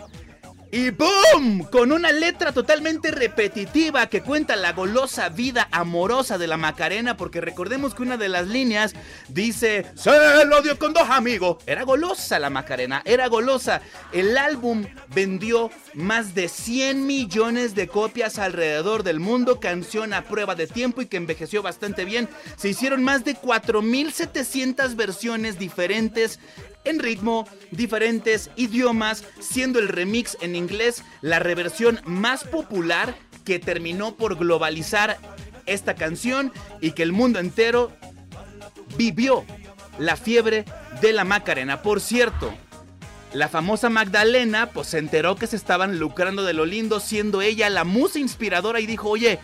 Y 0.75 0.89
¡boom! 0.89 1.63
Con 1.71 1.93
una 1.93 2.11
letra 2.11 2.51
totalmente 2.51 3.09
repetitiva 3.09 4.07
que 4.07 4.21
cuenta 4.21 4.57
la 4.57 4.73
golosa 4.73 5.29
vida 5.29 5.69
amorosa 5.71 6.37
de 6.37 6.47
la 6.47 6.57
Macarena, 6.57 7.15
porque 7.15 7.39
recordemos 7.39 7.95
que 7.95 8.03
una 8.03 8.17
de 8.17 8.27
las 8.27 8.47
líneas 8.47 8.93
dice, 9.29 9.85
se 9.95 10.43
lo 10.43 10.61
dio 10.61 10.77
con 10.77 10.91
dos 10.91 11.09
amigos. 11.09 11.63
Era 11.65 11.83
golosa 11.83 12.39
la 12.39 12.49
Macarena, 12.49 13.01
era 13.05 13.27
golosa. 13.27 13.81
El 14.11 14.37
álbum 14.37 14.85
vendió 15.13 15.71
más 15.93 16.35
de 16.35 16.49
100 16.49 17.07
millones 17.07 17.73
de 17.73 17.87
copias 17.87 18.37
alrededor 18.37 19.03
del 19.03 19.21
mundo, 19.21 19.61
canción 19.61 20.13
a 20.13 20.23
prueba 20.23 20.55
de 20.55 20.67
tiempo 20.67 21.01
y 21.01 21.05
que 21.05 21.15
envejeció 21.15 21.63
bastante 21.63 22.03
bien. 22.03 22.27
Se 22.57 22.67
hicieron 22.67 23.01
más 23.01 23.23
de 23.23 23.37
4.700 23.37 24.97
versiones 24.97 25.57
diferentes 25.57 26.37
en 26.85 26.99
ritmo, 26.99 27.47
diferentes 27.71 28.49
idiomas, 28.55 29.23
siendo 29.39 29.79
el 29.79 29.89
remix 29.89 30.37
en 30.41 30.55
inglés 30.55 31.03
la 31.21 31.39
reversión 31.39 31.99
más 32.05 32.43
popular 32.43 33.15
que 33.43 33.59
terminó 33.59 34.15
por 34.15 34.37
globalizar 34.37 35.17
esta 35.65 35.95
canción 35.95 36.51
y 36.81 36.91
que 36.91 37.03
el 37.03 37.11
mundo 37.11 37.39
entero 37.39 37.91
vivió 38.97 39.43
la 39.99 40.15
fiebre 40.15 40.65
de 41.01 41.13
la 41.13 41.23
Macarena. 41.23 41.81
Por 41.81 42.01
cierto, 42.01 42.53
la 43.33 43.49
famosa 43.49 43.89
Magdalena 43.89 44.67
pues 44.67 44.87
se 44.87 44.97
enteró 44.97 45.35
que 45.35 45.47
se 45.47 45.55
estaban 45.55 45.99
lucrando 45.99 46.43
de 46.43 46.53
lo 46.53 46.65
lindo 46.65 46.99
siendo 46.99 47.41
ella 47.41 47.69
la 47.69 47.83
musa 47.83 48.19
inspiradora 48.19 48.79
y 48.79 48.85
dijo, 48.85 49.09
oye, 49.09 49.39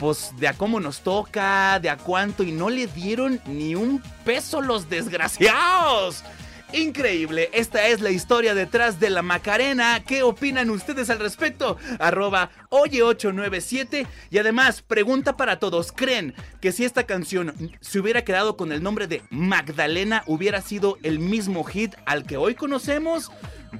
pues 0.00 0.32
de 0.38 0.48
a 0.48 0.54
cómo 0.54 0.80
nos 0.80 1.00
toca, 1.00 1.78
de 1.78 1.88
a 1.88 1.96
cuánto 1.96 2.42
y 2.42 2.50
no 2.50 2.70
le 2.70 2.88
dieron 2.88 3.40
ni 3.46 3.74
un 3.74 4.02
peso 4.24 4.60
los 4.60 4.88
desgraciados. 4.88 6.24
Increíble, 6.72 7.50
esta 7.52 7.88
es 7.88 8.00
la 8.00 8.08
historia 8.10 8.54
detrás 8.54 8.98
de 8.98 9.10
la 9.10 9.20
Macarena. 9.20 10.02
¿Qué 10.06 10.22
opinan 10.22 10.70
ustedes 10.70 11.10
al 11.10 11.18
respecto? 11.18 11.76
Arroba 11.98 12.50
oye897 12.70 14.06
y 14.30 14.38
además 14.38 14.80
pregunta 14.80 15.36
para 15.36 15.58
todos, 15.58 15.92
¿creen 15.92 16.34
que 16.62 16.72
si 16.72 16.86
esta 16.86 17.04
canción 17.04 17.54
se 17.80 17.98
hubiera 17.98 18.24
quedado 18.24 18.56
con 18.56 18.72
el 18.72 18.82
nombre 18.82 19.06
de 19.06 19.22
Magdalena 19.28 20.24
hubiera 20.26 20.62
sido 20.62 20.96
el 21.02 21.18
mismo 21.18 21.62
hit 21.62 21.94
al 22.06 22.24
que 22.24 22.38
hoy 22.38 22.54
conocemos? 22.54 23.30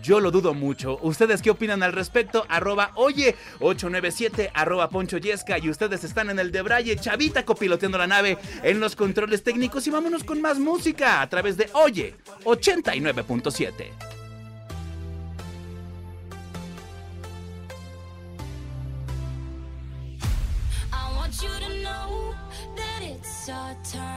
Yo 0.01 0.21
lo 0.21 0.31
dudo 0.31 0.55
mucho. 0.55 0.99
¿Ustedes 1.03 1.43
qué 1.43 1.51
opinan 1.51 1.83
al 1.83 1.93
respecto? 1.93 2.47
Arroba 2.49 2.93
oye 2.95 3.37
897 3.61 4.51
arroba 4.55 4.89
poncho 4.89 5.19
yesca 5.19 5.59
y 5.59 5.69
ustedes 5.69 6.05
están 6.05 6.31
en 6.31 6.39
el 6.39 6.51
de 6.51 6.63
Braille, 6.63 6.97
Chavita 6.97 7.45
copiloteando 7.45 7.99
la 7.99 8.07
nave 8.07 8.39
en 8.63 8.81
los 8.81 8.97
controles 8.97 9.43
técnicos 9.43 9.87
y 9.87 9.91
vámonos 9.91 10.25
con 10.25 10.41
más 10.41 10.59
música 10.59 11.21
a 11.21 11.29
través 11.29 11.57
de 11.57 11.69
Oye 11.75 12.15
89.7. 12.45 14.13
our 23.49 23.75
time 23.85 24.12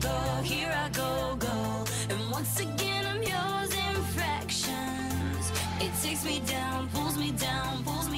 Go, 0.00 0.10
here 0.42 0.74
I 0.76 0.88
go, 0.88 1.36
go. 1.38 1.84
And 2.10 2.30
once 2.30 2.58
again, 2.58 3.06
I'm 3.06 3.22
yours 3.22 3.72
in 3.72 4.02
fractions. 4.16 5.52
It 5.80 5.92
takes 6.02 6.24
me 6.24 6.40
down, 6.40 6.88
pulls 6.88 7.16
me 7.16 7.30
down, 7.30 7.84
pulls 7.84 8.08
me 8.08 8.12
down. 8.12 8.13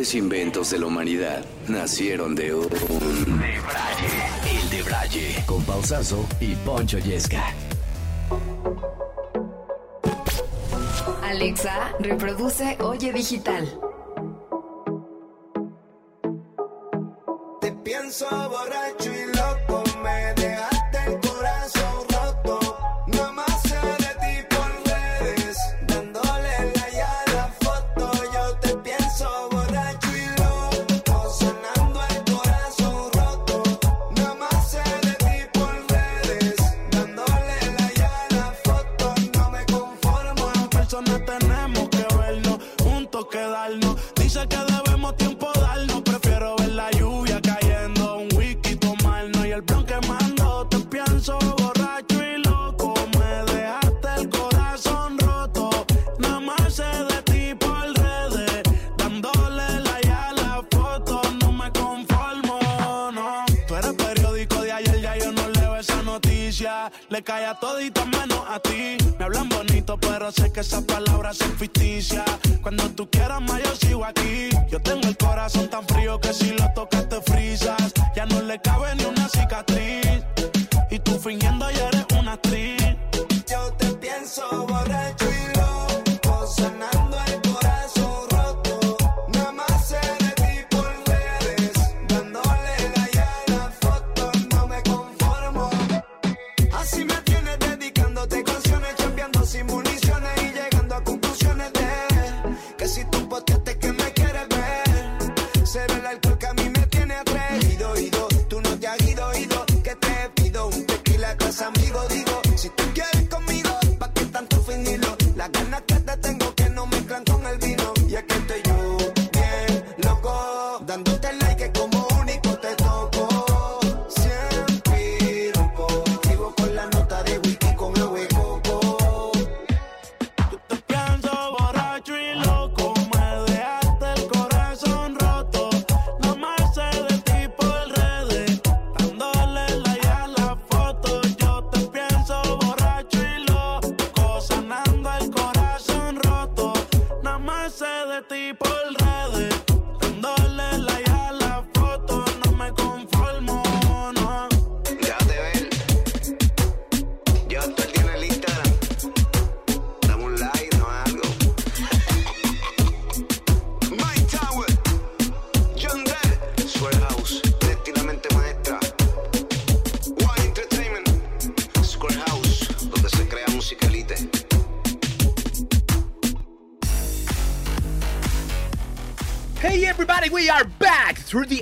grandes 0.00 0.14
inventos 0.14 0.70
de 0.70 0.78
la 0.78 0.86
humanidad 0.86 1.44
nacieron 1.68 2.34
de 2.34 2.54
un... 2.54 2.68
Debraye, 2.70 3.50
el 4.50 4.70
Debraye, 4.70 5.44
con 5.44 5.62
Pausazo 5.64 6.26
y 6.40 6.54
Poncho 6.54 6.98
Yesca. 6.98 7.52
Alexa, 11.22 11.92
reproduce 11.98 12.78
Oye 12.80 13.12
Digital. 13.12 13.68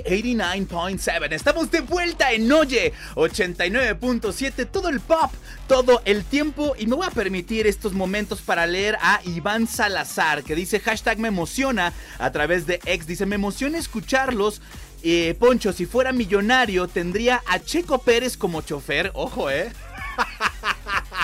89.7. 0.09 1.33
Estamos 1.33 1.69
de 1.69 1.81
vuelta 1.81 2.31
en 2.31 2.51
Oye 2.51 2.93
89.7, 3.15 4.67
todo 4.69 4.89
el 4.89 4.99
pop, 4.99 5.31
todo 5.67 6.01
el 6.05 6.25
tiempo. 6.25 6.75
Y 6.77 6.87
me 6.87 6.95
voy 6.95 7.05
a 7.07 7.11
permitir 7.11 7.67
estos 7.67 7.93
momentos 7.93 8.41
para 8.41 8.65
leer 8.65 8.97
a 9.01 9.21
Iván 9.25 9.67
Salazar, 9.67 10.43
que 10.43 10.55
dice 10.55 10.79
hashtag 10.79 11.19
me 11.19 11.27
emociona 11.27 11.93
a 12.17 12.31
través 12.31 12.65
de 12.65 12.79
X. 12.85 13.05
Dice, 13.05 13.25
me 13.25 13.35
emociona 13.35 13.77
escucharlos. 13.77 14.61
Eh, 15.03 15.35
Poncho, 15.39 15.71
si 15.71 15.85
fuera 15.85 16.11
millonario, 16.11 16.87
tendría 16.87 17.41
a 17.45 17.59
Checo 17.59 17.99
Pérez 17.99 18.35
como 18.35 18.61
chofer. 18.61 19.11
Ojo, 19.13 19.49
eh. 19.49 19.71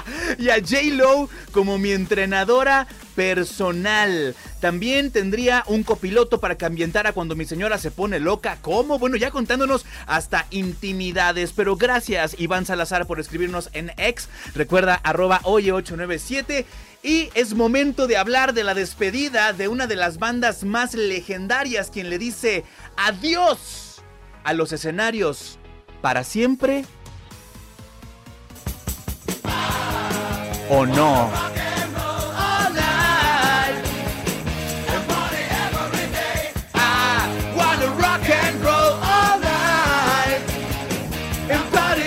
y 0.39 0.49
a 0.49 0.55
J. 0.55 0.75
Lo 0.91 1.29
como 1.51 1.77
mi 1.77 1.91
entrenadora 1.91 2.87
personal. 3.15 4.35
También 4.59 5.11
tendría 5.11 5.63
un 5.67 5.83
copiloto 5.83 6.39
para 6.39 6.57
que 6.57 6.65
ambientara 6.65 7.13
cuando 7.13 7.35
mi 7.35 7.45
señora 7.45 7.77
se 7.77 7.91
pone 7.91 8.19
loca. 8.19 8.57
¿Cómo? 8.61 8.99
Bueno, 8.99 9.15
ya 9.15 9.31
contándonos 9.31 9.85
hasta 10.05 10.45
intimidades. 10.51 11.53
Pero 11.53 11.75
gracias, 11.75 12.35
Iván 12.39 12.65
Salazar, 12.65 13.07
por 13.07 13.19
escribirnos 13.19 13.69
en 13.73 13.91
X. 13.97 14.29
Recuerda, 14.53 14.95
arroba 14.95 15.41
oye897. 15.43 16.65
Y 17.03 17.29
es 17.35 17.53
momento 17.53 18.07
de 18.07 18.17
hablar 18.17 18.53
de 18.53 18.63
la 18.63 18.73
despedida 18.73 19.53
de 19.53 19.67
una 19.67 19.85
de 19.85 19.95
las 19.95 20.17
bandas 20.17 20.63
más 20.63 20.95
legendarias, 20.95 21.91
quien 21.91 22.09
le 22.09 22.17
dice 22.17 22.63
adiós 22.97 24.01
a 24.43 24.53
los 24.53 24.71
escenarios 24.71 25.59
para 26.01 26.23
siempre. 26.23 26.83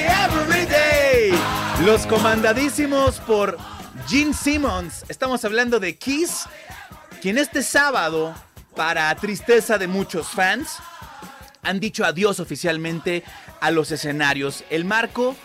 Every 0.09 0.67
day. 0.67 1.33
Los 1.85 2.07
comandadísimos 2.07 3.21
por 3.21 3.57
Gene 4.09 4.35
Simmons. 4.35 5.05
Estamos 5.09 5.45
hablando 5.45 5.79
de 5.79 5.97
Kiss, 5.97 6.47
quien 7.21 7.39
este 7.39 7.63
sábado, 7.63 8.35
para 8.75 9.15
tristeza 9.15 9.79
de 9.79 9.87
muchos 9.87 10.29
fans, 10.29 10.79
han 11.63 11.79
dicho 11.79 12.05
adiós 12.05 12.41
oficialmente 12.41 13.23
a 13.61 13.71
los 13.71 13.93
escenarios. 13.93 14.65
El 14.71 14.85
marco 14.85 15.37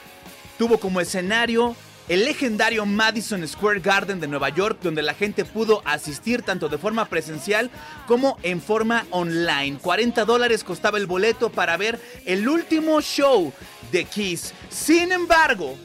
tuvo 0.57 0.79
como 0.79 0.99
escenario 0.99 1.75
el 2.09 2.25
legendario 2.25 2.85
Madison 2.85 3.47
Square 3.47 3.79
Garden 3.79 4.19
de 4.19 4.27
Nueva 4.27 4.49
York, 4.49 4.79
donde 4.81 5.01
la 5.01 5.13
gente 5.13 5.45
pudo 5.45 5.81
asistir 5.85 6.41
tanto 6.41 6.69
de 6.69 6.77
forma 6.77 7.05
presencial 7.05 7.69
como 8.07 8.37
en 8.43 8.61
forma 8.61 9.05
online. 9.09 9.77
40 9.81 10.25
dólares 10.25 10.63
costaba 10.63 10.97
el 10.97 11.07
boleto 11.07 11.49
para 11.49 11.77
ver 11.77 11.99
el 12.25 12.47
último 12.47 13.01
show 13.01 13.53
de 13.91 14.05
Kiss. 14.05 14.53
Sin 14.69 15.11
embargo, 15.11 15.77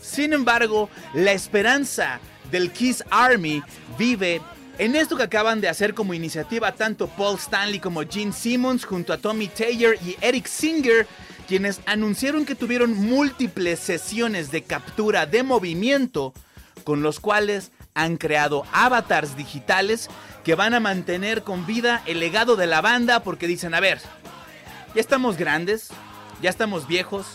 sin 0.00 0.32
embargo, 0.32 0.88
la 1.14 1.32
esperanza 1.32 2.20
del 2.50 2.70
Kiss 2.70 3.02
Army 3.10 3.62
vive 3.98 4.40
en 4.78 4.94
esto 4.94 5.16
que 5.16 5.22
acaban 5.22 5.60
de 5.60 5.68
hacer 5.68 5.94
como 5.94 6.14
iniciativa 6.14 6.70
tanto 6.72 7.08
Paul 7.08 7.38
Stanley 7.38 7.80
como 7.80 8.02
Gene 8.02 8.32
Simmons 8.32 8.84
junto 8.84 9.12
a 9.12 9.18
Tommy 9.18 9.48
Taylor 9.48 9.96
y 10.04 10.16
Eric 10.20 10.46
Singer, 10.46 11.06
quienes 11.46 11.80
anunciaron 11.86 12.44
que 12.44 12.54
tuvieron 12.54 12.94
múltiples 12.94 13.78
sesiones 13.78 14.50
de 14.50 14.62
captura 14.62 15.26
de 15.26 15.42
movimiento 15.42 16.32
con 16.84 17.02
los 17.02 17.20
cuales 17.20 17.72
han 17.94 18.16
creado 18.16 18.64
avatars 18.72 19.36
digitales 19.36 20.08
que 20.44 20.54
van 20.54 20.74
a 20.74 20.80
mantener 20.80 21.42
con 21.42 21.66
vida 21.66 22.02
el 22.06 22.20
legado 22.20 22.56
de 22.56 22.66
la 22.66 22.80
banda 22.80 23.22
porque 23.22 23.46
dicen, 23.46 23.74
a 23.74 23.80
ver, 23.80 24.00
ya 24.94 25.00
estamos 25.00 25.36
grandes, 25.36 25.88
ya 26.42 26.50
estamos 26.50 26.86
viejos 26.86 27.26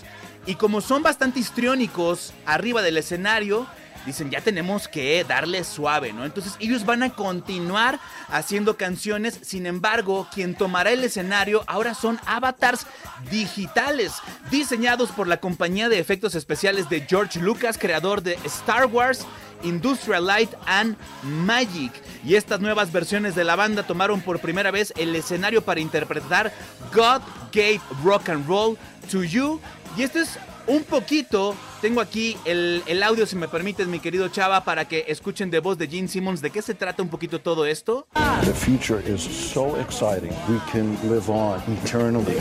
y 0.45 0.55
como 0.55 0.81
son 0.81 1.03
bastante 1.03 1.39
histriónicos 1.39 2.33
arriba 2.45 2.81
del 2.81 2.97
escenario, 2.97 3.67
dicen 4.05 4.29
ya 4.29 4.41
tenemos 4.41 4.87
que 4.87 5.23
darle 5.23 5.63
suave, 5.63 6.13
¿no? 6.13 6.25
Entonces 6.25 6.55
ellos 6.59 6.85
van 6.85 7.03
a 7.03 7.11
continuar 7.11 7.99
haciendo 8.27 8.77
canciones, 8.77 9.39
sin 9.41 9.65
embargo, 9.65 10.27
quien 10.33 10.55
tomará 10.55 10.91
el 10.91 11.03
escenario 11.03 11.63
ahora 11.67 11.93
son 11.93 12.19
avatars 12.25 12.85
digitales, 13.29 14.13
diseñados 14.49 15.11
por 15.11 15.27
la 15.27 15.37
compañía 15.37 15.89
de 15.89 15.99
efectos 15.99 16.35
especiales 16.35 16.89
de 16.89 17.01
George 17.01 17.39
Lucas, 17.39 17.77
creador 17.77 18.21
de 18.21 18.37
Star 18.45 18.85
Wars. 18.85 19.25
Industrial 19.63 20.25
Light 20.25 20.49
and 20.65 20.97
Magic. 21.23 21.91
Y 22.25 22.35
estas 22.35 22.59
nuevas 22.59 22.91
versiones 22.91 23.35
de 23.35 23.43
la 23.43 23.55
banda 23.55 23.83
tomaron 23.83 24.21
por 24.21 24.39
primera 24.39 24.71
vez 24.71 24.93
el 24.97 25.15
escenario 25.15 25.61
para 25.63 25.79
interpretar 25.79 26.51
God 26.93 27.21
Gave 27.51 27.81
Rock 28.03 28.29
and 28.29 28.47
Roll 28.47 28.77
to 29.11 29.23
You. 29.23 29.59
Y 29.97 30.03
este 30.03 30.21
es 30.21 30.39
un 30.67 30.83
poquito. 30.83 31.55
Tengo 31.81 32.01
aquí 32.01 32.37
el, 32.45 33.03
audio, 33.03 33.25
si 33.25 33.35
me 33.35 33.47
permites, 33.47 33.87
mi 33.87 33.99
querido 33.99 34.29
Chava, 34.29 34.63
para 34.63 34.85
que 34.85 35.05
escuchen 35.07 35.49
de 35.49 35.59
voz 35.59 35.77
de 35.77 35.87
Gene 35.87 36.07
Simmons 36.07 36.41
de 36.41 36.49
qué 36.49 36.61
se 36.61 36.73
trata 36.73 37.01
un 37.01 37.09
poquito 37.09 37.39
todo 37.39 37.65
esto. 37.65 38.07
The 38.43 38.53
future 38.53 39.01
is 39.07 39.21
so 39.21 39.75
exciting. 39.79 40.31
We 40.47 40.59
can 40.71 40.97
live 41.09 41.29
on 41.29 41.61
eternally. 41.83 42.37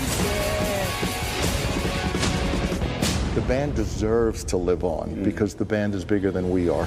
The 3.34 3.40
band 3.42 3.74
deserves 3.74 4.44
to 4.47 4.56
live 4.56 4.84
on 4.84 5.22
because 5.22 5.55
the 5.55 5.64
band 5.64 5.94
is 5.94 6.05
bigger 6.05 6.32
than 6.32 6.51
we 6.51 6.68
are. 6.68 6.86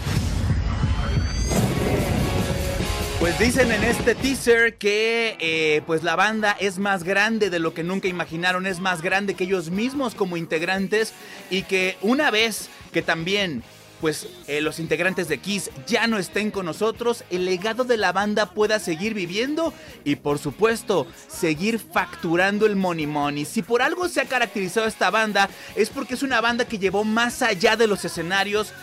Pues 3.24 3.40
dicen 3.40 3.72
en 3.72 3.86
este 3.86 4.16
teaser 4.16 4.76
que 4.76 5.38
eh, 5.40 5.82
pues 5.88 6.04
la 6.04 6.18
banda 6.18 6.58
es 6.60 6.78
más 6.78 7.06
grande 7.06 7.50
de 7.50 7.58
lo 7.58 7.74
que 7.74 7.82
nunca 7.82 8.10
imaginaron, 8.10 8.68
es 8.68 8.82
más 8.82 9.02
grande 9.02 9.34
que 9.34 9.46
ellos 9.46 9.70
mismos 9.70 10.14
como 10.14 10.36
integrantes 10.36 11.14
y 11.50 11.64
que 11.64 11.96
una 12.02 12.32
vez 12.32 12.68
que 12.92 13.02
también 13.02 13.64
pues 14.02 14.28
eh, 14.48 14.60
los 14.60 14.78
integrantes 14.78 15.30
de 15.30 15.38
Kiss 15.38 15.72
ya 15.88 16.06
no 16.08 16.18
estén 16.18 16.52
con 16.52 16.66
nosotros, 16.66 17.24
el 17.30 17.46
legado 17.46 17.86
de 17.86 17.96
la 17.96 18.12
banda 18.12 18.48
pueda 18.48 18.78
seguir 18.78 19.14
viviendo 19.14 19.74
y 20.04 20.18
por 20.18 20.38
supuesto 20.38 21.08
seguir 21.30 21.80
facturando 21.80 22.66
el 22.66 22.76
money 22.76 23.08
money. 23.08 23.46
Si 23.46 23.62
por 23.62 23.82
algo 23.82 24.10
se 24.10 24.20
ha 24.20 24.26
caracterizado 24.26 24.86
esta 24.86 25.10
banda 25.10 25.50
es 25.78 25.90
porque 25.90 26.16
es 26.16 26.24
una 26.24 26.42
banda 26.42 26.66
que 26.66 26.78
llevó 26.78 27.06
más 27.06 27.42
allá 27.42 27.78
de 27.78 27.88
los 27.88 28.04
escenarios 28.04 28.74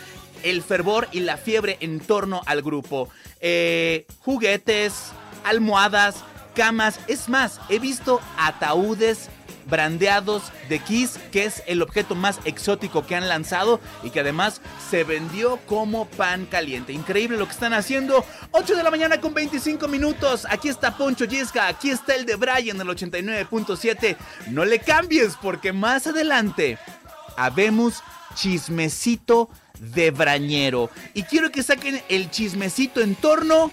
el 0.43 0.61
fervor 0.61 1.07
y 1.11 1.21
la 1.21 1.37
fiebre 1.37 1.77
en 1.79 1.99
torno 1.99 2.41
al 2.45 2.61
grupo. 2.61 3.09
Eh, 3.39 4.05
juguetes, 4.19 5.11
almohadas, 5.43 6.23
camas, 6.55 6.99
es 7.07 7.29
más, 7.29 7.59
he 7.69 7.79
visto 7.79 8.21
ataúdes 8.37 9.29
brandeados 9.71 10.43
de 10.69 10.79
Kiss, 10.79 11.19
que 11.31 11.45
es 11.45 11.63
el 11.67 11.81
objeto 11.81 12.15
más 12.15 12.39
exótico 12.45 13.05
que 13.05 13.15
han 13.15 13.27
lanzado 13.27 13.79
y 14.03 14.09
que 14.09 14.19
además 14.19 14.61
se 14.89 15.03
vendió 15.03 15.57
como 15.65 16.07
pan 16.07 16.45
caliente. 16.45 16.93
Increíble 16.93 17.37
lo 17.37 17.45
que 17.45 17.53
están 17.53 17.73
haciendo. 17.73 18.25
8 18.51 18.75
de 18.75 18.83
la 18.83 18.91
mañana 18.91 19.21
con 19.21 19.33
25 19.33 19.87
minutos. 19.87 20.45
Aquí 20.49 20.69
está 20.69 20.97
Poncho 20.97 21.25
Yesca, 21.25 21.67
aquí 21.67 21.89
está 21.89 22.15
el 22.15 22.25
de 22.25 22.35
Brian, 22.35 22.79
el 22.79 22.87
89.7. 22.87 24.17
No 24.47 24.65
le 24.65 24.79
cambies 24.79 25.37
porque 25.41 25.73
más 25.73 26.07
adelante 26.07 26.77
habemos 27.37 28.03
chismecito 28.33 29.49
de 29.79 30.11
Brañero. 30.11 30.89
Y 31.13 31.23
quiero 31.23 31.51
que 31.51 31.63
saquen 31.63 32.01
el 32.09 32.29
chismecito 32.29 33.01
en 33.01 33.15
torno 33.15 33.71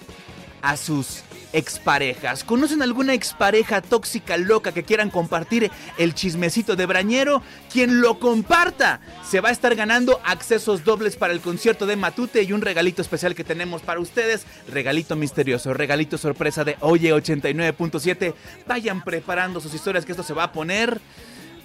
a 0.61 0.77
sus 0.77 1.23
exparejas. 1.53 2.43
¿Conocen 2.43 2.81
alguna 2.81 3.13
expareja 3.13 3.81
tóxica 3.81 4.37
loca 4.37 4.71
que 4.71 4.83
quieran 4.83 5.09
compartir 5.09 5.71
el 5.97 6.13
chismecito 6.13 6.75
de 6.75 6.85
Brañero? 6.85 7.41
Quien 7.71 8.01
lo 8.01 8.19
comparta 8.19 9.01
se 9.27 9.41
va 9.41 9.49
a 9.49 9.51
estar 9.51 9.75
ganando 9.75 10.19
accesos 10.25 10.83
dobles 10.83 11.15
para 11.15 11.33
el 11.33 11.41
concierto 11.41 11.85
de 11.85 11.95
Matute 11.95 12.43
y 12.43 12.53
un 12.53 12.61
regalito 12.61 13.01
especial 13.01 13.35
que 13.35 13.43
tenemos 13.43 13.81
para 13.81 13.99
ustedes. 13.99 14.45
Regalito 14.67 15.15
misterioso, 15.15 15.73
regalito 15.73 16.17
sorpresa 16.17 16.63
de 16.63 16.77
Oye 16.81 17.13
89.7. 17.13 18.33
Vayan 18.67 19.03
preparando 19.03 19.59
sus 19.59 19.73
historias 19.73 20.05
que 20.05 20.11
esto 20.11 20.23
se 20.23 20.33
va 20.33 20.43
a 20.43 20.51
poner. 20.51 21.01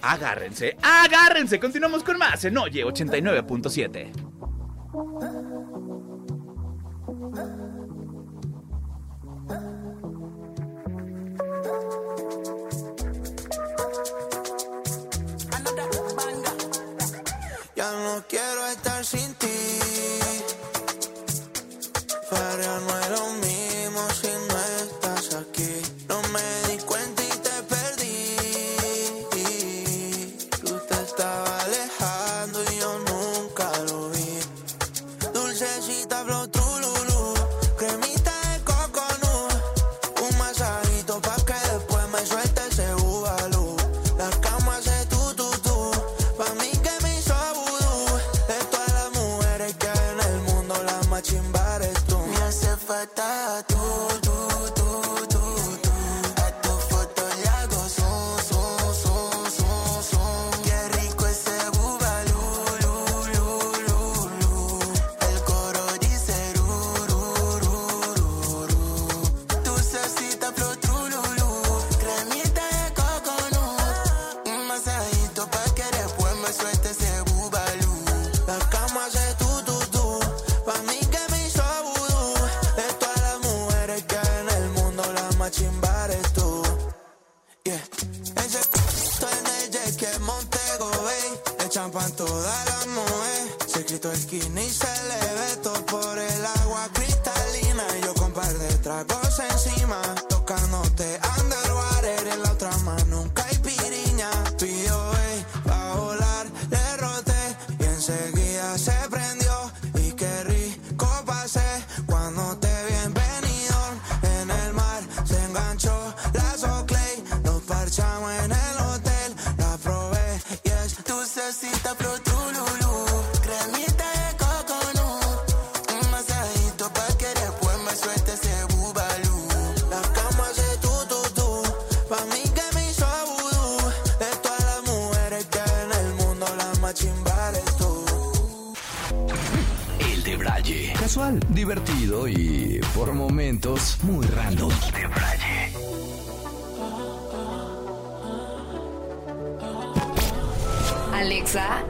Agárrense, 0.01 0.77
agárrense. 0.81 1.59
Continuamos 1.59 2.03
con 2.03 2.17
más 2.17 2.43
en 2.45 2.57
Oye 2.57 2.83
89.7. 2.83 4.11
Ya 17.75 17.91
no 17.91 18.23
quiero 18.29 18.67
estar 18.67 19.03
sin 19.03 19.33
ti. 19.35 19.47
Pero 22.29 22.79
no 22.81 22.99
es 22.99 23.09
lo 23.09 23.33
mismo 23.33 23.44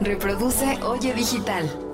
reproduce 0.06 0.78
Oye 0.82 1.12
Digital. 1.12 1.85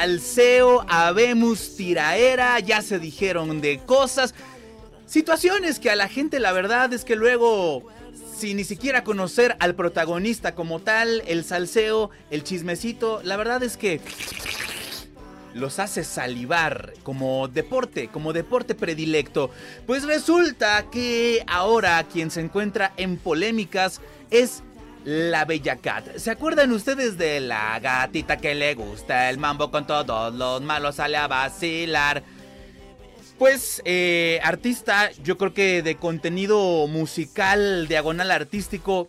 Salseo, 0.00 0.82
habemos 0.88 1.76
tiraera, 1.76 2.58
ya 2.58 2.80
se 2.80 2.98
dijeron 2.98 3.60
de 3.60 3.80
cosas, 3.80 4.34
situaciones 5.04 5.78
que 5.78 5.90
a 5.90 5.96
la 5.96 6.08
gente 6.08 6.40
la 6.40 6.52
verdad 6.52 6.90
es 6.94 7.04
que 7.04 7.16
luego, 7.16 7.86
sin 8.34 8.56
ni 8.56 8.64
siquiera 8.64 9.04
conocer 9.04 9.56
al 9.60 9.74
protagonista 9.74 10.54
como 10.54 10.80
tal, 10.80 11.22
el 11.26 11.44
salseo, 11.44 12.08
el 12.30 12.44
chismecito, 12.44 13.20
la 13.24 13.36
verdad 13.36 13.62
es 13.62 13.76
que 13.76 14.00
los 15.52 15.78
hace 15.78 16.02
salivar 16.02 16.94
como 17.02 17.48
deporte, 17.48 18.08
como 18.08 18.32
deporte 18.32 18.74
predilecto. 18.74 19.50
Pues 19.86 20.04
resulta 20.04 20.86
que 20.90 21.44
ahora 21.46 22.02
quien 22.10 22.30
se 22.30 22.40
encuentra 22.40 22.94
en 22.96 23.18
polémicas 23.18 24.00
es 24.30 24.62
la 25.04 25.44
Bella 25.44 25.76
Cat. 25.76 26.16
¿Se 26.16 26.30
acuerdan 26.30 26.72
ustedes 26.72 27.16
de 27.16 27.40
la 27.40 27.78
gatita 27.80 28.36
que 28.36 28.54
le 28.54 28.74
gusta 28.74 29.30
el 29.30 29.38
mambo 29.38 29.70
con 29.70 29.86
todos 29.86 30.34
los 30.34 30.62
malos 30.62 30.96
sale 30.96 31.16
a 31.16 31.26
vacilar? 31.26 32.22
Pues, 33.38 33.80
eh, 33.86 34.38
artista, 34.42 35.10
yo 35.22 35.38
creo 35.38 35.54
que 35.54 35.82
de 35.82 35.96
contenido 35.96 36.86
musical, 36.86 37.88
diagonal 37.88 38.30
artístico, 38.30 39.08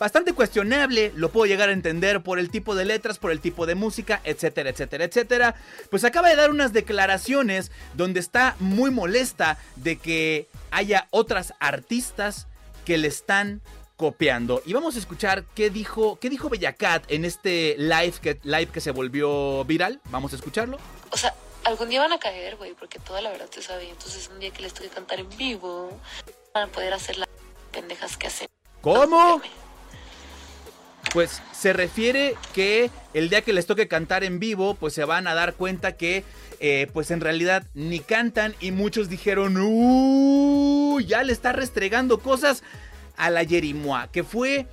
bastante 0.00 0.32
cuestionable, 0.32 1.12
lo 1.14 1.30
puedo 1.30 1.44
llegar 1.44 1.68
a 1.68 1.72
entender 1.72 2.22
por 2.22 2.38
el 2.38 2.48
tipo 2.48 2.74
de 2.74 2.86
letras, 2.86 3.18
por 3.18 3.30
el 3.30 3.40
tipo 3.40 3.66
de 3.66 3.74
música, 3.74 4.22
etcétera, 4.24 4.70
etcétera, 4.70 5.04
etcétera. 5.04 5.54
Pues 5.90 6.04
acaba 6.04 6.30
de 6.30 6.36
dar 6.36 6.50
unas 6.50 6.72
declaraciones 6.72 7.70
donde 7.94 8.20
está 8.20 8.56
muy 8.58 8.90
molesta 8.90 9.58
de 9.76 9.96
que 9.96 10.48
haya 10.70 11.06
otras 11.10 11.52
artistas 11.60 12.46
que 12.86 12.96
le 12.96 13.08
están 13.08 13.60
copiando. 13.98 14.62
Y 14.64 14.72
vamos 14.72 14.94
a 14.94 15.00
escuchar 15.00 15.44
qué 15.56 15.70
dijo, 15.70 16.18
qué 16.20 16.30
dijo 16.30 16.48
Bella 16.48 16.72
Cat 16.72 17.04
en 17.08 17.24
este 17.24 17.74
live 17.78 18.14
que, 18.22 18.38
live 18.44 18.68
que 18.68 18.80
se 18.80 18.92
volvió 18.92 19.64
viral. 19.64 20.00
Vamos 20.10 20.32
a 20.32 20.36
escucharlo. 20.36 20.78
O 21.10 21.16
sea, 21.16 21.34
algún 21.64 21.88
día 21.88 22.00
van 22.00 22.12
a 22.12 22.18
caer, 22.18 22.56
güey, 22.56 22.74
porque 22.74 23.00
toda 23.00 23.20
la 23.20 23.30
verdad 23.30 23.48
se 23.50 23.60
sabe. 23.60 23.90
Entonces, 23.90 24.30
un 24.32 24.38
día 24.38 24.52
que 24.52 24.62
les 24.62 24.72
toque 24.72 24.88
cantar 24.88 25.18
en 25.18 25.28
vivo, 25.36 26.00
van 26.54 26.68
a 26.68 26.72
poder 26.72 26.94
hacer 26.94 27.18
las 27.18 27.28
pendejas 27.72 28.16
que 28.16 28.28
hacen. 28.28 28.48
¿Cómo? 28.82 29.42
Pues 31.12 31.42
se 31.52 31.72
refiere 31.72 32.36
que 32.54 32.92
el 33.14 33.30
día 33.30 33.42
que 33.42 33.52
les 33.52 33.66
toque 33.66 33.88
cantar 33.88 34.22
en 34.22 34.38
vivo, 34.38 34.74
pues 34.74 34.94
se 34.94 35.04
van 35.04 35.26
a 35.26 35.34
dar 35.34 35.54
cuenta 35.54 35.96
que, 35.96 36.22
eh, 36.60 36.86
pues 36.92 37.10
en 37.10 37.20
realidad 37.20 37.64
ni 37.74 37.98
cantan 37.98 38.54
y 38.60 38.70
muchos 38.70 39.08
dijeron, 39.08 39.56
¡Uh! 39.56 41.00
Ya 41.00 41.24
le 41.24 41.32
está 41.32 41.52
restregando 41.52 42.20
cosas 42.20 42.62
a 43.18 43.30
la 43.30 43.42
Yerimoa, 43.42 44.10
que 44.10 44.24
fue 44.24 44.66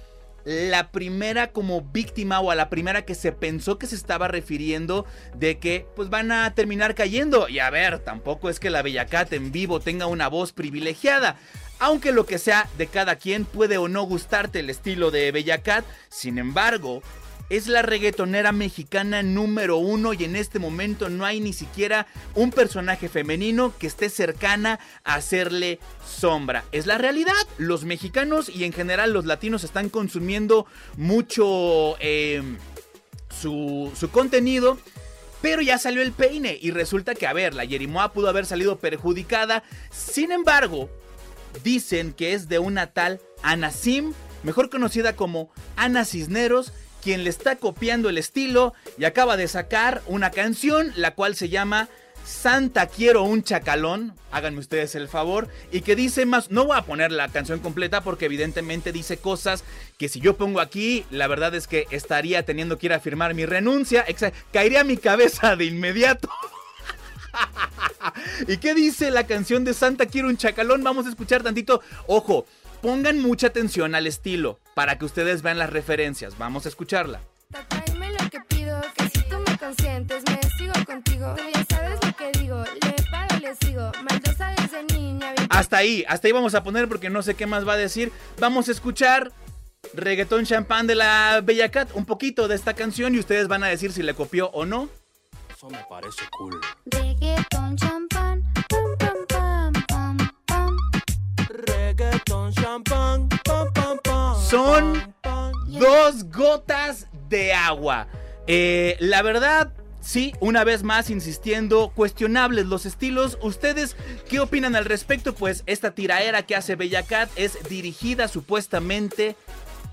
la 0.46 0.92
primera 0.92 1.52
como 1.52 1.82
víctima 1.82 2.40
o 2.40 2.52
a 2.52 2.56
la 2.56 2.70
primera 2.70 3.04
que 3.04 3.16
se 3.16 3.32
pensó 3.32 3.80
que 3.80 3.88
se 3.88 3.96
estaba 3.96 4.28
refiriendo 4.28 5.06
de 5.36 5.58
que 5.58 5.88
pues 5.96 6.10
van 6.10 6.32
a 6.32 6.54
terminar 6.54 6.94
cayendo. 6.94 7.50
Y 7.50 7.60
a 7.60 7.70
ver, 7.72 8.00
tampoco 8.00 8.50
es 8.50 8.60
que 8.60 8.70
la 8.70 8.84
Bellacat 8.84 9.34
en 9.34 9.52
vivo 9.52 9.80
tenga 9.80 10.06
una 10.06 10.28
voz 10.28 10.54
privilegiada. 10.54 11.38
Aunque 11.80 12.12
lo 12.12 12.26
que 12.26 12.38
sea 12.38 12.70
de 12.78 12.88
cada 12.88 13.18
quien 13.18 13.44
puede 13.44 13.78
o 13.78 13.88
no 13.88 14.04
gustarte 14.04 14.60
el 14.60 14.70
estilo 14.70 15.12
de 15.12 15.32
Bellacat, 15.32 15.84
sin 16.10 16.38
embargo, 16.38 17.02
es 17.50 17.68
la 17.68 17.82
reggaetonera 17.82 18.52
mexicana 18.52 19.22
número 19.24 19.78
uno 19.78 20.14
y 20.14 20.24
en 20.24 20.36
este 20.36 20.60
momento 20.60 21.10
no 21.10 21.26
hay 21.26 21.40
ni 21.40 21.54
siquiera 21.54 22.08
un 22.34 22.52
personaje 22.52 23.10
femenino 23.10 23.74
que 23.78 23.88
esté 23.88 24.10
cercana 24.10 24.80
a 25.04 25.16
hacerle 25.16 25.80
sombra. 26.06 26.64
Es 26.72 26.86
la 26.86 26.98
realidad. 26.98 27.34
Los 27.58 27.86
mexicanos 27.86 28.50
y 28.50 28.64
en 28.64 28.74
general 28.74 29.14
los 29.14 29.26
latinos 29.26 29.64
están 29.64 29.90
consumiendo 29.90 30.66
mucho 30.98 31.96
eh, 32.00 32.42
su, 33.30 33.92
su 33.96 34.10
contenido. 34.10 34.78
Pero 35.42 35.62
ya 35.62 35.78
salió 35.78 36.02
el 36.02 36.12
peine 36.12 36.58
y 36.60 36.72
resulta 36.72 37.14
que, 37.14 37.28
a 37.28 37.34
ver, 37.34 37.54
la 37.54 37.66
Yerimoa 37.66 38.14
pudo 38.14 38.30
haber 38.30 38.48
salido 38.48 38.80
perjudicada. 38.80 39.64
Sin 39.92 40.32
embargo, 40.32 40.90
dicen 41.64 42.14
que 42.14 42.34
es 42.34 42.50
de 42.50 42.58
una 42.58 42.88
tal 42.88 43.22
Ana 43.44 43.70
Sim, 43.70 44.14
mejor 44.42 44.72
conocida 44.72 45.16
como 45.16 45.52
Ana 45.76 46.04
Cisneros, 46.04 46.74
quien 47.06 47.24
le 47.24 47.30
está 47.30 47.58
copiando 47.58 48.10
el 48.10 48.18
estilo 48.18 48.74
y 48.98 49.06
acaba 49.06 49.38
de 49.38 49.48
sacar 49.48 50.02
una 50.08 50.32
canción 50.32 50.92
la 50.96 51.14
cual 51.14 51.36
se 51.36 51.50
llama 51.50 51.88
Santa 52.26 52.88
quiero 52.88 53.22
un 53.22 53.44
chacalón, 53.44 54.16
háganme 54.32 54.58
ustedes 54.58 54.96
el 54.96 55.08
favor, 55.08 55.48
y 55.72 55.82
que 55.82 55.96
dice 55.96 56.26
más, 56.26 56.50
no 56.50 56.66
voy 56.66 56.76
a 56.76 56.82
poner 56.82 57.12
la 57.12 57.28
canción 57.28 57.60
completa 57.60 58.02
porque 58.02 58.26
evidentemente 58.26 58.92
dice 58.92 59.18
cosas 59.18 59.64
que 60.00 60.10
si 60.10 60.20
yo 60.20 60.36
pongo 60.36 60.60
aquí, 60.60 61.06
la 61.12 61.28
verdad 61.28 61.54
es 61.54 61.68
que 61.68 61.86
estaría 61.92 62.44
teniendo 62.44 62.80
que 62.80 62.88
ir 62.88 62.94
a 62.94 63.00
firmar 63.00 63.36
mi 63.36 63.46
renuncia, 63.46 64.04
caería 64.52 64.84
mi 64.84 64.98
cabeza 64.98 65.56
de 65.56 65.66
inmediato. 65.66 66.28
¿Y 68.48 68.58
qué 68.58 68.74
dice 68.74 69.12
la 69.12 69.28
canción 69.28 69.64
de 69.64 69.76
Santa 69.76 70.08
quiero 70.08 70.30
un 70.30 70.38
chacalón? 70.38 70.84
Vamos 70.84 71.06
a 71.06 71.10
escuchar 71.10 71.44
tantito. 71.44 71.84
Ojo, 72.08 72.48
pongan 72.82 73.22
mucha 73.22 73.46
atención 73.46 73.94
al 73.94 74.08
estilo 74.08 74.60
para 74.76 75.00
que 75.00 75.06
ustedes 75.06 75.42
vean 75.42 75.58
las 75.58 75.72
referencias. 75.72 76.38
Vamos 76.38 76.68
a 76.68 76.70
escucharla. 76.70 77.22
Tráeme 77.70 78.12
lo 78.12 78.30
que 78.30 78.40
pido, 78.42 78.80
que 78.96 79.10
si 79.10 79.22
tú 79.28 79.38
me 79.48 79.58
consientes, 79.58 80.24
me 80.28 80.40
sigo 80.58 80.74
contigo. 80.86 81.34
Tú 81.36 81.44
ya 81.52 81.66
sabes 81.68 81.98
lo 82.06 82.16
que 82.16 82.32
digo, 82.40 82.64
le 82.64 82.96
pago, 83.10 83.40
le 83.42 83.56
sigo. 83.56 83.92
Maldosa 84.04 84.54
desde 84.58 84.84
niña, 84.94 85.34
bien 85.36 85.48
Hasta 85.50 85.78
ahí, 85.78 86.04
hasta 86.08 86.28
ahí 86.28 86.34
vamos 86.34 86.54
a 86.54 86.64
poner 86.64 86.88
porque 86.88 87.10
no 87.10 87.24
sé 87.24 87.34
qué 87.36 87.48
más 87.48 87.68
va 87.68 87.74
a 87.74 87.78
decir. 87.78 88.12
Vamos 88.40 88.68
a 88.68 88.72
escuchar 88.72 89.32
reggaetón 89.94 90.46
champán 90.46 90.88
de 90.88 90.96
la 90.96 91.42
Bella 91.42 91.72
Cat, 91.72 91.90
un 91.94 92.06
poquito 92.06 92.48
de 92.48 92.56
esta 92.56 92.74
canción 92.74 93.16
y 93.16 93.20
ustedes 93.20 93.48
van 93.48 93.64
a 93.64 93.68
decir 93.68 93.94
si 93.94 94.04
le 94.04 94.14
copió 94.14 94.50
o 94.50 94.66
no. 94.66 94.90
Eso 95.56 95.70
me 95.70 95.84
parece 95.90 96.24
cool. 96.38 96.60
Reggaeton, 96.86 97.78
champán, 97.78 98.25
son 104.50 105.16
dos 105.68 106.30
gotas 106.32 107.08
de 107.30 107.54
agua. 107.54 108.08
Eh, 108.48 108.96
la 109.00 109.22
verdad, 109.22 109.72
Sí, 110.02 110.34
una 110.40 110.64
vez 110.64 110.84
más 110.84 111.10
insistiendo, 111.10 111.92
cuestionables 111.96 112.68
los 112.68 112.86
estilos. 112.86 113.40
¿Ustedes 113.42 113.96
qué 114.30 114.40
opinan 114.40 114.76
al 114.76 114.86
respecto? 114.86 115.34
Pues 115.34 115.64
esta 115.66 115.96
tiraera 115.96 116.44
que 116.44 116.56
hace 116.56 116.76
Bellacat 116.76 117.28
es 117.36 117.58
dirigida 117.68 118.28
supuestamente 118.28 119.36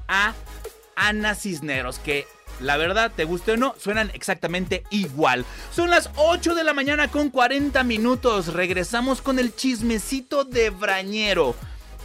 a 0.09 0.35
Ana 0.97 1.35
Cisneros, 1.35 1.99
que 1.99 2.27
la 2.61 2.77
verdad, 2.77 3.11
te 3.17 3.25
guste 3.25 3.53
o 3.53 3.57
no, 3.57 3.75
suenan 3.79 4.11
exactamente 4.13 4.85
igual. 4.91 5.47
Son 5.75 5.89
las 5.89 6.11
8 6.17 6.55
de 6.55 6.65
la 6.65 6.75
mañana 6.75 7.09
con 7.09 7.31
40 7.31 7.83
minutos. 7.83 8.53
Regresamos 8.53 9.23
con 9.23 9.39
el 9.39 9.57
chismecito 9.57 10.45
de 10.45 10.69
Brañero. 10.69 11.57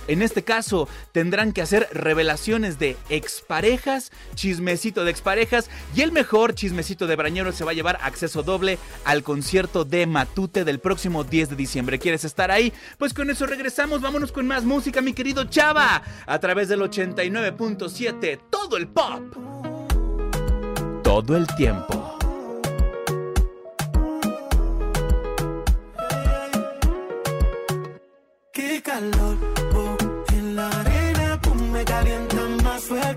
En 0.07 0.21
este 0.21 0.43
caso, 0.43 0.88
tendrán 1.11 1.51
que 1.51 1.61
hacer 1.61 1.89
revelaciones 1.91 2.79
de 2.79 2.97
exparejas, 3.09 4.11
chismecito 4.35 5.03
de 5.03 5.11
exparejas 5.11 5.69
y 5.95 6.01
el 6.01 6.11
mejor 6.11 6.55
chismecito 6.55 7.07
de 7.07 7.15
Brañero 7.15 7.51
se 7.51 7.65
va 7.65 7.71
a 7.71 7.73
llevar 7.73 7.99
acceso 8.01 8.43
doble 8.43 8.79
al 9.03 9.23
concierto 9.23 9.84
de 9.84 10.07
Matute 10.07 10.63
del 10.63 10.79
próximo 10.79 11.23
10 11.23 11.49
de 11.49 11.55
diciembre. 11.55 11.99
¿Quieres 11.99 12.23
estar 12.23 12.51
ahí? 12.51 12.71
Pues 12.97 13.13
con 13.13 13.29
eso 13.29 13.45
regresamos, 13.45 14.01
vámonos 14.01 14.31
con 14.31 14.47
más 14.47 14.63
música, 14.63 15.01
mi 15.01 15.13
querido 15.13 15.43
Chava, 15.45 16.01
a 16.25 16.39
través 16.39 16.69
del 16.69 16.81
89.7, 16.81 18.39
todo 18.49 18.77
el 18.77 18.88
pop. 18.88 19.21
Todo 21.03 21.35
el 21.38 21.47
tiempo. 21.55 22.17
Qué 28.53 28.81
calor 28.81 29.56
avientan 31.98 32.57
más 32.64 32.84
suerte. 32.84 33.16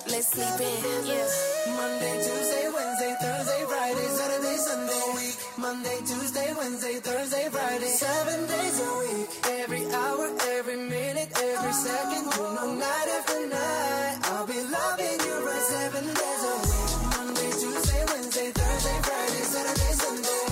let's 0.11 0.27
sleep 0.27 0.59
in. 0.59 1.05
Yeah. 1.07 1.75
Monday, 1.79 2.15
Tuesday, 2.25 2.65
Wednesday, 2.75 3.13
Thursday, 3.21 3.61
Friday, 3.71 4.07
Saturday, 4.19 4.57
Sunday, 4.67 5.03
week. 5.15 5.37
Monday, 5.57 5.97
Tuesday, 6.05 6.53
Wednesday, 6.57 6.95
Thursday, 6.99 7.47
Friday, 7.49 7.87
seven 7.87 8.39
days 8.47 8.77
a 8.79 8.91
week. 8.99 9.29
Every 9.61 9.83
hour, 9.93 10.27
every 10.57 10.77
minute, 10.77 11.29
every 11.39 11.73
second, 11.73 12.25
you 12.35 12.43
know, 12.55 12.75
night 12.75 13.09
after 13.17 13.39
night, 13.47 14.17
I'll 14.31 14.47
be 14.47 14.59
loving 14.77 15.17
you 15.27 15.35
right 15.47 15.65
seven 15.75 16.05
days 16.19 16.43
a 16.51 16.55
week. 16.67 16.91
Monday, 17.15 17.51
Tuesday, 17.61 18.03
Wednesday, 18.11 18.49
Thursday, 18.51 18.97
Friday, 19.07 19.43
Saturday, 19.53 19.93
Sunday. 20.03 20.50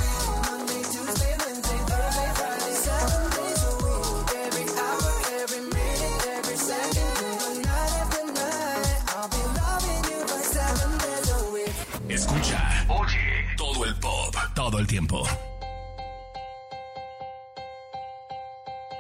tiempo. 14.89 15.23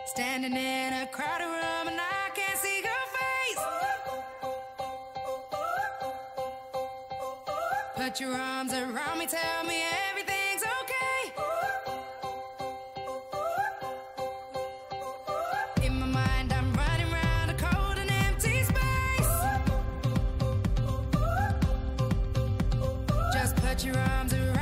Standing 0.05 0.53
in 0.53 0.93
a 0.93 1.07
crowded 1.07 1.45
room 1.45 1.87
and 1.87 1.99
I 1.99 2.29
can't 2.35 2.59
see 2.59 2.83
your 2.83 3.05
face. 3.17 3.63
Put 7.95 8.19
your 8.19 8.35
arms 8.35 8.71
around 8.71 9.17
me, 9.17 9.25
tell 9.25 9.63
me 9.65 9.81
everything's 10.11 10.63
okay. 10.79 11.31
In 15.87 15.99
my 15.99 16.05
mind, 16.05 16.53
I'm 16.53 16.71
running 16.73 17.11
around 17.11 17.49
a 17.49 17.55
cold 17.55 17.97
and 17.97 18.11
empty 18.11 18.63
space. 18.63 19.31
Just 23.33 23.55
put 23.55 23.83
your 23.83 23.97
arms 23.97 24.33
around 24.33 24.53
me. 24.53 24.58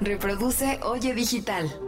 Reproduce 0.00 0.78
Oye 0.82 1.12
Digital. 1.14 1.87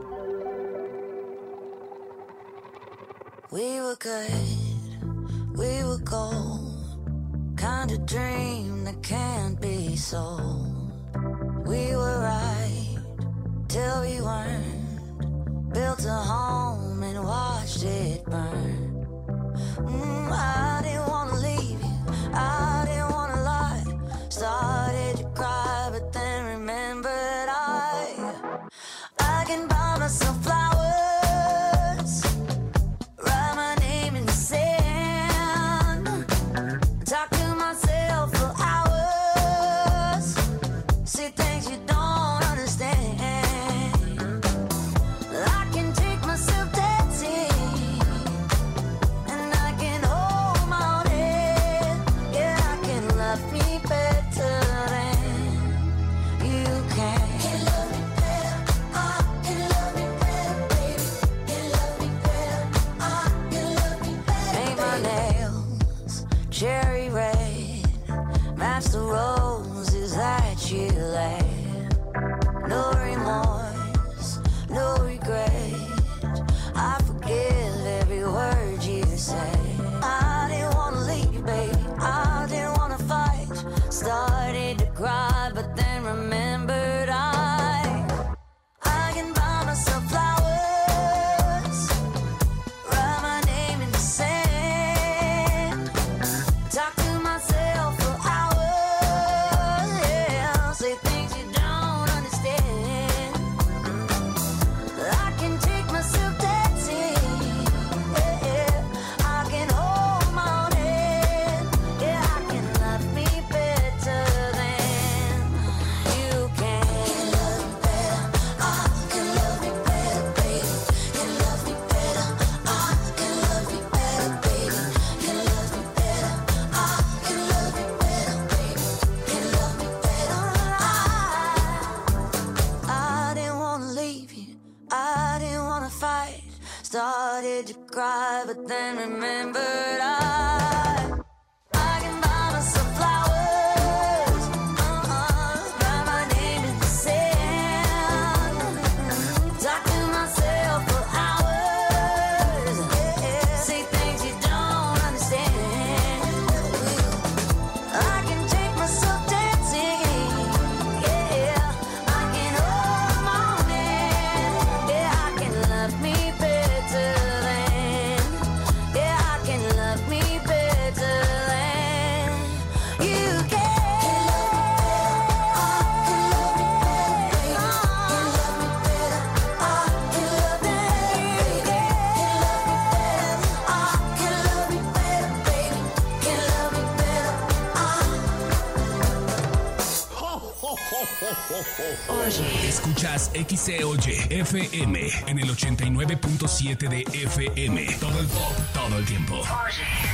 107.7 196.61 196.89
de 196.89 197.01
FM. 197.25 197.87
Todo 198.01 198.21
el 198.21 198.27
pop, 198.27 198.53
todo 198.75 198.99
el 198.99 199.05
tiempo. 199.07 199.41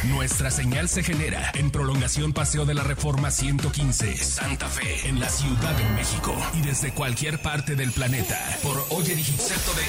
Nuestra 0.05 0.51
señal 0.51 0.89
se 0.89 1.02
genera 1.02 1.51
en 1.55 1.70
prolongación 1.70 2.32
Paseo 2.32 2.64
de 2.64 2.74
la 2.74 2.85
Reforma 2.85 3.31
115, 3.31 4.16
Santa 4.16 4.68
Fe, 4.68 5.09
en 5.09 5.18
la 5.18 5.28
Ciudad 5.28 5.77
de 5.77 5.85
México 5.90 6.35
y 6.55 6.60
desde 6.62 6.93
cualquier 6.93 7.43
parte 7.43 7.74
del 7.74 7.90
planeta 7.90 8.39
por 8.62 8.77
Oye 8.90 9.16
Digital, 9.16 9.36
Digicepto 9.36 9.73
de 9.74 9.82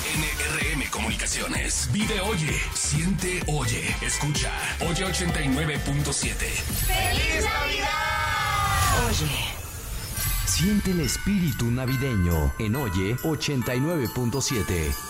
NRM 0.73 0.89
Comunicaciones. 0.89 1.89
Vive 1.91 2.19
Oye, 2.21 2.59
siente 2.73 3.43
Oye, 3.47 3.95
escucha 4.01 4.51
Oye 4.81 5.05
89.7. 5.05 6.33
¡Feliz 6.33 7.45
Navidad! 7.45 7.87
Oye. 9.07 9.57
Siente 10.45 10.91
el 10.91 11.01
espíritu 11.01 11.69
navideño 11.69 12.53
en 12.57 12.75
Oye 12.75 13.15
89.7. 13.17 15.06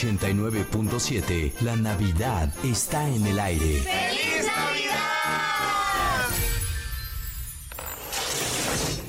89.7, 0.00 1.60
la 1.60 1.76
Navidad 1.76 2.48
está 2.64 3.06
en 3.06 3.26
el 3.26 3.38
aire. 3.38 3.80
¡Feliz 3.80 4.46
Navidad! 4.46 5.00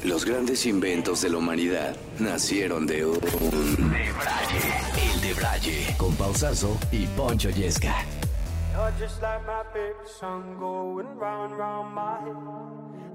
Los 0.03 0.25
grandes 0.25 0.65
inventos 0.65 1.21
de 1.21 1.29
la 1.29 1.37
humanidad 1.37 1.95
nacieron 2.19 2.85
de 2.87 3.05
un 3.05 3.19
debraye. 3.21 4.59
El 5.13 5.21
debraye. 5.21 5.95
Con 5.97 6.13
Pausazo 6.15 6.77
y 6.91 7.05
Poncho 7.07 7.49
Yesca. 7.49 7.95
Just 8.99 9.21
like 9.21 9.45
my 9.47 9.63
favorite 9.71 10.09
song 10.19 10.57
going 10.59 11.07
round 11.17 11.51
and 11.51 11.59
round 11.59 11.95
my 11.95 12.19
head. 12.19 12.35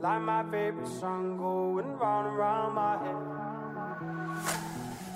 Like 0.01 0.23
my 0.23 0.43
favorite 0.45 0.89
song 0.89 1.37
going 1.37 1.99
round 1.99 2.29
and 2.29 2.39
round 2.39 2.75
my 2.75 2.97
head. 3.05 4.56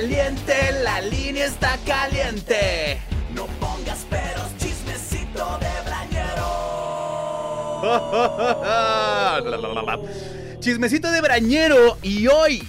La 0.00 1.00
línea 1.00 1.46
está 1.46 1.76
caliente. 1.84 3.00
No 3.34 3.46
pongas 3.58 4.06
peros, 4.08 4.46
chismecito 4.58 5.58
de 5.58 5.66
brañero. 5.84 6.46
Chismecito 10.60 11.10
de 11.10 11.20
brañero 11.20 11.98
y 12.02 12.28
hoy, 12.28 12.68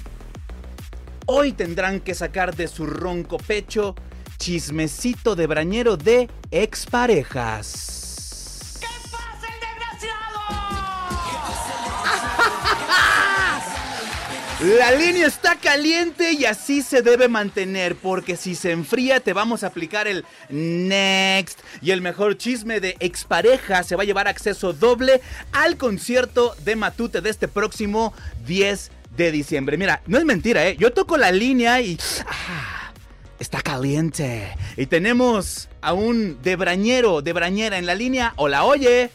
hoy 1.27 1.51
tendrán 1.53 1.99
que 1.99 2.15
sacar 2.15 2.55
de 2.55 2.67
su 2.67 2.87
ronco 2.87 3.37
pecho 3.37 3.93
chismecito 4.37 5.35
de 5.35 5.45
brañero 5.45 5.97
de 5.97 6.29
exparejas. 6.49 7.98
La 14.61 14.91
línea 14.91 15.25
está 15.25 15.55
caliente 15.55 16.33
y 16.33 16.43
así 16.43 16.81
se 16.81 17.01
debe 17.01 17.29
mantener, 17.29 17.95
porque 17.95 18.35
si 18.35 18.55
se 18.55 18.71
enfría 18.71 19.21
te 19.21 19.31
vamos 19.31 19.63
a 19.63 19.67
aplicar 19.67 20.05
el 20.05 20.25
next. 20.49 21.61
Y 21.81 21.91
el 21.91 22.01
mejor 22.01 22.37
chisme 22.37 22.81
de 22.81 22.97
expareja 22.99 23.83
se 23.83 23.95
va 23.95 24.03
a 24.03 24.05
llevar 24.05 24.27
acceso 24.27 24.73
doble 24.73 25.21
al 25.53 25.77
concierto 25.77 26.57
de 26.65 26.75
Matute 26.75 27.21
de 27.21 27.29
este 27.29 27.47
próximo 27.47 28.13
10 28.47 28.91
de 29.15 29.31
diciembre. 29.31 29.77
Mira, 29.77 30.01
no 30.07 30.17
es 30.17 30.25
mentira, 30.25 30.67
¿eh? 30.67 30.75
Yo 30.77 30.91
toco 30.91 31.15
la 31.15 31.31
línea 31.31 31.79
y... 31.79 31.97
ah, 32.27 32.91
está 33.39 33.61
caliente. 33.61 34.53
Y 34.75 34.87
tenemos 34.87 35.69
a 35.79 35.93
un 35.93 36.37
debrañero, 36.41 37.21
debrañera 37.21 37.77
en 37.77 37.85
la 37.85 37.95
línea. 37.95 38.33
Hola, 38.35 38.65
oye. 38.65 39.09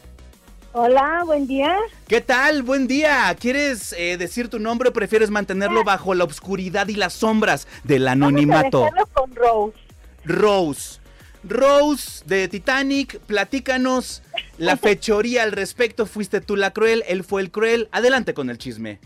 Hola, 0.76 1.22
buen 1.24 1.46
día. 1.46 1.78
¿Qué 2.08 2.20
tal? 2.20 2.64
Buen 2.64 2.88
día. 2.88 3.32
¿Quieres 3.38 3.94
eh, 3.96 4.16
decir 4.16 4.48
tu 4.48 4.58
nombre 4.58 4.88
o 4.88 4.92
prefieres 4.92 5.30
mantenerlo 5.30 5.84
bajo 5.84 6.16
la 6.16 6.24
oscuridad 6.24 6.88
y 6.88 6.96
las 6.96 7.12
sombras 7.12 7.68
del 7.84 8.08
anonimato? 8.08 8.80
Vamos 8.80 9.08
a 9.08 9.14
con 9.14 9.34
Rose. 9.36 9.78
Rose. 10.24 11.00
Rose 11.44 12.24
de 12.26 12.48
Titanic, 12.48 13.20
platícanos 13.20 14.24
la 14.58 14.76
fechoría 14.76 15.44
al 15.44 15.52
respecto. 15.52 16.06
¿Fuiste 16.06 16.40
tú 16.40 16.56
la 16.56 16.72
cruel? 16.72 17.04
¿Él 17.06 17.22
fue 17.22 17.42
el 17.42 17.52
cruel? 17.52 17.88
Adelante 17.92 18.34
con 18.34 18.50
el 18.50 18.58
chisme. 18.58 18.98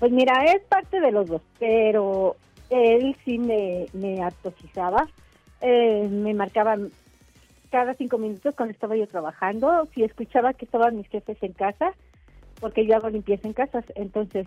Pues 0.00 0.12
mira, 0.12 0.44
es 0.44 0.60
parte 0.64 1.00
de 1.00 1.10
los 1.10 1.26
dos, 1.26 1.40
pero 1.58 2.36
él 2.68 3.16
sí 3.24 3.38
me, 3.38 3.86
me. 3.94 4.20
Eh, 5.62 6.06
me 6.10 6.34
marcaba 6.34 6.76
cada 7.74 7.94
cinco 7.94 8.18
minutos 8.18 8.54
cuando 8.54 8.72
estaba 8.72 8.94
yo 8.94 9.08
trabajando. 9.08 9.88
Si 9.92 10.04
escuchaba 10.04 10.52
que 10.52 10.64
estaban 10.64 10.96
mis 10.96 11.08
jefes 11.08 11.36
en 11.42 11.54
casa, 11.54 11.90
porque 12.60 12.86
yo 12.86 12.94
hago 12.94 13.08
limpieza 13.10 13.48
en 13.48 13.52
casas, 13.52 13.84
entonces 13.96 14.46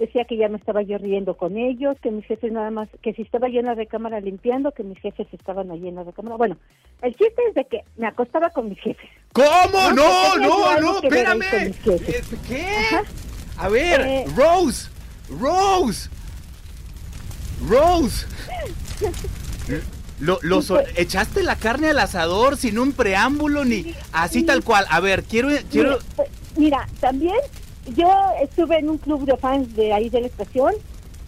decía 0.00 0.24
que 0.24 0.36
ya 0.36 0.48
me 0.48 0.56
estaba 0.56 0.82
yo 0.82 0.98
riendo 0.98 1.36
con 1.36 1.56
ellos, 1.56 1.96
que 2.02 2.10
mis 2.10 2.26
jefes 2.26 2.50
nada 2.50 2.72
más, 2.72 2.88
que 3.00 3.12
si 3.14 3.22
estaba 3.22 3.48
yo 3.48 3.60
en 3.60 3.66
la 3.66 3.76
recámara 3.76 4.18
limpiando, 4.18 4.72
que 4.72 4.82
mis 4.82 4.98
jefes 4.98 5.28
estaban 5.30 5.70
allí 5.70 5.86
en 5.86 5.94
la 5.94 6.02
recámara. 6.02 6.34
Bueno, 6.34 6.56
el 7.00 7.14
chiste 7.14 7.42
es 7.48 7.54
de 7.54 7.64
que 7.66 7.84
me 7.96 8.08
acostaba 8.08 8.50
con 8.50 8.68
mis 8.68 8.80
jefes. 8.80 9.08
¿Cómo? 9.32 9.92
No, 9.94 10.36
No, 10.36 10.36
no, 10.38 10.80
no, 10.80 10.98
espérame. 11.00 11.72
¿Qué? 12.48 12.66
A 13.56 13.68
ver, 13.68 14.00
Eh. 14.00 14.24
Rose, 14.34 14.90
Rose, 15.30 16.10
Rose. 17.68 18.26
Lo, 20.20 20.38
lo 20.42 20.62
so- 20.62 20.80
echaste 20.96 21.42
la 21.42 21.56
carne 21.56 21.90
al 21.90 21.98
asador 21.98 22.56
sin 22.56 22.78
un 22.78 22.92
preámbulo 22.92 23.64
ni 23.64 23.94
así 24.12 24.42
tal 24.44 24.62
cual. 24.62 24.86
A 24.90 25.00
ver, 25.00 25.24
quiero, 25.24 25.48
quiero. 25.70 25.98
Mira, 26.16 26.24
eh, 26.24 26.30
mira, 26.56 26.88
también 27.00 27.36
yo 27.96 28.10
estuve 28.42 28.78
en 28.78 28.90
un 28.90 28.98
club 28.98 29.26
de 29.26 29.36
fans 29.36 29.74
de 29.74 29.92
ahí 29.92 30.08
de 30.10 30.20
la 30.22 30.26
estación. 30.28 30.72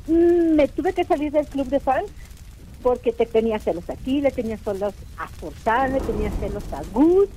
Mm, 0.06 0.54
me 0.54 0.68
tuve 0.68 0.92
que 0.92 1.04
salir 1.04 1.32
del 1.32 1.46
club 1.46 1.66
de 1.68 1.80
fans 1.80 2.06
porque 2.82 3.12
te 3.12 3.26
tenía 3.26 3.58
celos 3.58 3.90
aquí, 3.90 4.20
le 4.20 4.30
tenía 4.30 4.56
celos 4.58 4.94
a 5.18 5.26
Forzán, 5.26 5.92
le 5.94 6.00
tenía 6.00 6.30
celos 6.38 6.62
a 6.72 6.82
Gus. 6.92 7.28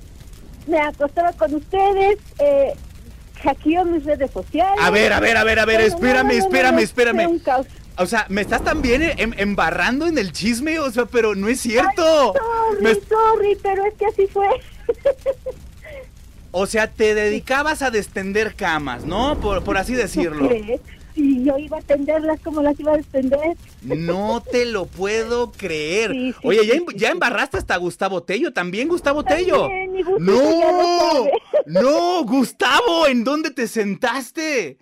me 0.68 0.80
acostaba 0.80 1.34
con 1.34 1.56
ustedes, 1.56 2.20
eh, 2.38 2.74
hackeó 3.44 3.86
mis 3.86 4.04
redes 4.06 4.30
sociales. 4.30 4.80
A 4.80 4.92
ver, 4.92 5.12
a 5.14 5.20
ver, 5.20 5.38
a 5.38 5.44
ver, 5.44 5.58
a 5.60 5.66
ver, 5.66 5.82
espérame, 5.82 6.32
espérame, 6.32 6.80
espérame. 6.80 7.40
O 8.00 8.06
sea, 8.06 8.26
me 8.30 8.42
estás 8.42 8.64
también 8.64 9.02
em- 9.18 9.34
embarrando 9.38 10.08
en 10.08 10.18
el 10.18 10.32
chisme, 10.32 10.80
o 10.80 10.90
sea, 10.90 11.06
pero 11.06 11.36
no 11.36 11.48
es 11.50 11.60
cierto. 11.60 12.34
Sorry, 12.34 12.82
Me- 12.84 12.94
sorry, 12.96 13.58
pero 13.62 13.86
es 13.86 13.94
que 13.96 14.06
así 14.06 14.28
fue. 14.28 14.48
o 16.52 16.66
sea, 16.66 16.88
te 16.90 17.14
dedicabas 17.14 17.82
a 17.82 17.92
destender 17.92 18.56
camas, 18.56 19.06
¿no? 19.06 19.40
Por, 19.40 19.64
por 19.64 19.78
así 19.78 19.94
decirlo. 19.96 20.50
Si 21.16 21.44
yo 21.44 21.58
iba 21.58 21.80
a 21.80 21.82
tenderlas 21.82 22.40
como 22.42 22.62
las 22.62 22.80
iba 22.80 22.94
a 22.94 22.98
extender. 22.98 23.58
No 23.82 24.42
te 24.50 24.66
lo 24.66 24.86
puedo 24.86 25.52
creer. 25.58 26.12
Sí, 26.12 26.32
sí, 26.32 26.48
Oye, 26.48 26.66
ya, 26.66 26.74
sí, 26.74 26.78
em- 26.88 26.96
ya 26.96 27.10
embarraste 27.10 27.58
hasta 27.58 27.76
Gustavo 27.78 28.24
Tello, 28.24 28.54
también 28.54 28.88
Gustavo 28.88 29.24
Tello. 29.26 29.64
También, 29.68 29.92
No, 30.20 30.38
sabe. 30.38 31.32
no, 31.66 32.24
Gustavo, 32.24 33.08
¿en 33.08 33.24
dónde 33.26 33.52
te 33.52 33.68
sentaste? 33.68 34.78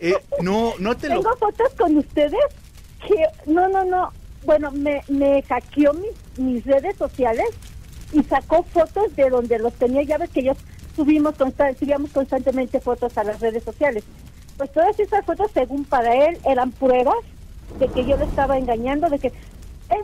Eh, 0.00 0.14
no, 0.40 0.74
no 0.78 0.96
te. 0.96 1.08
Tengo 1.08 1.36
fotos 1.36 1.72
con 1.76 1.96
ustedes 1.96 2.40
que, 3.06 3.26
no, 3.50 3.68
no, 3.68 3.84
no, 3.84 4.12
bueno, 4.44 4.70
me, 4.70 5.02
me 5.08 5.42
hackeó 5.42 5.92
mis, 5.94 6.38
mis 6.38 6.64
redes 6.64 6.96
sociales 6.96 7.48
y 8.12 8.22
sacó 8.24 8.62
fotos 8.62 9.14
de 9.16 9.28
donde 9.30 9.58
los 9.58 9.72
tenía, 9.74 10.02
ya 10.02 10.18
ves 10.18 10.30
que 10.30 10.42
yo 10.42 10.52
subimos 10.96 11.34
subíamos 11.78 12.10
constantemente 12.10 12.80
fotos 12.80 13.16
a 13.16 13.24
las 13.24 13.40
redes 13.40 13.64
sociales. 13.64 14.04
Pues 14.56 14.72
todas 14.72 14.98
esas 14.98 15.24
fotos, 15.24 15.50
según 15.52 15.84
para 15.84 16.14
él, 16.26 16.38
eran 16.44 16.72
pruebas 16.72 17.16
de 17.78 17.88
que 17.88 18.04
yo 18.04 18.16
le 18.16 18.24
estaba 18.24 18.58
engañando, 18.58 19.08
de 19.08 19.18
que, 19.18 19.28
es 19.28 19.34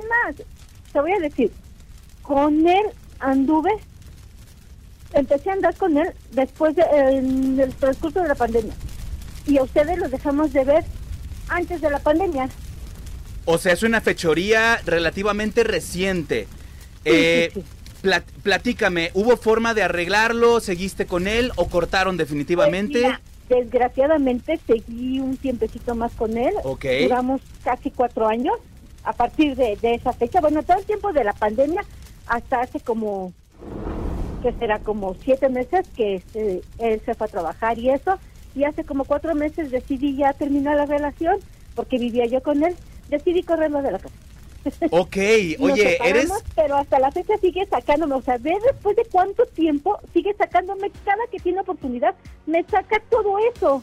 más, 0.08 0.36
te 0.92 1.00
voy 1.00 1.12
a 1.12 1.18
decir, 1.18 1.52
con 2.22 2.66
él 2.66 2.86
anduve, 3.18 3.70
empecé 5.12 5.50
a 5.50 5.54
andar 5.54 5.74
con 5.74 5.96
él 5.96 6.12
después 6.32 6.74
de, 6.76 6.82
en 6.82 7.60
el 7.60 7.74
transcurso 7.74 8.22
de 8.22 8.28
la 8.28 8.34
pandemia. 8.34 8.72
Y 9.46 9.58
a 9.58 9.62
ustedes 9.62 9.98
los 9.98 10.10
dejamos 10.10 10.52
de 10.52 10.64
ver 10.64 10.84
antes 11.48 11.80
de 11.80 11.90
la 11.90 11.98
pandemia. 12.00 12.48
O 13.44 13.58
sea, 13.58 13.72
es 13.72 13.82
una 13.82 14.00
fechoría 14.00 14.80
relativamente 14.84 15.62
reciente. 15.62 16.48
Eh, 17.04 17.52
plat- 18.02 18.24
platícame, 18.42 19.10
¿hubo 19.14 19.36
forma 19.36 19.72
de 19.74 19.84
arreglarlo? 19.84 20.58
¿Seguiste 20.60 21.06
con 21.06 21.28
él 21.28 21.52
o 21.56 21.68
cortaron 21.68 22.16
definitivamente? 22.16 23.00
Pues 23.00 23.04
Mira, 23.04 23.20
desgraciadamente 23.48 24.58
seguí 24.66 25.20
un 25.20 25.36
tiempecito 25.36 25.94
más 25.94 26.10
con 26.12 26.36
él. 26.36 26.52
Ok. 26.64 26.84
Duramos 27.02 27.40
casi 27.62 27.92
cuatro 27.92 28.26
años 28.26 28.54
a 29.04 29.12
partir 29.12 29.54
de, 29.54 29.76
de 29.80 29.94
esa 29.94 30.12
fecha. 30.12 30.40
Bueno, 30.40 30.64
todo 30.64 30.78
el 30.78 30.84
tiempo 30.84 31.12
de 31.12 31.22
la 31.22 31.32
pandemia 31.32 31.84
hasta 32.26 32.62
hace 32.62 32.80
como, 32.80 33.32
que 34.42 34.52
será 34.54 34.80
como 34.80 35.14
siete 35.22 35.48
meses 35.48 35.86
que 35.96 36.16
este, 36.16 36.62
él 36.78 37.00
se 37.06 37.14
fue 37.14 37.28
a 37.28 37.30
trabajar 37.30 37.78
y 37.78 37.90
eso. 37.90 38.18
Y 38.56 38.64
hace 38.64 38.84
como 38.84 39.04
cuatro 39.04 39.34
meses 39.34 39.70
decidí 39.70 40.16
ya 40.16 40.32
terminar 40.32 40.76
la 40.76 40.86
relación 40.86 41.36
porque 41.74 41.98
vivía 41.98 42.24
yo 42.26 42.42
con 42.42 42.64
él. 42.64 42.74
Decidí 43.10 43.42
correrlo 43.42 43.82
de 43.82 43.92
la 43.92 43.98
casa. 43.98 44.14
Ok, 44.90 45.16
oye, 45.60 45.96
eres... 46.04 46.28
Pero 46.56 46.74
hasta 46.76 46.98
la 46.98 47.12
fecha 47.12 47.34
sigue 47.40 47.64
sacándome, 47.66 48.16
o 48.16 48.22
sea, 48.22 48.36
ve 48.38 48.52
después 48.72 48.96
de 48.96 49.04
cuánto 49.04 49.46
tiempo 49.46 50.00
sigue 50.12 50.34
sacándome, 50.34 50.90
cada 51.04 51.24
que 51.30 51.38
tiene 51.38 51.60
oportunidad, 51.60 52.16
me 52.46 52.64
saca 52.64 53.00
todo 53.08 53.36
eso. 53.54 53.80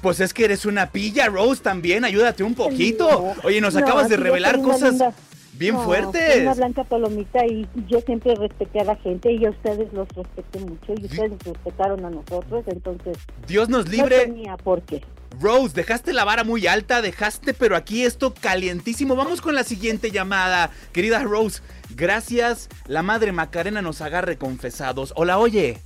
Pues 0.00 0.20
es 0.20 0.32
que 0.32 0.44
eres 0.44 0.64
una 0.64 0.90
pilla, 0.90 1.26
Rose, 1.26 1.60
también, 1.60 2.04
ayúdate 2.04 2.44
un 2.44 2.54
poquito. 2.54 3.08
No, 3.10 3.34
Oye, 3.42 3.60
nos 3.60 3.74
no, 3.74 3.80
acabas 3.80 4.08
de 4.08 4.16
revelar 4.16 4.62
cosas 4.62 4.90
linda- 4.90 5.14
bien 5.60 5.74
No, 5.76 5.84
fuertes. 5.84 6.32
soy 6.32 6.42
una 6.42 6.54
blanca 6.54 6.82
palomita 6.84 7.46
y 7.46 7.68
yo 7.86 8.00
siempre 8.00 8.34
respeté 8.34 8.80
a 8.80 8.84
la 8.84 8.96
gente 8.96 9.30
y 9.30 9.44
a 9.46 9.50
ustedes 9.50 9.92
los 9.92 10.08
respeté 10.08 10.58
mucho 10.58 10.94
y 10.96 11.04
ustedes 11.04 11.30
nos 11.30 11.42
respetaron 11.44 12.04
a 12.04 12.10
nosotros, 12.10 12.64
entonces 12.66 13.16
Dios 13.46 13.68
nos 13.68 13.84
no 13.86 13.92
libre. 13.92 14.20
tenía 14.26 14.56
por 14.56 14.82
qué. 14.82 15.02
Rose, 15.40 15.74
dejaste 15.74 16.12
la 16.12 16.24
vara 16.24 16.42
muy 16.42 16.66
alta, 16.66 17.02
dejaste, 17.02 17.54
pero 17.54 17.76
aquí 17.76 18.02
esto 18.04 18.34
calientísimo. 18.40 19.14
Vamos 19.14 19.40
con 19.40 19.54
la 19.54 19.62
siguiente 19.62 20.10
llamada. 20.10 20.70
Querida 20.92 21.22
Rose, 21.22 21.62
gracias. 21.94 22.68
La 22.88 23.02
madre 23.02 23.30
Macarena 23.30 23.80
nos 23.80 24.00
agarre 24.00 24.36
confesados. 24.36 25.12
Hola, 25.14 25.38
oye. 25.38 25.78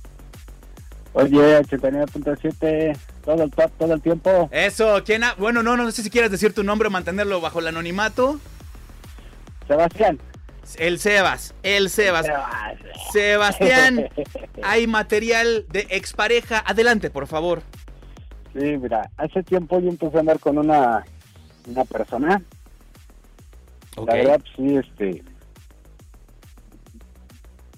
Oye, 1.13 1.59
89.7, 1.61 2.97
todo 3.23 3.43
el 3.43 3.51
todo 3.51 3.93
el 3.93 4.01
tiempo. 4.01 4.49
Eso, 4.51 5.01
¿quién 5.05 5.23
ha- 5.23 5.35
Bueno, 5.35 5.63
no, 5.63 5.77
no 5.77 5.89
sé 5.91 6.01
si 6.03 6.09
quieres 6.09 6.31
decir 6.31 6.53
tu 6.53 6.63
nombre 6.63 6.87
o 6.87 6.91
mantenerlo 6.91 7.39
bajo 7.39 7.59
el 7.59 7.67
anonimato. 7.67 8.39
Sebastián. 9.67 10.19
El 10.77 10.99
Sebas, 10.99 11.53
el 11.61 11.89
Sebas. 11.89 12.25
Sebastián, 13.11 14.09
hay 14.63 14.87
material 14.87 15.65
de 15.69 15.87
expareja. 15.91 16.63
Adelante, 16.65 17.11
por 17.11 17.27
favor. 17.27 17.61
Sí, 18.53 18.77
mira, 18.77 19.09
hace 19.17 19.43
tiempo 19.43 19.79
yo 19.79 19.89
empecé 19.89 20.17
a 20.17 20.21
andar 20.21 20.39
con 20.39 20.57
una, 20.57 21.05
una 21.67 21.85
persona. 21.85 22.41
La 23.97 24.13
verdad, 24.13 24.41
sí, 24.55 24.75
este. 24.75 25.23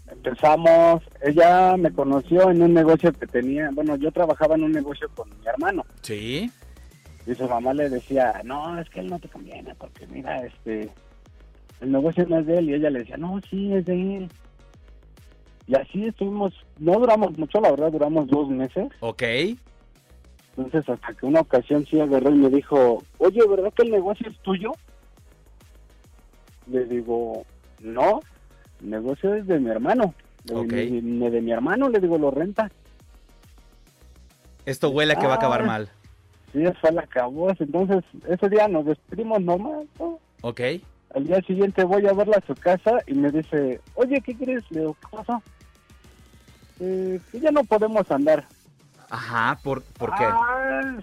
Empezamos, 0.09 1.03
ella 1.21 1.75
me 1.77 1.91
conoció 1.91 2.49
en 2.49 2.61
un 2.61 2.73
negocio 2.73 3.11
que 3.11 3.27
tenía, 3.27 3.69
bueno, 3.73 3.95
yo 3.97 4.11
trabajaba 4.11 4.55
en 4.55 4.63
un 4.63 4.71
negocio 4.71 5.09
con 5.13 5.29
mi 5.29 5.45
hermano. 5.45 5.85
Sí. 6.01 6.49
Y 7.25 7.35
su 7.35 7.47
mamá 7.47 7.73
le 7.73 7.89
decía, 7.89 8.41
no, 8.43 8.79
es 8.79 8.89
que 8.89 9.01
él 9.01 9.07
no 9.07 9.19
te 9.19 9.27
conviene, 9.27 9.75
porque 9.75 10.07
mira, 10.07 10.45
este, 10.45 10.89
el 11.81 11.91
negocio 11.91 12.25
no 12.27 12.39
es 12.39 12.45
de 12.45 12.57
él. 12.59 12.69
Y 12.69 12.73
ella 12.75 12.89
le 12.89 12.99
decía, 12.99 13.17
no, 13.17 13.39
sí, 13.49 13.73
es 13.73 13.85
de 13.85 14.17
él. 14.17 14.29
Y 15.67 15.75
así 15.75 16.05
estuvimos, 16.05 16.53
no 16.79 16.93
duramos 16.93 17.37
mucho, 17.37 17.59
la 17.59 17.71
verdad, 17.71 17.91
duramos 17.91 18.27
dos 18.27 18.49
meses. 18.49 18.87
Ok. 19.01 19.23
Entonces, 20.55 20.87
hasta 20.89 21.13
que 21.13 21.25
una 21.25 21.41
ocasión 21.41 21.85
sí 21.85 21.99
agarró 21.99 22.31
y 22.31 22.35
me 22.37 22.49
dijo, 22.49 23.03
oye, 23.19 23.41
¿verdad 23.47 23.71
que 23.73 23.83
el 23.83 23.91
negocio 23.91 24.29
es 24.29 24.37
tuyo? 24.39 24.71
Le 26.67 26.85
digo, 26.85 27.45
no, 27.81 28.21
el 28.81 28.89
negocio 28.89 29.33
es 29.35 29.45
de 29.45 29.59
mi 29.59 29.69
hermano. 29.69 30.13
De, 30.45 30.55
Ok. 30.55 30.71
mi, 30.73 31.01
mi- 31.01 31.29
de 31.29 31.41
mi 31.41 31.51
hermano, 31.51 31.89
le 31.89 31.99
digo, 31.99 32.17
lo 32.17 32.31
renta. 32.31 32.71
Esto 34.65 34.89
huele 34.89 35.13
a 35.13 35.15
que 35.17 35.27
va 35.27 35.33
a 35.33 35.37
acabar 35.37 35.61
Ah. 35.61 35.65
mal. 35.65 35.89
Sí, 36.53 36.63
fue 36.81 36.91
la 36.91 37.01
acabó. 37.01 37.49
Entonces, 37.51 38.03
ese 38.27 38.49
día 38.49 38.67
nos 38.67 38.85
despedimos 38.85 39.41
normal. 39.41 39.87
¿no? 39.99 40.19
Ok. 40.41 40.61
Al 41.17 41.25
día 41.25 41.41
siguiente 41.41 41.83
voy 41.83 42.05
a 42.05 42.13
verla 42.13 42.37
a 42.37 42.45
su 42.45 42.53
casa 42.53 42.99
y 43.07 43.15
me 43.15 43.31
dice, 43.31 43.81
oye, 43.95 44.21
¿qué 44.21 44.37
crees? 44.37 44.63
Le 44.69 44.81
digo, 44.81 44.95
¿qué 45.01 45.17
pasó? 45.17 45.41
"Eh, 46.79 47.19
que 47.31 47.39
ya 47.39 47.49
no 47.49 47.63
podemos 47.63 48.09
andar. 48.11 48.45
Ajá, 49.09 49.57
¿por, 49.63 49.81
¿por 49.81 50.13
qué? 50.13 50.25
Ah, 50.25 50.99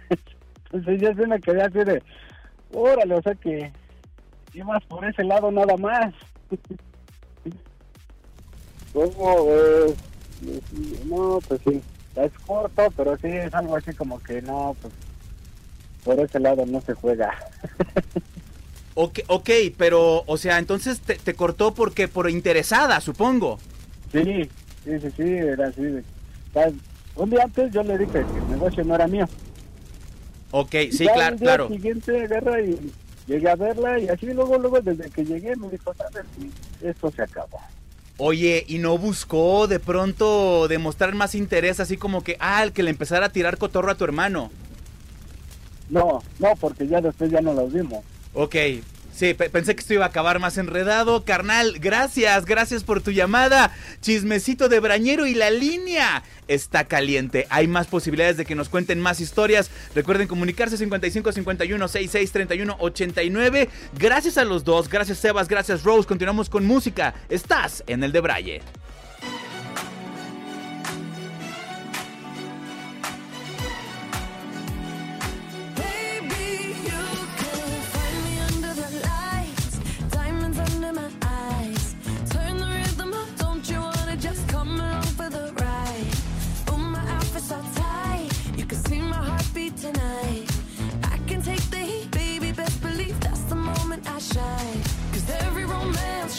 Entonces 0.72 1.00
ya 1.02 1.14
se 1.14 1.26
me 1.26 1.38
quedé 1.42 1.60
así 1.60 1.76
de, 1.80 2.02
órale, 2.72 3.16
o 3.16 3.20
sea 3.20 3.34
que 3.34 3.70
ibas 4.54 4.82
por 4.86 5.04
ese 5.04 5.24
lado 5.24 5.52
nada 5.52 5.76
más. 5.76 6.14
¿Cómo 8.94 9.44
ves? 9.46 9.94
No, 11.04 11.38
pues 11.46 11.60
sí, 11.68 11.82
es 12.16 12.32
corto, 12.46 12.88
pero 12.96 13.14
sí 13.18 13.26
es 13.28 13.52
algo 13.52 13.76
así 13.76 13.92
como 13.92 14.18
que 14.22 14.40
no, 14.40 14.74
pues 14.80 14.94
por 16.02 16.18
ese 16.18 16.40
lado 16.40 16.64
no 16.64 16.80
se 16.80 16.94
juega. 16.94 17.34
Ok, 18.94 19.20
ok, 19.28 19.50
pero, 19.76 20.24
o 20.26 20.36
sea, 20.36 20.58
entonces 20.58 21.00
te, 21.00 21.14
te 21.14 21.34
cortó 21.34 21.72
porque 21.74 22.08
por 22.08 22.28
interesada, 22.28 23.00
supongo. 23.00 23.58
Sí, 24.12 24.48
sí, 24.84 24.98
sí, 25.00 25.08
sí, 25.16 25.22
era 25.22 25.68
así. 25.68 25.82
Un 27.16 27.30
día 27.30 27.44
antes 27.44 27.72
yo 27.72 27.82
le 27.82 27.98
dije 27.98 28.12
que 28.12 28.18
el 28.38 28.50
negocio 28.50 28.84
no 28.84 28.94
era 28.94 29.06
mío. 29.06 29.28
Ok, 30.50 30.74
sí, 30.90 31.04
Ya 31.04 31.14
claro, 31.14 31.36
claro. 31.36 31.68
siguiente 31.68 32.24
agarra 32.24 32.60
y 32.60 32.90
llegué 33.26 33.48
a 33.48 33.54
verla 33.54 33.98
y 34.00 34.08
así 34.08 34.26
luego, 34.26 34.58
luego 34.58 34.80
desde 34.80 35.08
que 35.10 35.24
llegué 35.24 35.54
me 35.56 35.68
dijo, 35.68 35.94
sabes, 35.94 36.24
Sí, 36.38 36.50
esto 36.82 37.10
se 37.12 37.22
acabó. 37.22 37.60
Oye, 38.16 38.64
¿y 38.68 38.78
no 38.78 38.98
buscó 38.98 39.66
de 39.66 39.78
pronto 39.80 40.68
demostrar 40.68 41.14
más 41.14 41.34
interés, 41.34 41.80
así 41.80 41.96
como 41.96 42.22
que, 42.22 42.36
ah, 42.40 42.62
el 42.62 42.72
que 42.72 42.82
le 42.82 42.90
empezara 42.90 43.26
a 43.26 43.32
tirar 43.32 43.56
cotorro 43.56 43.90
a 43.90 43.94
tu 43.94 44.04
hermano? 44.04 44.50
No, 45.88 46.20
no, 46.38 46.54
porque 46.56 46.86
ya 46.86 47.00
después 47.00 47.30
ya 47.30 47.40
no 47.40 47.54
los 47.54 47.72
vimos. 47.72 48.04
Ok, 48.32 48.54
sí, 49.12 49.34
pe- 49.34 49.50
pensé 49.50 49.74
que 49.74 49.80
esto 49.80 49.94
iba 49.94 50.04
a 50.04 50.08
acabar 50.08 50.38
más 50.38 50.56
enredado. 50.56 51.24
Carnal, 51.24 51.78
gracias, 51.80 52.44
gracias 52.44 52.84
por 52.84 53.02
tu 53.02 53.10
llamada. 53.10 53.74
Chismecito 54.00 54.68
de 54.68 54.78
Brañero 54.80 55.26
y 55.26 55.34
la 55.34 55.50
línea 55.50 56.22
está 56.46 56.84
caliente. 56.84 57.46
Hay 57.50 57.66
más 57.66 57.86
posibilidades 57.88 58.36
de 58.36 58.44
que 58.44 58.54
nos 58.54 58.68
cuenten 58.68 59.00
más 59.00 59.20
historias. 59.20 59.70
Recuerden 59.94 60.28
comunicarse 60.28 60.76
55 60.76 61.32
51 61.32 61.88
66 61.88 62.32
31 62.32 62.76
89. 62.78 63.68
Gracias 63.98 64.38
a 64.38 64.44
los 64.44 64.62
dos, 64.64 64.88
gracias 64.88 65.18
Sebas, 65.18 65.48
gracias 65.48 65.82
Rose. 65.82 66.06
Continuamos 66.06 66.48
con 66.48 66.64
música. 66.64 67.14
Estás 67.28 67.82
en 67.88 68.04
el 68.04 68.12
de 68.12 68.20
Braille. 68.20 68.62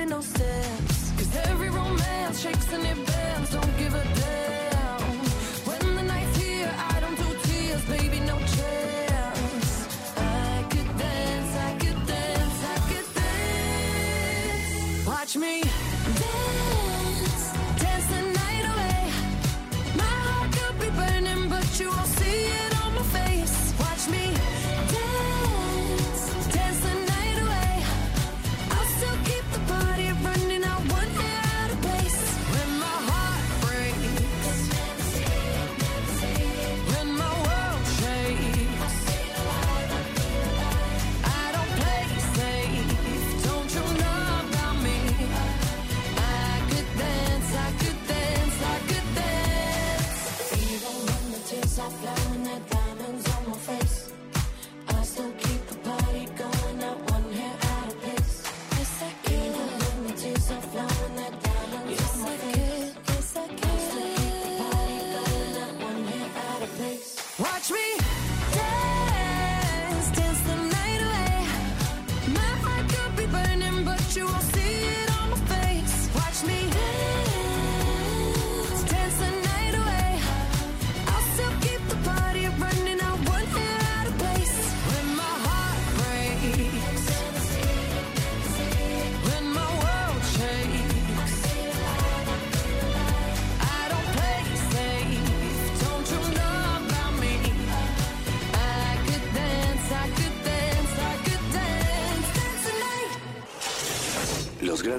Ain't 0.00 0.10
no 0.10 0.20
steps. 0.20 1.12
Cause 1.16 1.36
every 1.48 1.68
romance 1.68 2.40
shakes 2.40 2.72
and 2.72 2.84
it 2.84 3.06
bends. 3.06 3.50
Don't 3.50 3.76
give 3.78 3.94
a 3.94 4.04
damn. 4.20 5.00
When 5.68 5.96
the 5.96 6.02
night's 6.02 6.36
here, 6.36 6.72
I 6.92 7.00
don't 7.00 7.16
do 7.16 7.28
tears, 7.44 7.84
baby, 7.84 8.20
no 8.20 8.38
chance. 8.56 9.70
I 10.16 10.64
could 10.70 10.90
dance, 10.98 11.52
I 11.68 11.72
could 11.82 12.06
dance, 12.06 12.58
I 12.74 12.78
could 12.88 13.08
dance. 13.14 15.06
Watch 15.06 15.36
me 15.36 15.89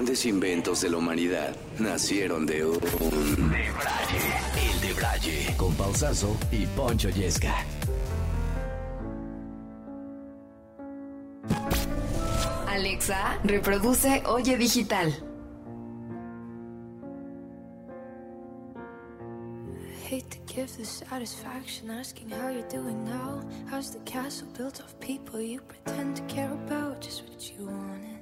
grandes 0.02 0.26
inventos 0.26 0.80
de 0.80 0.90
la 0.90 0.96
humanidad 0.96 1.54
nacieron 1.78 2.44
de 2.44 2.64
un... 2.64 2.80
Debraye. 2.80 4.18
El 4.58 4.80
Debraye. 4.80 5.54
Con 5.56 5.72
Pausazo 5.76 6.36
y 6.50 6.66
Poncho 6.66 7.08
Yesca. 7.08 7.54
Alexa, 12.66 13.38
reproduce 13.44 14.24
Oye 14.26 14.56
Digital. 14.56 15.12
Hate 20.10 20.28
to 20.30 20.38
give 20.52 20.76
the 20.76 20.84
satisfaction 20.84 21.90
asking 21.90 22.28
how 22.30 22.48
you're 22.48 22.68
doing 22.68 23.04
now. 23.04 23.40
How's 23.70 23.92
the 23.92 24.00
castle 24.00 24.48
built 24.58 24.80
of 24.80 24.98
people 24.98 25.40
you 25.40 25.60
pretend 25.60 26.16
to 26.16 26.22
care 26.22 26.50
about? 26.50 27.00
Just 27.00 27.22
what 27.22 27.48
you 27.48 27.66
wanted. 27.66 28.21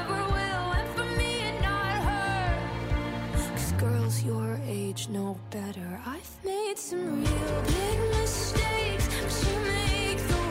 girls 4.11 4.23
your 4.23 4.59
age 4.67 5.09
know 5.09 5.37
better. 5.49 6.01
I've 6.05 6.37
made 6.43 6.77
some 6.77 7.23
real 7.23 7.63
big 7.63 7.99
mistakes, 8.19 9.07
but 9.07 9.47
you 9.47 9.59
make 9.59 10.17
the 10.17 10.50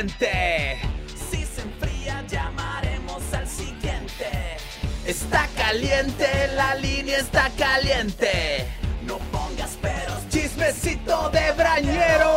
Caliente. 0.00 0.78
Si 1.30 1.44
se 1.44 1.60
enfría, 1.60 2.24
llamaremos 2.26 3.22
al 3.32 3.46
siguiente. 3.46 4.56
Está 5.06 5.46
caliente, 5.56 6.26
la 6.54 6.74
línea 6.76 7.18
está 7.18 7.50
caliente. 7.58 8.66
No 9.06 9.18
pongas 9.30 9.76
peros. 9.76 10.26
Chismecito 10.30 11.28
de 11.30 11.52
Brañero. 11.52 12.30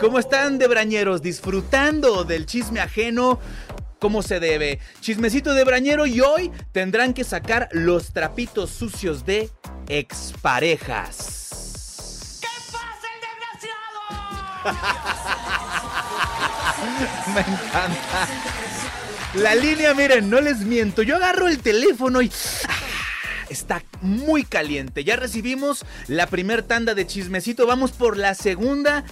¿Cómo 0.00 0.18
están 0.18 0.58
de 0.58 0.66
Brañeros? 0.66 1.22
Disfrutando 1.22 2.24
del 2.24 2.46
chisme 2.46 2.80
ajeno 2.80 3.38
como 4.00 4.22
se 4.22 4.40
debe. 4.40 4.80
Chismecito 5.00 5.54
de 5.54 5.62
Brañero 5.64 6.06
y 6.06 6.20
hoy 6.20 6.50
tendrán 6.72 7.14
que 7.14 7.22
sacar 7.24 7.68
los 7.72 8.12
trapitos 8.12 8.70
sucios 8.70 9.24
de 9.24 9.50
exparejas. 9.88 11.45
Me 17.34 17.40
encanta. 17.40 18.28
La 19.34 19.54
línea, 19.54 19.94
miren, 19.94 20.30
no 20.30 20.40
les 20.40 20.60
miento. 20.60 21.02
Yo 21.02 21.16
agarro 21.16 21.48
el 21.48 21.58
teléfono 21.58 22.22
y. 22.22 22.30
¡ah! 22.68 22.72
Está 23.48 23.82
muy 24.00 24.44
caliente. 24.44 25.04
Ya 25.04 25.16
recibimos 25.16 25.84
la 26.08 26.26
primer 26.26 26.62
tanda 26.62 26.94
de 26.94 27.06
chismecito. 27.06 27.66
Vamos 27.66 27.92
por 27.92 28.16
la 28.16 28.34
segunda. 28.34 29.04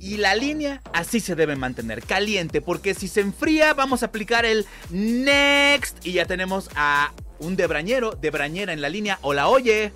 Y 0.00 0.18
la 0.18 0.36
línea 0.36 0.80
así 0.92 1.18
se 1.18 1.34
debe 1.34 1.56
mantener, 1.56 2.04
caliente, 2.04 2.60
porque 2.60 2.94
si 2.94 3.08
se 3.08 3.20
enfría 3.20 3.74
vamos 3.74 4.04
a 4.04 4.06
aplicar 4.06 4.44
el 4.44 4.64
next 4.90 6.06
y 6.06 6.12
ya 6.12 6.24
tenemos 6.24 6.70
a 6.76 7.12
un 7.40 7.56
debrañero, 7.56 8.12
debrañera 8.12 8.72
en 8.72 8.80
la 8.80 8.90
línea. 8.90 9.18
Hola, 9.22 9.48
oye. 9.48 9.90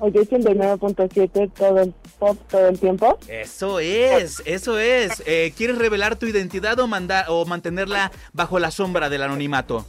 Oye, 0.00 0.18
89.7 0.18 1.52
todo 1.52 1.82
el 1.82 1.94
pop 2.22 2.38
todo 2.48 2.68
el 2.68 2.78
tiempo. 2.78 3.18
Eso 3.26 3.80
es, 3.80 4.40
eso 4.44 4.78
es. 4.78 5.20
Eh, 5.26 5.52
¿Quieres 5.56 5.76
revelar 5.76 6.14
tu 6.14 6.26
identidad 6.26 6.78
o, 6.78 6.86
manda- 6.86 7.26
o 7.28 7.44
mantenerla 7.46 8.12
bajo 8.32 8.60
la 8.60 8.70
sombra 8.70 9.08
del 9.10 9.22
anonimato? 9.22 9.84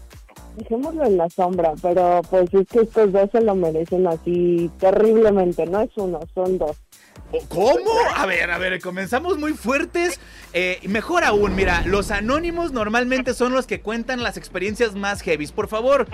Dejémoslo 0.56 1.06
en 1.06 1.18
la 1.18 1.30
sombra, 1.30 1.74
pero 1.82 2.22
pues 2.30 2.52
es 2.54 2.68
que 2.68 2.80
estos 2.82 3.12
dos 3.12 3.30
se 3.32 3.42
lo 3.42 3.54
merecen 3.56 4.08
así 4.08 4.70
terriblemente. 4.80 5.66
No 5.68 5.82
es 5.82 5.92
uno, 5.96 6.20
son 6.34 6.58
dos. 6.58 6.76
¿Cómo? 7.50 7.92
A 8.16 8.26
ver, 8.26 8.52
a 8.52 8.58
ver, 8.58 8.80
comenzamos 8.80 9.38
muy 9.40 9.54
fuertes. 9.54 10.20
Eh, 10.54 10.80
mejor 10.88 11.24
aún, 11.24 11.56
mira, 11.56 11.82
los 11.86 12.12
anónimos 12.12 12.72
normalmente 12.72 13.34
son 13.34 13.54
los 13.54 13.66
que 13.66 13.82
cuentan 13.82 14.22
las 14.22 14.38
experiencias 14.38 14.94
más 14.94 15.22
heavies. 15.22 15.52
Por 15.52 15.68
favor, 15.68 16.08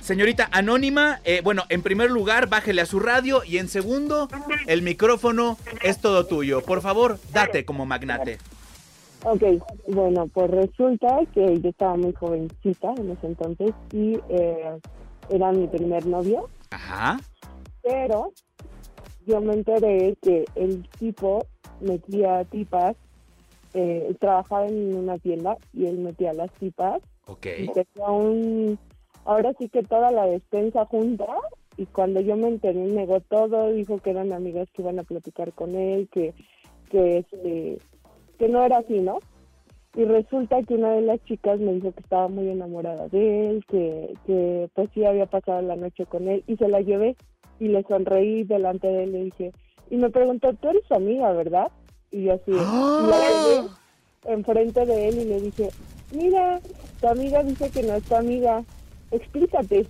señorita 0.00 0.48
anónima, 0.52 1.20
eh, 1.24 1.42
bueno, 1.44 1.64
en 1.68 1.82
primer 1.82 2.10
lugar, 2.10 2.48
bájele 2.48 2.80
a 2.80 2.86
su 2.86 2.98
radio 2.98 3.44
y 3.44 3.58
en 3.58 3.68
segundo, 3.68 4.28
el 4.66 4.80
micrófono 4.80 5.58
es 5.82 6.00
todo 6.00 6.24
tuyo. 6.26 6.62
Por 6.62 6.80
favor, 6.80 7.18
date 7.32 7.66
como 7.66 7.84
magnate. 7.84 8.38
Ok, 9.24 9.42
bueno, 9.88 10.26
pues 10.32 10.50
resulta 10.50 11.20
que 11.34 11.60
yo 11.60 11.70
estaba 11.70 11.96
muy 11.96 12.12
jovencita 12.12 12.92
en 12.98 13.10
ese 13.10 13.26
entonces 13.26 13.72
y 13.92 14.18
eh, 14.28 14.78
era 15.30 15.50
mi 15.52 15.66
primer 15.66 16.04
novio, 16.06 16.50
Ajá. 16.70 17.18
pero 17.82 18.32
yo 19.26 19.40
me 19.40 19.54
enteré 19.54 20.16
que 20.22 20.44
el 20.54 20.88
tipo 20.98 21.46
metía 21.80 22.44
tipas, 22.44 22.96
eh, 23.74 24.14
trabajaba 24.20 24.66
en 24.66 24.96
una 24.96 25.18
tienda 25.18 25.56
y 25.72 25.86
él 25.86 25.98
metía 25.98 26.32
las 26.32 26.52
tipas 26.52 27.02
Ok. 27.26 27.46
y 27.58 27.66
tenía 27.68 28.08
un, 28.10 28.78
ahora 29.24 29.52
sí 29.58 29.68
que 29.68 29.82
toda 29.82 30.10
la 30.10 30.26
despensa 30.26 30.84
junta 30.86 31.26
y 31.76 31.86
cuando 31.86 32.20
yo 32.20 32.36
me 32.36 32.48
enteré 32.48 32.84
negó 32.86 33.20
todo, 33.20 33.72
dijo 33.72 33.98
que 33.98 34.10
eran 34.10 34.32
amigas 34.32 34.68
que 34.72 34.82
iban 34.82 34.98
a 35.00 35.02
platicar 35.02 35.52
con 35.52 35.74
él, 35.74 36.08
que, 36.12 36.34
que 36.90 37.18
este, 37.18 37.78
que 38.38 38.48
no 38.48 38.64
era 38.64 38.78
así, 38.78 39.00
¿no? 39.00 39.18
Y 39.96 40.04
resulta 40.04 40.62
que 40.62 40.74
una 40.74 40.92
de 40.92 41.02
las 41.02 41.22
chicas 41.24 41.58
me 41.60 41.72
dijo 41.72 41.92
que 41.92 42.00
estaba 42.00 42.28
muy 42.28 42.48
enamorada 42.48 43.08
de 43.08 43.50
él, 43.50 43.64
que, 43.66 44.14
que 44.26 44.68
pues 44.74 44.90
sí 44.92 45.04
había 45.04 45.26
pasado 45.26 45.62
la 45.62 45.76
noche 45.76 46.04
con 46.06 46.28
él 46.28 46.42
y 46.46 46.56
se 46.56 46.68
la 46.68 46.80
llevé 46.80 47.16
y 47.60 47.68
le 47.68 47.82
sonreí 47.84 48.44
delante 48.44 48.86
de 48.86 49.04
él 49.04 49.08
y 49.10 49.12
le 49.12 49.24
dije, 49.24 49.52
y 49.90 49.96
me 49.96 50.10
preguntó, 50.10 50.52
tú 50.54 50.68
eres 50.70 50.82
su 50.88 50.94
amiga, 50.94 51.32
¿verdad? 51.32 51.68
Y 52.10 52.24
yo 52.24 52.34
así, 52.34 52.52
la 52.98 53.18
llevé 53.32 53.62
enfrente 54.26 54.86
de 54.86 55.08
él 55.08 55.18
y 55.20 55.24
le 55.24 55.40
dije, 55.40 55.68
mira, 56.12 56.60
tu 57.00 57.08
amiga 57.08 57.42
dice 57.42 57.70
que 57.70 57.82
no 57.82 57.94
es 57.94 58.02
tu 58.04 58.14
amiga, 58.16 58.62
explícate. 59.10 59.86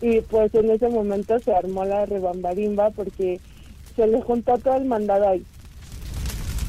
Y 0.00 0.20
pues 0.22 0.52
en 0.54 0.70
ese 0.70 0.88
momento 0.88 1.38
se 1.40 1.54
armó 1.54 1.84
la 1.84 2.06
rebambarimba 2.06 2.90
porque 2.90 3.40
se 3.94 4.06
le 4.06 4.20
juntó 4.22 4.58
todo 4.58 4.76
el 4.76 4.84
mandado 4.84 5.28
ahí. 5.28 5.44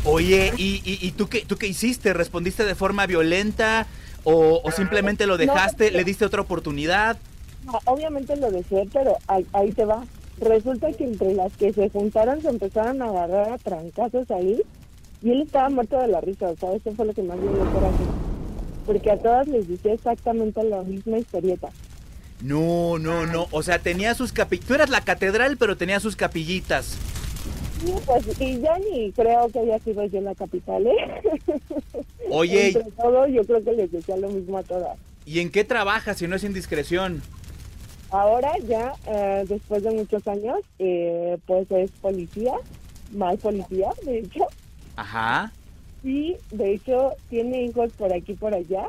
Oye, 0.05 0.51
¿y, 0.57 0.81
y- 0.83 0.99
y 1.07 1.11
tú, 1.11 1.27
qué, 1.29 1.45
tú 1.45 1.55
qué 1.55 1.67
hiciste? 1.67 2.13
¿Respondiste 2.13 2.65
de 2.65 2.75
forma 2.75 3.05
violenta 3.07 3.87
o, 4.25 4.61
o 4.63 4.71
simplemente 4.71 5.25
lo 5.27 5.37
dejaste? 5.37 5.91
¿Le 5.91 6.03
diste 6.03 6.25
otra 6.25 6.41
oportunidad? 6.41 7.17
Obviamente 7.85 8.35
lo 8.35 8.51
dejé, 8.51 8.87
pero 8.91 9.17
ahí, 9.27 9.45
ahí 9.53 9.71
te 9.71 9.85
va. 9.85 10.03
Resulta 10.39 10.91
que 10.91 11.05
entre 11.05 11.33
las 11.33 11.55
que 11.57 11.71
se 11.71 11.89
juntaron 11.89 12.41
se 12.41 12.49
empezaron 12.49 13.01
a 13.01 13.09
agarrar 13.09 13.53
a 13.53 13.57
trancazos 13.57 14.29
ahí 14.31 14.61
y 15.21 15.31
él 15.31 15.41
estaba 15.41 15.69
muerto 15.69 15.99
de 15.99 16.07
la 16.07 16.19
risa, 16.19 16.49
o 16.49 16.55
sea, 16.57 16.73
eso 16.73 16.91
fue 16.91 17.05
lo 17.05 17.13
que 17.13 17.23
más 17.23 17.37
me 17.37 17.51
dio 17.51 17.71
coraje. 17.71 18.03
Porque 18.85 19.11
a 19.11 19.17
todas 19.17 19.47
les 19.47 19.67
decía 19.67 19.93
exactamente 19.93 20.61
la 20.63 20.81
misma 20.81 21.19
historieta. 21.19 21.69
No, 22.41 22.99
no, 22.99 23.25
no. 23.25 23.47
O 23.51 23.63
sea, 23.63 23.79
tenía 23.79 24.15
sus 24.15 24.33
capillitas. 24.33 24.67
Tú 24.67 24.73
eras 24.73 24.89
la 24.89 24.99
catedral, 25.01 25.55
pero 25.55 25.77
tenía 25.77 26.01
sus 26.01 26.17
capillitas. 26.17 26.97
Y 27.85 27.91
pues, 28.05 28.41
y 28.41 28.59
ya 28.59 28.77
ni 28.79 29.13
creo 29.13 29.47
que 29.49 29.59
haya 29.59 29.79
sido 29.79 30.05
yo 30.05 30.19
la 30.19 30.35
capital, 30.35 30.87
¿eh? 30.87 31.61
Oye. 32.29 32.67
Entre 32.67 32.91
todo, 32.91 33.27
yo 33.27 33.43
creo 33.45 33.63
que 33.63 33.71
les 33.71 33.91
decía 33.91 34.17
lo 34.17 34.29
mismo 34.29 34.57
a 34.57 34.63
todas. 34.63 34.97
¿Y 35.25 35.39
en 35.39 35.51
qué 35.51 35.63
trabajas 35.63 36.17
si 36.17 36.27
no 36.27 36.35
es 36.35 36.43
indiscreción? 36.43 37.21
Ahora 38.13 38.51
ya, 38.67 38.93
eh, 39.07 39.43
después 39.47 39.81
de 39.81 39.89
muchos 39.89 40.27
años, 40.27 40.59
eh, 40.77 41.35
pues 41.47 41.69
es 41.71 41.89
policía, 41.99 42.53
mal 43.11 43.39
policía, 43.39 43.89
de 44.03 44.19
hecho. 44.19 44.45
Ajá. 44.95 45.51
Y 46.03 46.37
de 46.51 46.75
hecho 46.75 47.13
tiene 47.31 47.63
hijos 47.63 47.91
por 47.93 48.13
aquí 48.13 48.33
y 48.33 48.35
por 48.35 48.53
allá. 48.53 48.85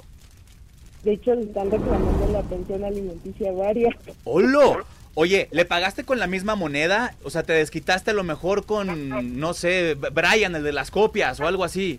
De 1.04 1.14
hecho, 1.14 1.34
le 1.34 1.44
están 1.44 1.70
reclamando 1.70 2.28
la 2.32 2.42
pensión 2.42 2.84
alimenticia 2.84 3.50
varias. 3.52 3.94
¡Holo! 4.24 4.84
Oye, 5.14 5.48
¿le 5.52 5.64
pagaste 5.64 6.04
con 6.04 6.18
la 6.18 6.26
misma 6.26 6.54
moneda? 6.54 7.14
O 7.24 7.30
sea, 7.30 7.44
te 7.44 7.54
desquitaste 7.54 8.10
a 8.10 8.14
lo 8.14 8.24
mejor 8.24 8.66
con, 8.66 9.38
no 9.38 9.54
sé, 9.54 9.94
Brian, 9.94 10.54
el 10.54 10.64
de 10.64 10.72
las 10.72 10.90
copias 10.90 11.40
o 11.40 11.46
algo 11.46 11.64
así. 11.64 11.98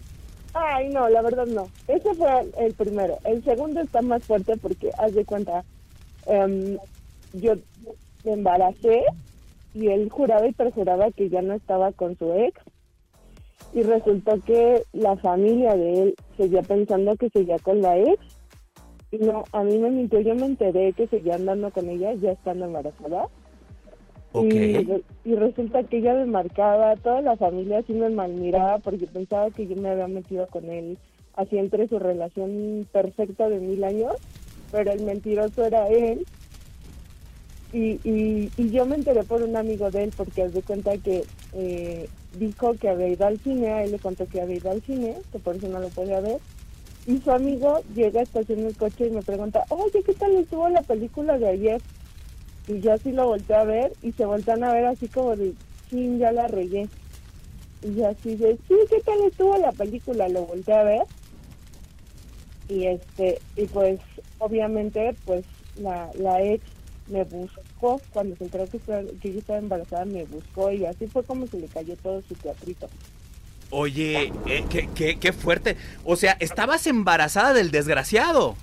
Ay, 0.53 0.89
no, 0.89 1.09
la 1.09 1.23
verdad 1.23 1.47
no. 1.47 1.69
Ese 1.87 2.13
fue 2.13 2.29
el 2.59 2.73
primero. 2.73 3.17
El 3.23 3.43
segundo 3.43 3.81
está 3.81 4.03
más 4.03 4.23
fuerte 4.23 4.57
porque, 4.57 4.91
haz 4.99 5.13
de 5.15 5.25
cuenta, 5.25 5.63
em, 6.27 6.77
yo 7.35 7.55
me 8.23 8.33
embaracé 8.33 9.03
y 9.73 9.87
él 9.87 10.09
juraba 10.09 10.47
y 10.47 10.53
perjuraba 10.53 11.11
que 11.11 11.29
ya 11.29 11.41
no 11.41 11.53
estaba 11.53 11.91
con 11.91 12.17
su 12.17 12.33
ex. 12.33 12.59
Y 13.73 13.83
resultó 13.83 14.39
que 14.41 14.83
la 14.93 15.17
familia 15.17 15.75
de 15.75 16.03
él 16.03 16.15
seguía 16.37 16.61
pensando 16.61 17.15
que 17.17 17.29
seguía 17.29 17.59
con 17.59 17.81
la 17.81 17.97
ex. 17.97 18.19
Y 19.11 19.17
no, 19.17 19.43
a 19.51 19.63
mí 19.63 19.77
me 19.77 19.89
mintió. 19.89 20.21
Yo 20.21 20.33
me 20.35 20.45
enteré 20.45 20.93
que 20.93 21.07
seguía 21.07 21.35
andando 21.35 21.71
con 21.71 21.89
ella 21.89 22.13
ya 22.13 22.31
estando 22.31 22.65
embarazada. 22.65 23.27
Y, 24.43 25.03
y 25.23 25.35
resulta 25.35 25.83
que 25.83 25.97
ella 25.97 26.13
me 26.13 26.25
marcaba, 26.25 26.95
toda 26.97 27.21
la 27.21 27.37
familia 27.37 27.79
así 27.79 27.93
me 27.93 28.09
malmiraba 28.09 28.79
porque 28.79 29.07
pensaba 29.07 29.49
que 29.49 29.65
yo 29.65 29.75
me 29.77 29.89
había 29.89 30.07
metido 30.07 30.45
con 30.47 30.65
él, 30.65 30.97
así 31.35 31.57
entre 31.57 31.87
su 31.87 31.99
relación 31.99 32.85
perfecta 32.91 33.47
de 33.47 33.59
mil 33.59 33.81
años, 33.85 34.13
pero 34.73 34.91
el 34.91 35.03
mentiroso 35.03 35.63
era 35.63 35.87
él. 35.87 36.25
Y, 37.73 37.99
y, 38.03 38.69
yo 38.71 38.85
me 38.85 38.95
enteré 38.95 39.23
por 39.23 39.43
un 39.43 39.55
amigo 39.55 39.91
de 39.91 40.05
él 40.05 40.13
porque 40.15 40.43
haz 40.43 40.53
de 40.53 40.61
cuenta 40.61 40.97
que 40.97 41.23
eh, 41.53 42.07
dijo 42.37 42.73
que 42.75 42.89
había 42.89 43.09
ido 43.09 43.25
al 43.25 43.39
cine, 43.39 43.69
a 43.69 43.83
él 43.83 43.91
le 43.91 43.99
contó 43.99 44.25
que 44.27 44.41
había 44.41 44.57
ido 44.57 44.71
al 44.71 44.81
cine, 44.81 45.17
que 45.31 45.39
por 45.39 45.55
eso 45.55 45.67
no 45.67 45.79
lo 45.79 45.89
podía 45.89 46.21
ver. 46.21 46.39
Y 47.05 47.19
su 47.19 47.31
amigo 47.31 47.81
llega, 47.93 48.21
estaciona 48.21 48.67
el 48.67 48.77
coche 48.77 49.07
y 49.07 49.11
me 49.11 49.21
pregunta, 49.21 49.63
oye, 49.69 50.01
¿qué 50.03 50.13
tal 50.13 50.35
estuvo 50.35 50.69
la 50.69 50.81
película 50.81 51.37
de 51.37 51.49
ayer? 51.49 51.81
Y 52.67 52.79
yo 52.79 52.93
así 52.93 53.11
lo 53.11 53.27
volteé 53.27 53.55
a 53.55 53.63
ver 53.63 53.93
y 54.01 54.11
se 54.13 54.25
voltean 54.25 54.63
a 54.63 54.73
ver 54.73 54.85
así 54.85 55.07
como 55.07 55.35
de, 55.35 55.53
sí, 55.89 56.17
ya 56.17 56.31
la 56.31 56.47
regué. 56.47 56.87
Y 57.83 57.95
yo 57.95 58.07
así 58.07 58.35
de, 58.35 58.57
sí, 58.67 58.75
¿qué 58.89 59.01
tal 59.01 59.19
estuvo 59.27 59.55
la 59.57 59.71
película? 59.71 60.27
Lo 60.29 60.45
volteé 60.45 60.73
a 60.73 60.83
ver. 60.83 61.01
Y 62.69 62.85
este, 62.85 63.39
y 63.55 63.65
pues 63.67 63.99
obviamente 64.39 65.15
pues 65.25 65.45
la, 65.77 66.09
la 66.17 66.41
ex 66.41 66.63
me 67.07 67.23
buscó, 67.23 68.01
cuando 68.11 68.35
se 68.35 68.45
enteró 68.45 68.67
que, 68.69 68.77
estaba- 68.77 69.03
que 69.21 69.33
yo 69.33 69.39
estaba 69.39 69.59
embarazada 69.59 70.05
me 70.05 70.23
buscó 70.25 70.71
y 70.71 70.85
así 70.85 71.07
fue 71.07 71.23
como 71.23 71.45
se 71.47 71.59
le 71.59 71.67
cayó 71.67 71.95
todo 71.97 72.21
su 72.27 72.33
teatrito. 72.35 72.89
Oye, 73.69 74.31
eh, 74.47 74.63
qué, 74.69 74.89
qué- 74.95 75.17
qué 75.19 75.33
fuerte. 75.33 75.75
O 76.03 76.15
sea, 76.15 76.37
estabas 76.39 76.87
embarazada 76.87 77.53
del 77.53 77.71
desgraciado. 77.71 78.55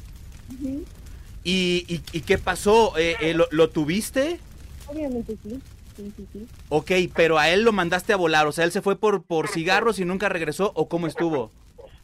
¿Y, 1.45 1.85
y- 1.89 2.03
y 2.12 2.21
qué 2.21 2.39
pasó? 2.39 2.97
Eh, 2.99 3.17
eh, 3.21 3.35
¿lo, 3.35 3.49
lo 3.51 3.69
tuviste? 3.71 4.39
Obviamente 4.87 5.37
sí. 5.43 5.61
sí, 5.97 6.12
sí, 6.17 6.27
sí. 6.33 6.47
Ok, 6.69 6.91
pero 7.15 7.39
a 7.39 7.49
él 7.49 7.62
lo 7.62 7.73
mandaste 7.73 8.12
a 8.12 8.17
volar, 8.17 8.47
o 8.47 8.53
sea, 8.53 8.65
él 8.65 8.73
se 8.73 8.83
fue 8.83 8.97
por, 8.97 9.23
por 9.23 9.49
cigarros 9.49 9.99
y 9.99 10.05
nunca 10.05 10.29
regresó, 10.29 10.73
¿o 10.75 10.89
cómo 10.89 11.07
estuvo? 11.07 11.51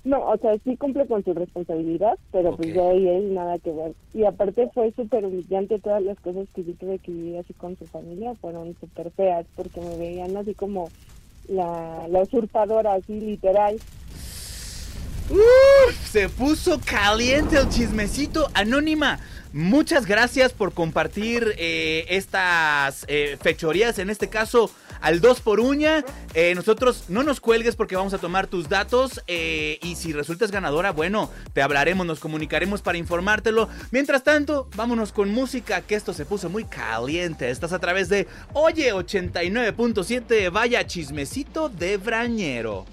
No, 0.05 0.25
o 0.31 0.39
sea, 0.39 0.57
sí 0.65 0.77
cumple 0.77 1.07
con 1.07 1.25
su 1.25 1.35
responsabilidad, 1.35 2.19
pero 2.33 2.57
pues 2.57 2.73
de 2.73 2.81
ahí 2.81 3.09
es 3.09 3.25
nada 3.25 3.59
que 3.59 3.73
ver. 3.73 3.95
Y 4.15 4.25
aparte 4.25 4.71
fue 4.73 4.93
súper 4.93 5.25
humillante 5.25 5.79
todas 5.79 6.03
las 6.03 6.19
cosas 6.21 6.47
que 6.55 6.65
yo 6.65 6.73
tuve 6.75 6.99
que 6.99 7.13
vivir 7.13 7.39
así 7.39 7.53
con 7.55 7.77
su 7.77 7.87
familia, 7.87 8.35
fueron 8.37 8.77
súper 8.81 9.11
feas, 9.11 9.45
porque 9.57 9.81
me 9.81 9.97
veían 9.97 10.37
así 10.37 10.55
como 10.55 10.89
la, 11.49 12.07
la 12.09 12.23
usurpadora, 12.23 12.95
así 12.95 13.21
literal. 13.21 13.77
Uf, 15.31 16.09
se 16.11 16.29
puso 16.31 16.81
caliente 16.83 17.59
el 17.59 17.69
chismecito. 17.69 18.49
Anónima, 18.55 19.21
muchas 19.53 20.07
gracias 20.07 20.53
por 20.53 20.73
compartir 20.73 21.55
eh, 21.59 22.07
estas 22.09 23.05
eh, 23.09 23.37
fechorías, 23.41 23.99
en 23.99 24.11
este 24.11 24.29
caso 24.29 24.71
al 25.01 25.21
2 25.21 25.41
por 25.41 25.61
uña. 25.61 26.05
Eh, 26.35 26.55
nosotros 26.55 27.05
no 27.09 27.23
nos 27.23 27.41
cuelgues 27.41 27.77
porque 27.77 27.97
vamos 27.97 28.15
a 28.15 28.19
tomar 28.19 28.47
tus 28.47 28.69
datos 28.69 29.23
y 29.29 29.95
si 29.97 30.13
resultas 30.13 30.51
ganadora, 30.51 30.93
bueno, 30.93 31.31
te 31.53 31.63
hablaremos, 31.63 32.07
nos 32.07 32.21
comunicaremos 32.21 32.83
para 32.83 32.99
informártelo. 32.99 33.69
Mientras 33.91 34.25
tanto, 34.25 34.69
vámonos 34.77 35.13
con 35.13 35.31
música, 35.31 35.83
que 35.83 35.95
esto 35.95 36.13
se 36.13 36.25
puso 36.25 36.49
muy 36.49 36.65
caliente. 36.65 37.51
Estás 37.51 37.73
a 37.73 37.79
través 37.79 38.09
de 38.09 38.27
Oye 38.53 38.93
89.7, 38.93 40.51
vaya 40.51 40.87
chismecito 40.87 41.69
de 41.69 41.97
Brañero. 41.97 42.87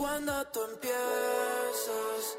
Cuando 0.00 0.32
tú 0.46 0.60
empiezas, 0.72 2.38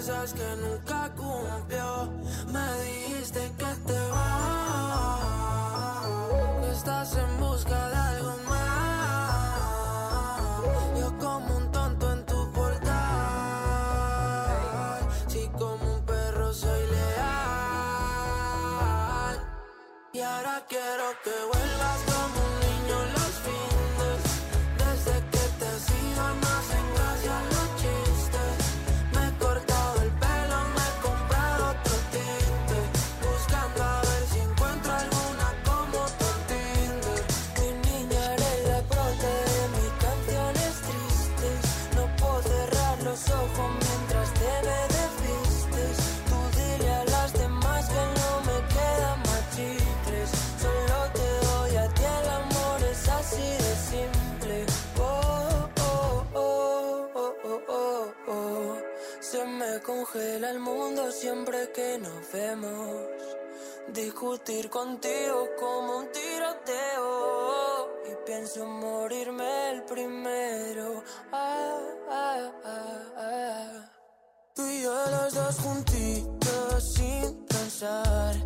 Promesas 0.00 0.32
que 0.32 0.56
nunca 0.56 1.10
cumplió. 1.14 2.08
Me 2.46 2.82
dijiste 2.84 3.52
que 3.58 3.66
te 3.86 4.08
vas, 4.08 5.26
que 6.62 6.70
estás 6.70 7.16
en 7.16 7.38
busca 7.38 7.88
de 7.90 7.96
algo 7.96 8.34
más. 8.48 9.42
Yo 10.98 11.18
como 11.18 11.54
un 11.54 11.70
tonto 11.70 12.12
en 12.14 12.24
tu 12.24 12.50
portal. 12.52 12.90
Si 15.28 15.48
como 15.48 15.96
un 15.96 16.06
perro 16.06 16.50
soy 16.54 16.86
leal. 16.86 17.28
Y 20.14 20.20
ahora 20.20 20.64
quiero 20.66 21.12
que 21.24 21.44
vuelvas 21.52 21.79
Congela 59.84 60.50
el 60.50 60.58
mundo 60.58 61.10
siempre 61.10 61.70
que 61.72 61.98
nos 61.98 62.32
vemos. 62.32 63.06
Discutir 63.88 64.68
contigo 64.68 65.48
como 65.58 65.98
un 65.98 66.12
tiroteo. 66.12 67.88
Y 68.10 68.26
pienso 68.26 68.66
morirme 68.66 69.70
el 69.70 69.82
primero. 69.84 71.02
Ah, 71.32 71.78
ah, 72.10 72.52
ah, 72.64 73.02
ah. 73.16 73.90
Tú 74.54 74.66
y 74.66 74.82
yo 74.82 74.94
los 75.10 75.34
dos 75.34 75.56
juntitos 75.60 76.94
sin 76.94 77.46
pensar. 77.46 78.36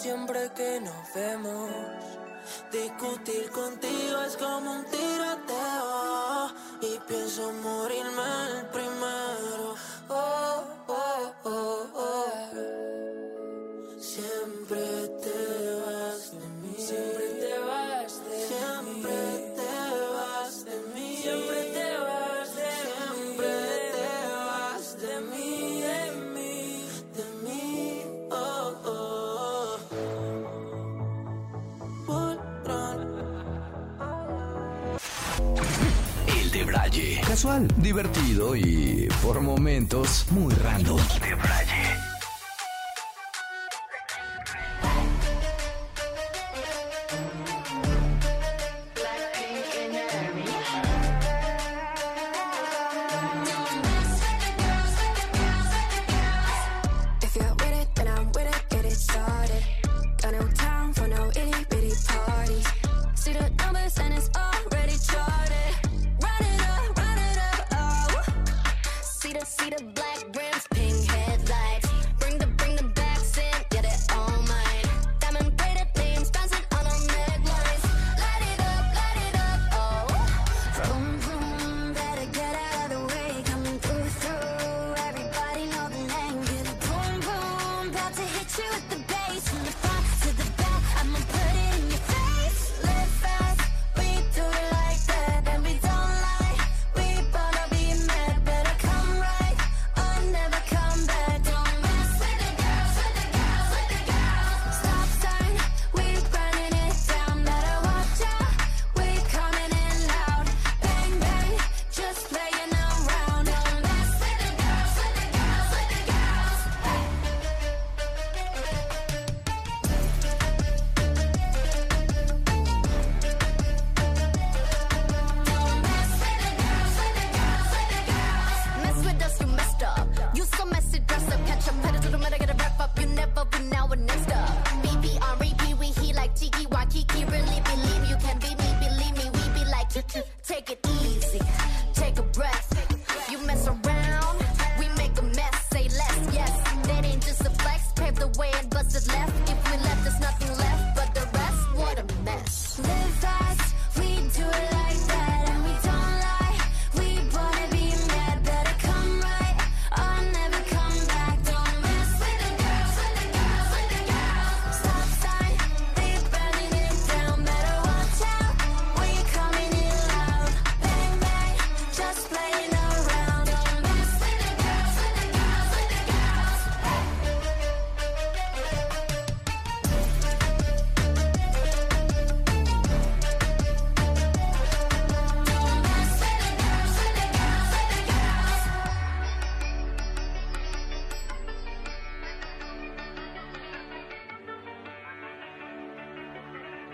Siempre 0.00 0.50
que 0.56 0.80
nos 0.80 1.14
vemos. 1.14 1.70
Discutir 2.72 3.50
contigo 3.50 4.22
es 4.26 4.36
como 4.38 4.72
un 4.72 4.84
tiroteo. 4.86 6.50
Y 6.80 6.98
pienso 7.06 7.52
morirme 7.52 8.22
el 8.50 8.66
primero. 8.68 8.89
Divertido 37.78 38.54
y 38.54 39.08
por 39.22 39.40
momentos 39.40 40.26
muy 40.30 40.52
random. 40.52 41.00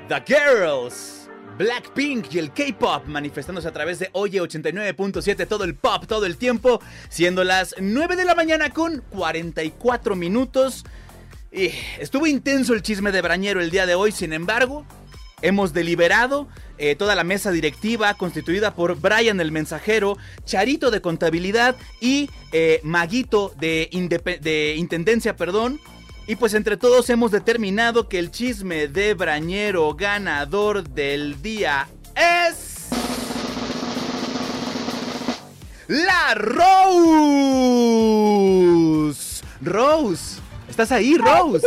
The 0.08 0.22
Girls, 0.24 1.28
Blackpink 1.58 2.32
y 2.32 2.38
el 2.38 2.52
K-Pop 2.52 3.06
manifestándose 3.06 3.66
a 3.66 3.72
través 3.72 3.98
de 3.98 4.08
Oye 4.12 4.40
89.7, 4.40 5.48
todo 5.48 5.64
el 5.64 5.74
pop, 5.74 6.06
todo 6.06 6.26
el 6.26 6.36
tiempo, 6.36 6.80
siendo 7.08 7.42
las 7.42 7.74
9 7.80 8.14
de 8.14 8.24
la 8.24 8.36
mañana 8.36 8.70
con 8.70 9.02
44 9.10 10.14
minutos. 10.14 10.84
Y 11.50 11.72
estuvo 11.98 12.28
intenso 12.28 12.72
el 12.72 12.82
chisme 12.82 13.10
de 13.10 13.20
Brañero 13.20 13.60
el 13.60 13.70
día 13.70 13.84
de 13.84 13.96
hoy, 13.96 14.12
sin 14.12 14.32
embargo, 14.32 14.86
hemos 15.42 15.72
deliberado 15.72 16.46
eh, 16.78 16.94
toda 16.94 17.16
la 17.16 17.24
mesa 17.24 17.50
directiva 17.50 18.14
constituida 18.14 18.76
por 18.76 19.00
Brian 19.00 19.40
el 19.40 19.50
mensajero, 19.50 20.18
Charito 20.44 20.92
de 20.92 21.00
contabilidad 21.00 21.74
y 22.00 22.30
eh, 22.52 22.80
Maguito 22.84 23.52
de, 23.58 23.88
de 24.40 24.74
intendencia, 24.76 25.34
perdón. 25.34 25.80
Y 26.28 26.34
pues 26.34 26.54
entre 26.54 26.76
todos 26.76 27.08
hemos 27.08 27.30
determinado 27.30 28.08
que 28.08 28.18
el 28.18 28.32
chisme 28.32 28.88
de 28.88 29.14
Brañero 29.14 29.94
ganador 29.94 30.88
del 30.88 31.40
día 31.40 31.86
es... 32.16 32.88
La 35.86 36.34
Rose. 36.34 36.66
Rose. 39.60 40.40
¿Estás 40.68 40.90
ahí, 40.90 41.16
Rose? 41.16 41.64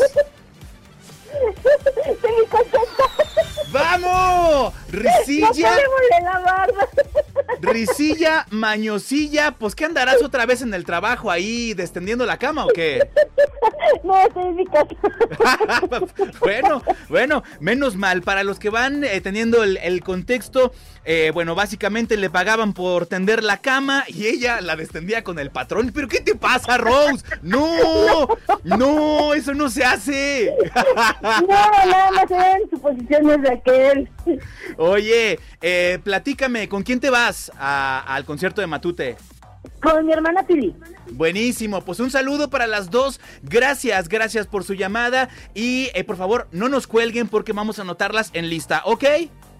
¡Vamos! 3.71 4.73
Risilla, 4.89 5.75
la 6.23 6.39
barba. 6.39 6.87
risilla, 7.61 8.45
mañosilla. 8.49 9.51
Pues 9.51 9.75
¿qué 9.75 9.85
andarás 9.85 10.23
otra 10.23 10.45
vez 10.45 10.61
en 10.61 10.73
el 10.73 10.85
trabajo 10.85 11.29
ahí 11.29 11.73
descendiendo 11.73 12.25
la 12.25 12.37
cama 12.37 12.65
o 12.65 12.69
qué? 12.69 13.09
No, 14.03 14.17
estoy 14.19 14.43
en 14.43 14.55
mi 14.55 14.65
casa. 14.67 14.89
bueno, 16.39 16.83
bueno, 17.09 17.43
menos 17.59 17.95
mal. 17.95 18.21
Para 18.21 18.43
los 18.43 18.59
que 18.59 18.69
van 18.69 19.03
eh, 19.03 19.19
teniendo 19.19 19.63
el, 19.63 19.77
el 19.77 20.01
contexto, 20.01 20.71
eh, 21.11 21.31
bueno, 21.33 21.55
básicamente 21.55 22.17
le 22.17 22.29
pagaban 22.29 22.73
por 22.73 23.07
tender 23.07 23.43
la 23.43 23.57
cama 23.57 24.03
y 24.07 24.27
ella 24.27 24.61
la 24.61 24.75
descendía 24.75 25.23
con 25.23 25.39
el 25.39 25.49
patrón. 25.49 25.89
¿Pero 25.91 26.07
qué 26.07 26.21
te 26.21 26.35
pasa, 26.35 26.77
Rose? 26.77 27.25
No, 27.41 28.27
no, 28.63 29.33
eso 29.33 29.55
no 29.55 29.69
se 29.69 29.83
hace. 29.83 30.53
No, 31.23 31.47
nada 31.47 32.11
más 32.11 32.29
eran 32.29 32.61
suposiciones 32.69 33.41
de 33.41 33.51
aquel. 33.51 34.09
Oye, 34.77 35.39
eh, 35.61 35.97
platícame, 36.03 36.69
¿con 36.69 36.83
quién 36.83 36.99
te 36.99 37.09
vas 37.09 37.51
al 37.57 38.23
concierto 38.25 38.61
de 38.61 38.67
Matute? 38.67 39.17
Con 39.81 40.05
mi 40.05 40.13
hermana 40.13 40.43
Pili. 40.43 40.75
Buenísimo, 41.11 41.81
pues 41.81 41.99
un 41.99 42.11
saludo 42.11 42.49
para 42.49 42.67
las 42.67 42.91
dos. 42.91 43.19
Gracias, 43.41 44.09
gracias 44.09 44.45
por 44.45 44.63
su 44.63 44.73
llamada. 44.75 45.29
Y 45.55 45.89
eh, 45.95 46.03
por 46.03 46.17
favor, 46.17 46.47
no 46.51 46.69
nos 46.69 46.85
cuelguen 46.85 47.27
porque 47.27 47.53
vamos 47.53 47.79
a 47.79 47.81
anotarlas 47.81 48.29
en 48.33 48.49
lista, 48.49 48.83
¿ok? 48.85 49.05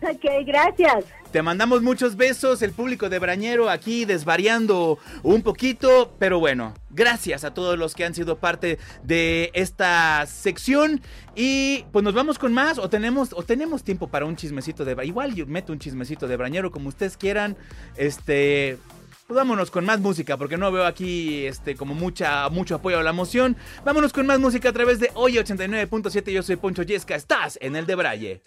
Ok, 0.01 0.45
gracias. 0.45 1.05
Te 1.31 1.41
mandamos 1.43 1.83
muchos 1.83 2.15
besos, 2.15 2.61
el 2.63 2.71
público 2.71 3.07
de 3.07 3.19
Brañero 3.19 3.69
aquí 3.69 4.05
desvariando 4.05 4.97
un 5.21 5.43
poquito, 5.43 6.15
pero 6.17 6.39
bueno, 6.39 6.73
gracias 6.89 7.43
a 7.43 7.53
todos 7.53 7.77
los 7.77 7.93
que 7.93 8.03
han 8.03 8.15
sido 8.15 8.39
parte 8.39 8.79
de 9.03 9.51
esta 9.53 10.25
sección 10.25 11.01
y 11.35 11.85
pues 11.91 12.03
nos 12.03 12.15
vamos 12.15 12.39
con 12.39 12.51
más 12.51 12.79
o 12.79 12.89
tenemos 12.89 13.33
o 13.33 13.43
tenemos 13.43 13.83
tiempo 13.83 14.07
para 14.07 14.25
un 14.25 14.37
chismecito 14.37 14.85
de 14.85 15.05
igual 15.05 15.35
yo 15.35 15.45
meto 15.45 15.71
un 15.71 15.77
chismecito 15.77 16.27
de 16.27 16.35
Brañero 16.35 16.71
como 16.71 16.89
ustedes 16.89 17.15
quieran, 17.15 17.55
este 17.95 18.79
pues 19.27 19.37
vámonos 19.37 19.69
con 19.69 19.85
más 19.85 19.99
música, 19.99 20.37
porque 20.37 20.57
no 20.57 20.71
veo 20.71 20.87
aquí 20.87 21.45
este 21.45 21.75
como 21.75 21.93
mucha 21.93 22.49
mucho 22.49 22.73
apoyo 22.73 22.97
a 22.97 23.03
la 23.03 23.13
moción. 23.13 23.55
Vámonos 23.85 24.11
con 24.11 24.25
más 24.25 24.39
música 24.39 24.69
a 24.69 24.73
través 24.73 24.99
de 24.99 25.11
Hoy 25.13 25.33
89.7. 25.33 26.31
Yo 26.31 26.41
soy 26.41 26.55
Poncho 26.55 26.81
Yesca. 26.81 27.13
Estás 27.13 27.59
en 27.61 27.75
el 27.75 27.85
de 27.85 27.93
Braille. 27.93 28.41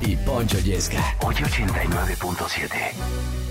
Y 0.00 0.16
Poncho 0.16 0.58
Yesca. 0.60 1.16
889.7. 1.20 3.45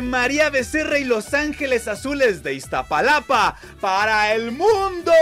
María 0.00 0.50
Becerra 0.50 0.98
y 0.98 1.04
Los 1.04 1.34
Ángeles 1.34 1.88
Azules 1.88 2.42
de 2.42 2.54
Iztapalapa 2.54 3.56
para 3.80 4.34
el 4.34 4.52
mundo. 4.52 5.12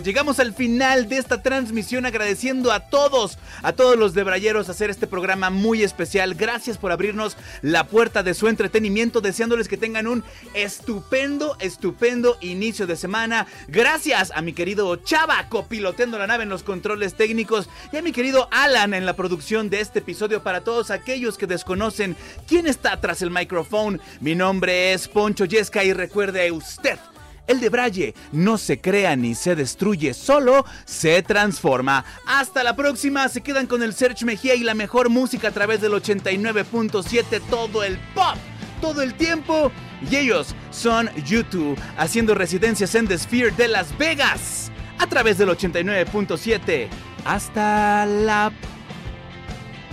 Llegamos 0.00 0.38
al 0.40 0.52
final 0.54 1.08
de 1.08 1.18
esta 1.18 1.42
transmisión 1.42 2.06
agradeciendo 2.06 2.70
a 2.72 2.80
todos, 2.80 3.35
a 3.62 3.72
todos 3.72 3.96
los 3.96 4.14
de 4.14 4.24
Brayeros 4.24 4.68
hacer 4.68 4.90
este 4.90 5.06
programa 5.06 5.50
muy 5.50 5.82
especial. 5.82 6.34
Gracias 6.34 6.78
por 6.78 6.92
abrirnos 6.92 7.36
la 7.62 7.86
puerta 7.86 8.22
de 8.22 8.34
su 8.34 8.48
entretenimiento, 8.48 9.20
deseándoles 9.20 9.68
que 9.68 9.76
tengan 9.76 10.06
un 10.06 10.24
estupendo, 10.54 11.56
estupendo 11.60 12.36
inicio 12.40 12.86
de 12.86 12.96
semana. 12.96 13.46
Gracias 13.68 14.32
a 14.34 14.42
mi 14.42 14.52
querido 14.52 14.96
Chava 14.96 15.48
copiloteando 15.48 16.18
la 16.18 16.26
nave 16.26 16.44
en 16.44 16.48
los 16.48 16.62
controles 16.62 17.14
técnicos 17.14 17.68
y 17.92 17.96
a 17.96 18.02
mi 18.02 18.12
querido 18.12 18.48
Alan 18.50 18.94
en 18.94 19.06
la 19.06 19.16
producción 19.16 19.70
de 19.70 19.80
este 19.80 20.00
episodio 20.00 20.42
para 20.42 20.62
todos 20.62 20.90
aquellos 20.90 21.38
que 21.38 21.46
desconocen 21.46 22.16
quién 22.46 22.66
está 22.66 23.00
tras 23.00 23.22
el 23.22 23.30
micrófono. 23.30 23.98
Mi 24.20 24.34
nombre 24.34 24.92
es 24.92 25.08
Poncho 25.08 25.44
Yesca 25.44 25.84
y 25.84 25.92
recuerde 25.92 26.50
usted. 26.50 26.98
El 27.46 27.60
de 27.60 27.68
Braille 27.68 28.14
no 28.32 28.58
se 28.58 28.80
crea 28.80 29.14
ni 29.16 29.34
se 29.34 29.54
destruye, 29.54 30.14
solo 30.14 30.64
se 30.84 31.22
transforma. 31.22 32.04
Hasta 32.26 32.64
la 32.64 32.74
próxima, 32.74 33.28
se 33.28 33.40
quedan 33.40 33.66
con 33.66 33.82
el 33.82 33.94
Serge 33.94 34.24
Mejía 34.24 34.54
y 34.54 34.64
la 34.64 34.74
mejor 34.74 35.10
música 35.10 35.48
a 35.48 35.52
través 35.52 35.80
del 35.80 35.92
89.7, 35.92 37.40
todo 37.48 37.84
el 37.84 37.98
pop, 38.14 38.36
todo 38.80 39.02
el 39.02 39.14
tiempo. 39.14 39.70
Y 40.10 40.16
ellos 40.16 40.54
son 40.70 41.08
YouTube, 41.24 41.78
haciendo 41.96 42.34
residencias 42.34 42.94
en 42.94 43.06
The 43.06 43.18
Sphere 43.18 43.52
de 43.52 43.68
Las 43.68 43.96
Vegas, 43.96 44.70
a 44.98 45.06
través 45.06 45.38
del 45.38 45.48
89.7. 45.48 46.88
Hasta 47.24 48.06
la 48.06 48.52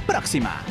próxima. 0.06 0.62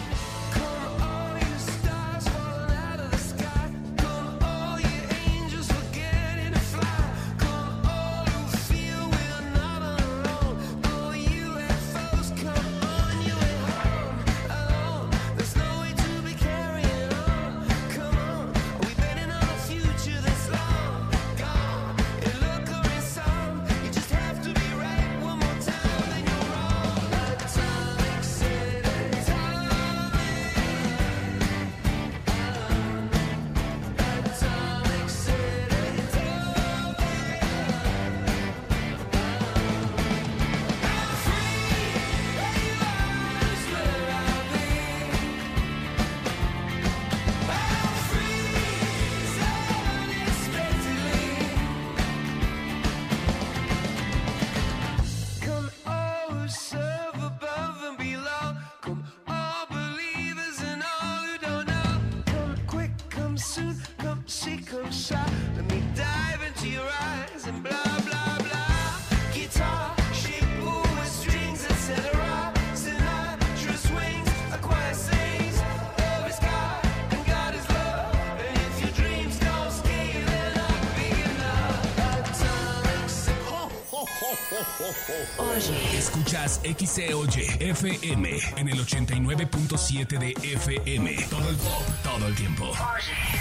FM 87.72 88.30
en 88.56 88.68
el 88.68 88.78
89.7 88.78 90.18
de 90.18 90.32
FM. 90.54 91.26
Todo 91.30 91.48
el 91.48 91.56
pop, 91.56 91.82
todo 92.02 92.28
el 92.28 92.34
tiempo. 92.34 92.70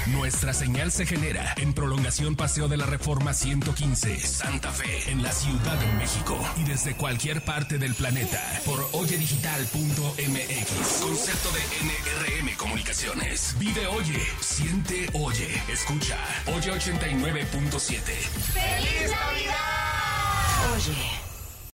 Nuestra 0.08 0.54
señal 0.54 0.90
se 0.92 1.06
genera 1.06 1.54
en 1.58 1.74
prolongación 1.74 2.38
Paseo 2.38 2.70
de 2.70 2.78
la 2.78 2.86
Reforma 2.86 3.34
115, 3.34 4.18
Santa 4.20 4.72
Fe, 4.72 5.12
en 5.12 5.22
la 5.22 5.34
Ciudad 5.34 5.78
de 5.78 5.92
México. 5.94 6.38
Y 6.58 6.64
desde 6.64 6.96
cualquier 6.96 7.44
parte 7.44 7.78
del 7.78 7.94
planeta 7.94 8.42
por 8.66 8.88
oyedigital.mx. 8.94 11.02
Concepto 11.02 11.52
de 11.52 11.60
NRM 11.84 12.56
Comunicaciones. 12.56 13.56
Vive 13.60 13.86
Oye, 13.88 14.22
siente 14.40 15.10
Oye, 15.14 15.62
escucha. 15.68 16.18
Oye 16.48 16.72
89.7. 16.72 18.00
¡Feliz 18.54 19.12
Navidad! 19.12 20.76
Oye. 20.76 21.21